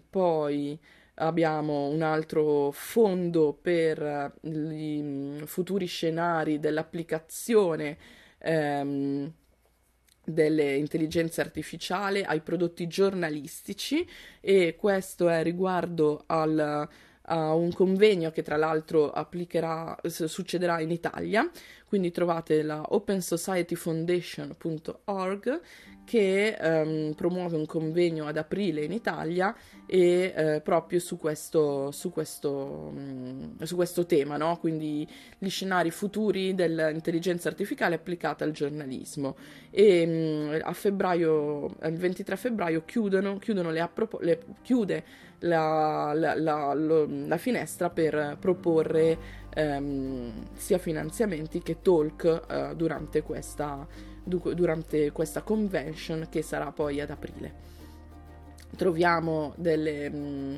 poi 0.09 0.79
abbiamo 1.15 1.87
un 1.87 2.01
altro 2.01 2.71
fondo 2.71 3.53
per 3.53 4.33
i 4.43 4.99
mm, 5.01 5.43
futuri 5.43 5.85
scenari 5.85 6.59
dell'applicazione 6.59 7.97
ehm, 8.39 9.31
delle 10.25 10.75
intelligenze 10.75 11.41
artificiali 11.41 12.23
ai 12.23 12.41
prodotti 12.41 12.87
giornalistici 12.87 14.07
e 14.41 14.75
questo 14.75 15.29
è 15.29 15.43
riguardo 15.43 16.23
al, 16.25 16.87
a 17.27 17.53
un 17.53 17.71
convegno 17.73 18.31
che 18.31 18.41
tra 18.41 18.57
l'altro 18.57 19.13
succederà 20.07 20.79
in 20.79 20.91
Italia, 20.91 21.49
quindi 21.87 22.11
trovate 22.11 22.61
la 22.61 22.83
opensocietyfoundation.org 22.89 25.61
che 26.05 26.55
um, 26.61 27.13
promuove 27.15 27.57
un 27.57 27.65
convegno 27.65 28.27
ad 28.27 28.37
aprile 28.37 28.83
in 28.83 28.93
Italia 28.93 29.53
e 29.87 30.33
uh, 30.35 30.61
proprio 30.61 30.99
su 30.99 31.17
questo, 31.17 31.91
su 31.91 32.11
questo, 32.11 32.91
um, 32.95 33.57
su 33.63 33.75
questo 33.75 34.05
tema, 34.05 34.37
no? 34.37 34.57
quindi 34.57 35.05
gli 35.37 35.49
scenari 35.49 35.89
futuri 35.89 36.53
dell'intelligenza 36.53 37.49
artificiale 37.49 37.95
applicata 37.95 38.45
al 38.45 38.51
giornalismo. 38.51 39.35
E 39.71 40.51
um, 40.53 40.59
a 40.61 40.73
febbraio, 40.73 41.75
il 41.83 41.97
23 41.97 42.37
febbraio 42.37 42.83
chiudono, 42.85 43.37
chiudono 43.37 43.71
le, 43.71 43.81
appropo- 43.81 44.19
le 44.21 44.41
chiude 44.61 45.03
la, 45.39 46.11
la, 46.13 46.35
la, 46.35 46.73
la, 46.73 47.37
finestra 47.37 47.89
per 47.89 48.37
proporre 48.39 49.17
um, 49.55 50.31
sia 50.53 50.77
finanziamenti 50.77 51.61
che 51.61 51.81
talk 51.81 52.43
uh, 52.47 52.75
durante 52.75 53.21
questa 53.21 53.87
durante 54.27 55.11
questa 55.11 55.43
convention 55.43 56.27
che 56.29 56.41
sarà 56.41 56.71
poi 56.71 56.99
ad 56.99 57.11
aprile. 57.11 57.53
Troviamo 58.75 59.53
delle, 59.55 60.09
mm, 60.09 60.55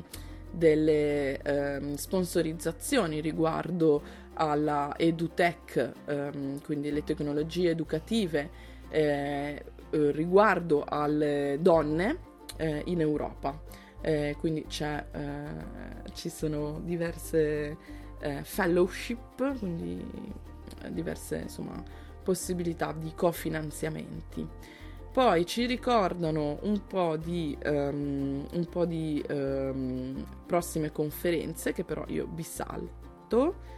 delle 0.50 1.78
um, 1.78 1.94
sponsorizzazioni 1.94 3.20
riguardo 3.20 4.02
alla 4.32 4.94
edutech, 4.96 5.92
um, 6.06 6.60
quindi 6.62 6.90
le 6.90 7.04
tecnologie 7.04 7.70
educative 7.70 8.48
eh, 8.88 9.62
eh, 9.90 10.10
riguardo 10.12 10.84
alle 10.86 11.58
donne 11.60 12.18
eh, 12.56 12.82
in 12.86 13.00
Europa. 13.00 13.58
Eh, 14.00 14.36
quindi 14.38 14.64
eh, 14.80 15.44
ci 16.12 16.28
sono 16.28 16.80
diverse 16.84 17.76
eh, 18.20 18.42
fellowship, 18.42 19.58
quindi 19.58 20.04
diverse 20.90 21.38
insomma 21.38 21.82
possibilità 22.22 22.92
di 22.92 23.12
cofinanziamenti. 23.14 24.46
Poi 25.10 25.46
ci 25.46 25.66
ricordano 25.66 26.58
un 26.62 26.86
po' 26.86 27.16
di, 27.16 27.56
um, 27.64 28.46
un 28.52 28.66
po 28.70 28.84
di 28.84 29.24
um, 29.30 30.24
prossime 30.46 30.92
conferenze 30.92 31.72
che 31.72 31.82
però 31.82 32.04
io 32.08 32.28
vi 32.32 32.42
salto. 32.42 33.76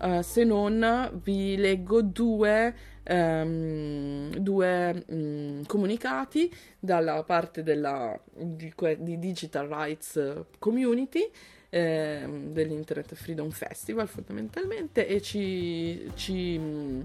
Uh, 0.00 0.20
se 0.20 0.44
non 0.44 1.10
vi 1.22 1.56
leggo 1.56 2.02
due, 2.02 2.74
um, 3.08 4.30
due 4.36 5.04
um, 5.08 5.64
comunicati 5.66 6.52
dalla 6.78 7.22
parte 7.22 7.62
della, 7.62 8.18
di, 8.32 8.72
di 8.98 9.18
Digital 9.18 9.68
Rights 9.68 10.44
Community 10.58 11.30
eh, 11.74 12.24
dell'Internet 12.52 13.14
Freedom 13.14 13.50
Festival 13.50 14.06
fondamentalmente 14.06 15.08
e 15.08 15.20
ci, 15.20 16.08
ci 16.14 17.02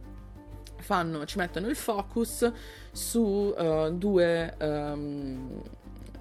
fanno, 0.78 1.26
ci 1.26 1.38
mettono 1.38 1.68
il 1.68 1.76
focus 1.76 2.52
su 2.92 3.20
uh, 3.58 3.92
due, 3.92 4.56
um, 4.60 5.62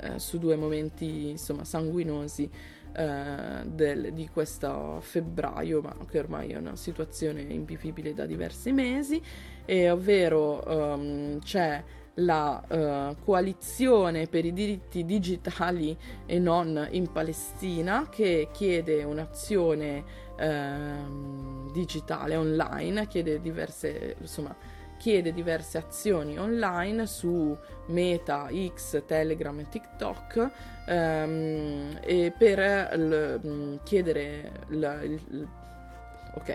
eh, 0.00 0.18
su 0.18 0.38
due 0.38 0.56
momenti 0.56 1.28
insomma 1.28 1.64
sanguinosi 1.64 2.50
uh, 2.96 3.68
del, 3.68 4.12
di 4.12 4.28
questo 4.32 4.98
febbraio, 5.00 5.82
ma 5.82 5.94
che 6.08 6.18
ormai 6.18 6.52
è 6.52 6.56
una 6.56 6.76
situazione 6.76 7.42
invivibile 7.42 8.14
da 8.14 8.24
diversi 8.24 8.72
mesi, 8.72 9.22
e 9.70 9.90
ovvero 9.90 10.62
um, 10.66 11.38
c'è 11.40 11.84
la 12.14 12.62
uh, 12.66 13.22
coalizione 13.22 14.26
per 14.26 14.46
i 14.46 14.54
diritti 14.54 15.04
digitali 15.04 15.94
e 16.24 16.38
non 16.38 16.88
in 16.92 17.12
Palestina 17.12 18.08
che 18.10 18.48
chiede 18.50 19.04
un'azione 19.04 20.02
uh, 20.38 21.70
digitale 21.70 22.34
online, 22.36 23.06
chiede 23.08 23.42
diverse, 23.42 24.16
insomma, 24.18 24.56
chiede 24.96 25.34
diverse 25.34 25.76
azioni 25.76 26.38
online 26.38 27.06
su 27.06 27.54
Meta, 27.88 28.48
X, 28.74 29.02
Telegram 29.04 29.58
e 29.58 29.68
TikTok 29.68 30.50
ehm, 30.86 31.98
e 32.02 32.32
per 32.36 32.98
l- 32.98 33.78
chiedere 33.84 34.50
l- 34.68 35.00
il, 35.04 35.48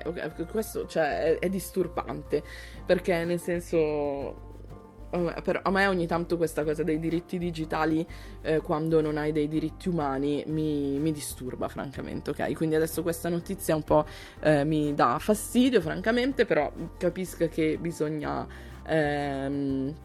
ok, 0.05 0.23
ok, 0.25 0.51
questo 0.51 0.87
cioè, 0.87 1.37
è, 1.37 1.39
è 1.39 1.49
disturbante 1.49 2.43
perché 2.85 3.23
nel 3.25 3.39
senso 3.39 4.51
però 5.43 5.59
a 5.61 5.69
me 5.69 5.85
ogni 5.85 6.07
tanto 6.07 6.37
questa 6.37 6.63
cosa 6.63 6.81
dei 6.81 6.97
diritti 6.97 7.37
digitali 7.37 8.05
eh, 8.41 8.61
quando 8.61 8.99
non 8.99 9.17
hai 9.17 9.31
dei 9.31 9.47
diritti 9.47 9.87
umani 9.89 10.43
mi, 10.47 10.97
mi, 10.97 11.11
disturba 11.11 11.67
francamente, 11.67 12.31
ok? 12.31 12.53
Quindi 12.53 12.75
adesso 12.75 13.03
questa 13.03 13.29
notizia 13.29 13.75
un 13.75 13.83
po' 13.83 14.05
eh, 14.39 14.63
mi 14.63 14.95
dà 14.95 15.17
fastidio 15.19 15.81
francamente, 15.81 16.45
però 16.45 16.71
capisco 16.97 17.47
che 17.47 17.77
bisogna... 17.79 18.47
Ehm, 18.87 19.95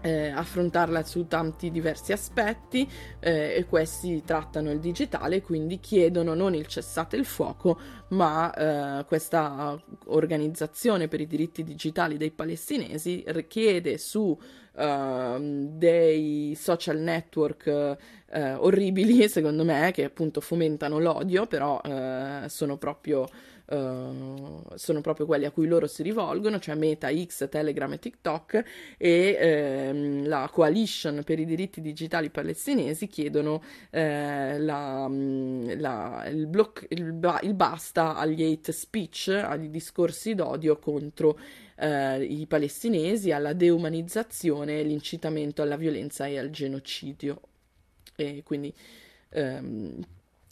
eh, 0.00 0.28
affrontarla 0.28 1.02
su 1.04 1.26
tanti 1.26 1.70
diversi 1.70 2.12
aspetti 2.12 2.88
eh, 3.20 3.54
e 3.56 3.64
questi 3.66 4.22
trattano 4.24 4.70
il 4.70 4.78
digitale, 4.78 5.42
quindi 5.42 5.80
chiedono 5.80 6.34
non 6.34 6.54
il 6.54 6.66
cessate 6.66 7.16
il 7.16 7.24
fuoco, 7.24 7.78
ma 8.08 9.00
eh, 9.00 9.04
questa 9.04 9.80
organizzazione 10.06 11.08
per 11.08 11.20
i 11.20 11.26
diritti 11.26 11.64
digitali 11.64 12.16
dei 12.16 12.30
palestinesi 12.30 13.24
richiede 13.26 13.98
su 13.98 14.38
ehm, 14.76 15.78
dei 15.78 16.54
social 16.58 16.98
network 16.98 17.66
eh, 17.66 18.54
orribili, 18.54 19.28
secondo 19.28 19.64
me, 19.64 19.90
che 19.92 20.04
appunto 20.04 20.40
fomentano 20.40 20.98
l'odio, 20.98 21.46
però 21.46 21.80
eh, 21.82 22.44
sono 22.48 22.76
proprio 22.76 23.26
Uh, 23.68 24.62
sono 24.76 25.00
proprio 25.00 25.26
quelli 25.26 25.44
a 25.44 25.50
cui 25.50 25.66
loro 25.66 25.88
si 25.88 26.04
rivolgono, 26.04 26.60
cioè 26.60 26.76
Meta, 26.76 27.08
X, 27.12 27.48
Telegram 27.48 27.92
e 27.92 27.98
TikTok 27.98 28.64
e 28.96 29.36
ehm, 29.40 30.28
la 30.28 30.48
Coalition 30.52 31.22
per 31.24 31.40
i 31.40 31.44
diritti 31.44 31.80
digitali 31.80 32.30
palestinesi 32.30 33.08
chiedono 33.08 33.60
eh, 33.90 34.58
la, 34.60 35.08
mm, 35.08 35.80
la, 35.80 36.26
il, 36.28 36.46
bloc- 36.46 36.86
il, 36.90 37.18
il, 37.42 37.54
basta 37.54 38.14
agli 38.14 38.44
hate 38.44 38.70
speech, 38.70 39.28
agli 39.28 39.68
discorsi 39.68 40.36
d'odio 40.36 40.78
contro 40.78 41.36
eh, 41.76 42.22
i 42.22 42.46
palestinesi, 42.46 43.32
alla 43.32 43.52
deumanizzazione, 43.52 44.82
l'incitamento 44.82 45.62
alla 45.62 45.76
violenza 45.76 46.26
e 46.26 46.38
al 46.38 46.50
genocidio. 46.50 47.40
E 48.14 48.42
quindi 48.44 48.72
ehm, 49.30 50.00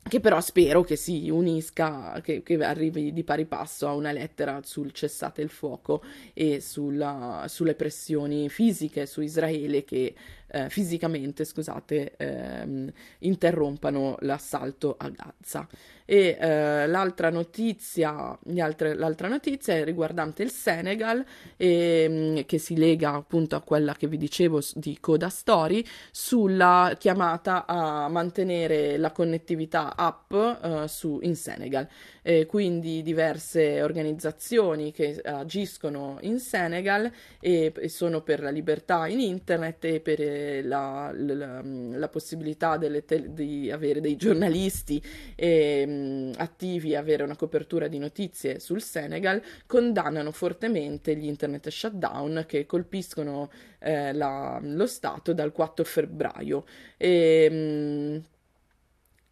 che 0.07 0.21
però 0.21 0.41
spero 0.41 0.83
che 0.83 0.97
si 0.97 1.31
unisca, 1.31 2.21
che, 2.23 2.43
che, 2.43 2.63
arrivi 2.63 3.13
di 3.13 3.25
pari 3.25 3.47
passo 3.47 3.89
a 3.89 3.95
una 3.95 4.13
lettera 4.13 4.61
sul 4.63 4.93
cessate 4.93 5.41
il 5.41 5.49
fuoco 5.49 6.03
e 6.35 6.61
sulla, 6.61 7.47
sulle 7.49 7.75
pressioni 7.75 8.51
fisiche 8.51 9.07
su 9.07 9.23
Israele 9.23 9.85
che 9.85 10.15
eh, 10.55 10.71
fisicamente, 10.71 11.45
scusate, 11.45 12.15
ehm, 12.17 12.93
interrompano 13.21 14.17
l'assalto 14.21 14.95
a 14.97 15.09
Gaza. 15.09 15.67
E 16.07 16.37
eh, 16.39 16.87
l'altra, 16.87 17.31
notizia, 17.31 18.39
altre, 18.59 18.95
l'altra 18.95 19.27
notizia 19.27 19.75
è 19.75 19.85
riguardante 19.85 20.43
il 20.43 20.51
Senegal, 20.51 21.25
e, 21.57 22.07
mm, 22.09 22.39
che 22.47 22.59
si 22.59 22.77
lega 22.77 23.15
appunto 23.15 23.57
a 23.57 23.63
quella 23.63 23.95
che 23.95 24.07
vi 24.07 24.17
dicevo 24.17 24.61
di 24.75 24.99
Coda 25.01 25.29
Story, 25.29 25.85
sulla 26.13 26.95
chiamata 26.99 27.65
a 27.67 28.09
mantenere 28.09 28.97
la 28.97 29.11
connettività 29.11 29.97
app 29.97 30.33
eh, 30.33 30.85
su, 30.87 31.19
in 31.23 31.35
Senegal. 31.35 31.89
E 32.27 32.47
quindi 32.47 33.03
diverse 33.03 33.83
organizzazioni 33.83 34.93
che 34.93 35.21
agiscono 35.23 36.17
in 36.23 36.39
Senegal 36.39 37.13
e, 37.39 37.71
e 37.77 37.89
sono 37.91 38.23
per 38.23 38.41
la 38.41 38.49
libertà 38.49 39.07
in 39.09 39.21
internet 39.21 39.85
e 39.85 40.01
per 40.01 40.65
la, 40.65 41.13
la, 41.15 41.61
la 41.63 42.09
possibilità 42.09 42.79
te- 42.79 43.35
di 43.35 43.71
avere 43.71 44.01
dei 44.01 44.17
giornalisti 44.17 45.03
e, 45.35 45.85
mh, 45.85 46.33
attivi, 46.39 46.97
avere 46.97 47.25
una 47.25 47.37
copertura 47.37 47.89
di 47.89 47.99
notizie 47.99 48.59
sul 48.59 48.81
Senegal, 48.81 49.43
condannano 49.67 50.33
fortemente 50.33 51.15
gli 51.17 51.27
internet 51.27 51.69
shutdown 51.69 52.45
che 52.49 52.65
colpiscono 52.65 53.51
eh, 53.81 54.15
la, 54.15 54.59
lo 54.63 54.87
Stato 54.87 55.35
dal 55.35 55.53
4 55.53 55.85
febbraio. 55.85 56.65
E, 56.97 57.51
mh, 57.51 58.34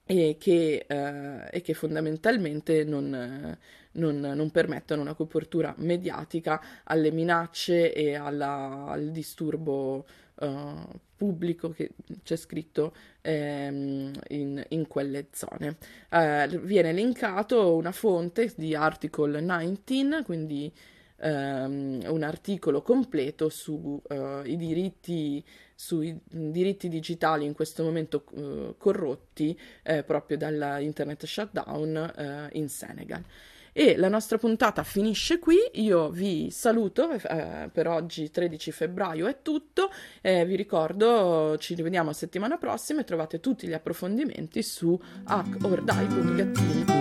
e 0.05 0.37
che, 0.39 0.85
eh, 0.87 1.49
e 1.51 1.61
che 1.61 1.75
fondamentalmente 1.75 2.85
non, 2.85 3.57
non, 3.93 4.21
non, 4.21 4.51
permettono 4.51 5.03
una 5.03 5.15
copertura 5.15 5.75
mediatica 5.79 6.61
alle 6.85 7.11
minacce 7.11 7.93
e 7.93 8.15
alla, 8.15 8.87
al 8.89 9.11
disturbo 9.11 10.05
uh, 10.35 11.01
pubblico 11.17 11.71
che 11.71 11.91
c'è 12.23 12.37
scritto 12.37 12.95
ehm, 13.21 14.13
in, 14.29 14.65
in, 14.69 14.87
quelle 14.89 15.29
zone. 15.33 15.77
Uh, 16.11 16.59
viene 16.59 16.93
linkato 16.93 17.77
una 17.77 17.93
fonte 17.93 18.53
di 18.57 18.75
Article 18.75 19.41
19, 19.41 20.25
quindi 20.25 20.73
um, 21.19 22.01
un 22.07 22.23
articolo 22.23 22.83
completo 22.83 23.49
sui 23.49 24.01
uh, 24.09 24.43
diritti 24.43 25.45
sui 25.83 26.17
diritti 26.31 26.89
digitali 26.89 27.45
in 27.45 27.55
questo 27.55 27.83
momento 27.83 28.23
uh, 28.31 28.77
corrotti 28.79 29.59
eh, 29.83 30.05
proprio 30.05 30.37
dall'internet 30.37 31.27
shutdown 31.27 32.13
uh, 32.17 32.57
in 32.57 32.69
Senegal. 32.69 33.25
E 33.73 33.97
la 33.97 34.09
nostra 34.09 34.39
puntata 34.39 34.85
finisce 34.85 35.41
qui, 35.41 35.57
io 35.73 36.11
vi 36.11 36.51
saluto, 36.51 37.11
eh, 37.11 37.69
per 37.73 37.89
oggi 37.89 38.31
13 38.31 38.71
febbraio 38.71 39.27
è 39.27 39.39
tutto, 39.43 39.91
eh, 40.21 40.45
vi 40.45 40.55
ricordo 40.57 41.57
ci 41.59 41.75
rivediamo 41.75 42.13
settimana 42.13 42.59
prossima 42.59 43.01
e 43.01 43.05
trovate 43.05 43.41
tutti 43.41 43.67
gli 43.67 43.73
approfondimenti 43.73 44.63
su 44.63 44.97
hackordai.gattini.com. 45.25 46.92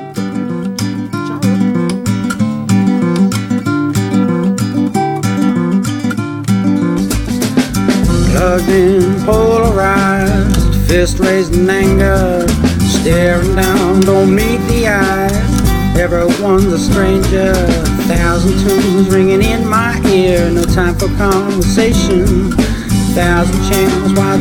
In, 8.42 9.24
polarized, 9.24 10.76
fist 10.88 11.20
raised 11.20 11.56
in 11.56 11.70
anger, 11.70 12.44
staring 12.88 13.56
down, 13.56 14.00
don't 14.02 14.34
meet 14.34 14.58
the 14.68 14.88
eyes. 14.88 15.96
Everyone's 15.96 16.66
a 16.66 16.80
stranger, 16.80 17.54
thousand 18.10 18.58
tunes 18.68 19.10
ringing 19.10 19.44
in 19.44 19.68
my 19.68 20.02
ear. 20.08 20.50
No 20.50 20.66
time 20.66 20.96
for 20.96 21.08
conversation, 21.18 22.52
thousand 23.14 23.62
channels. 23.72 24.14
Why 24.14 24.30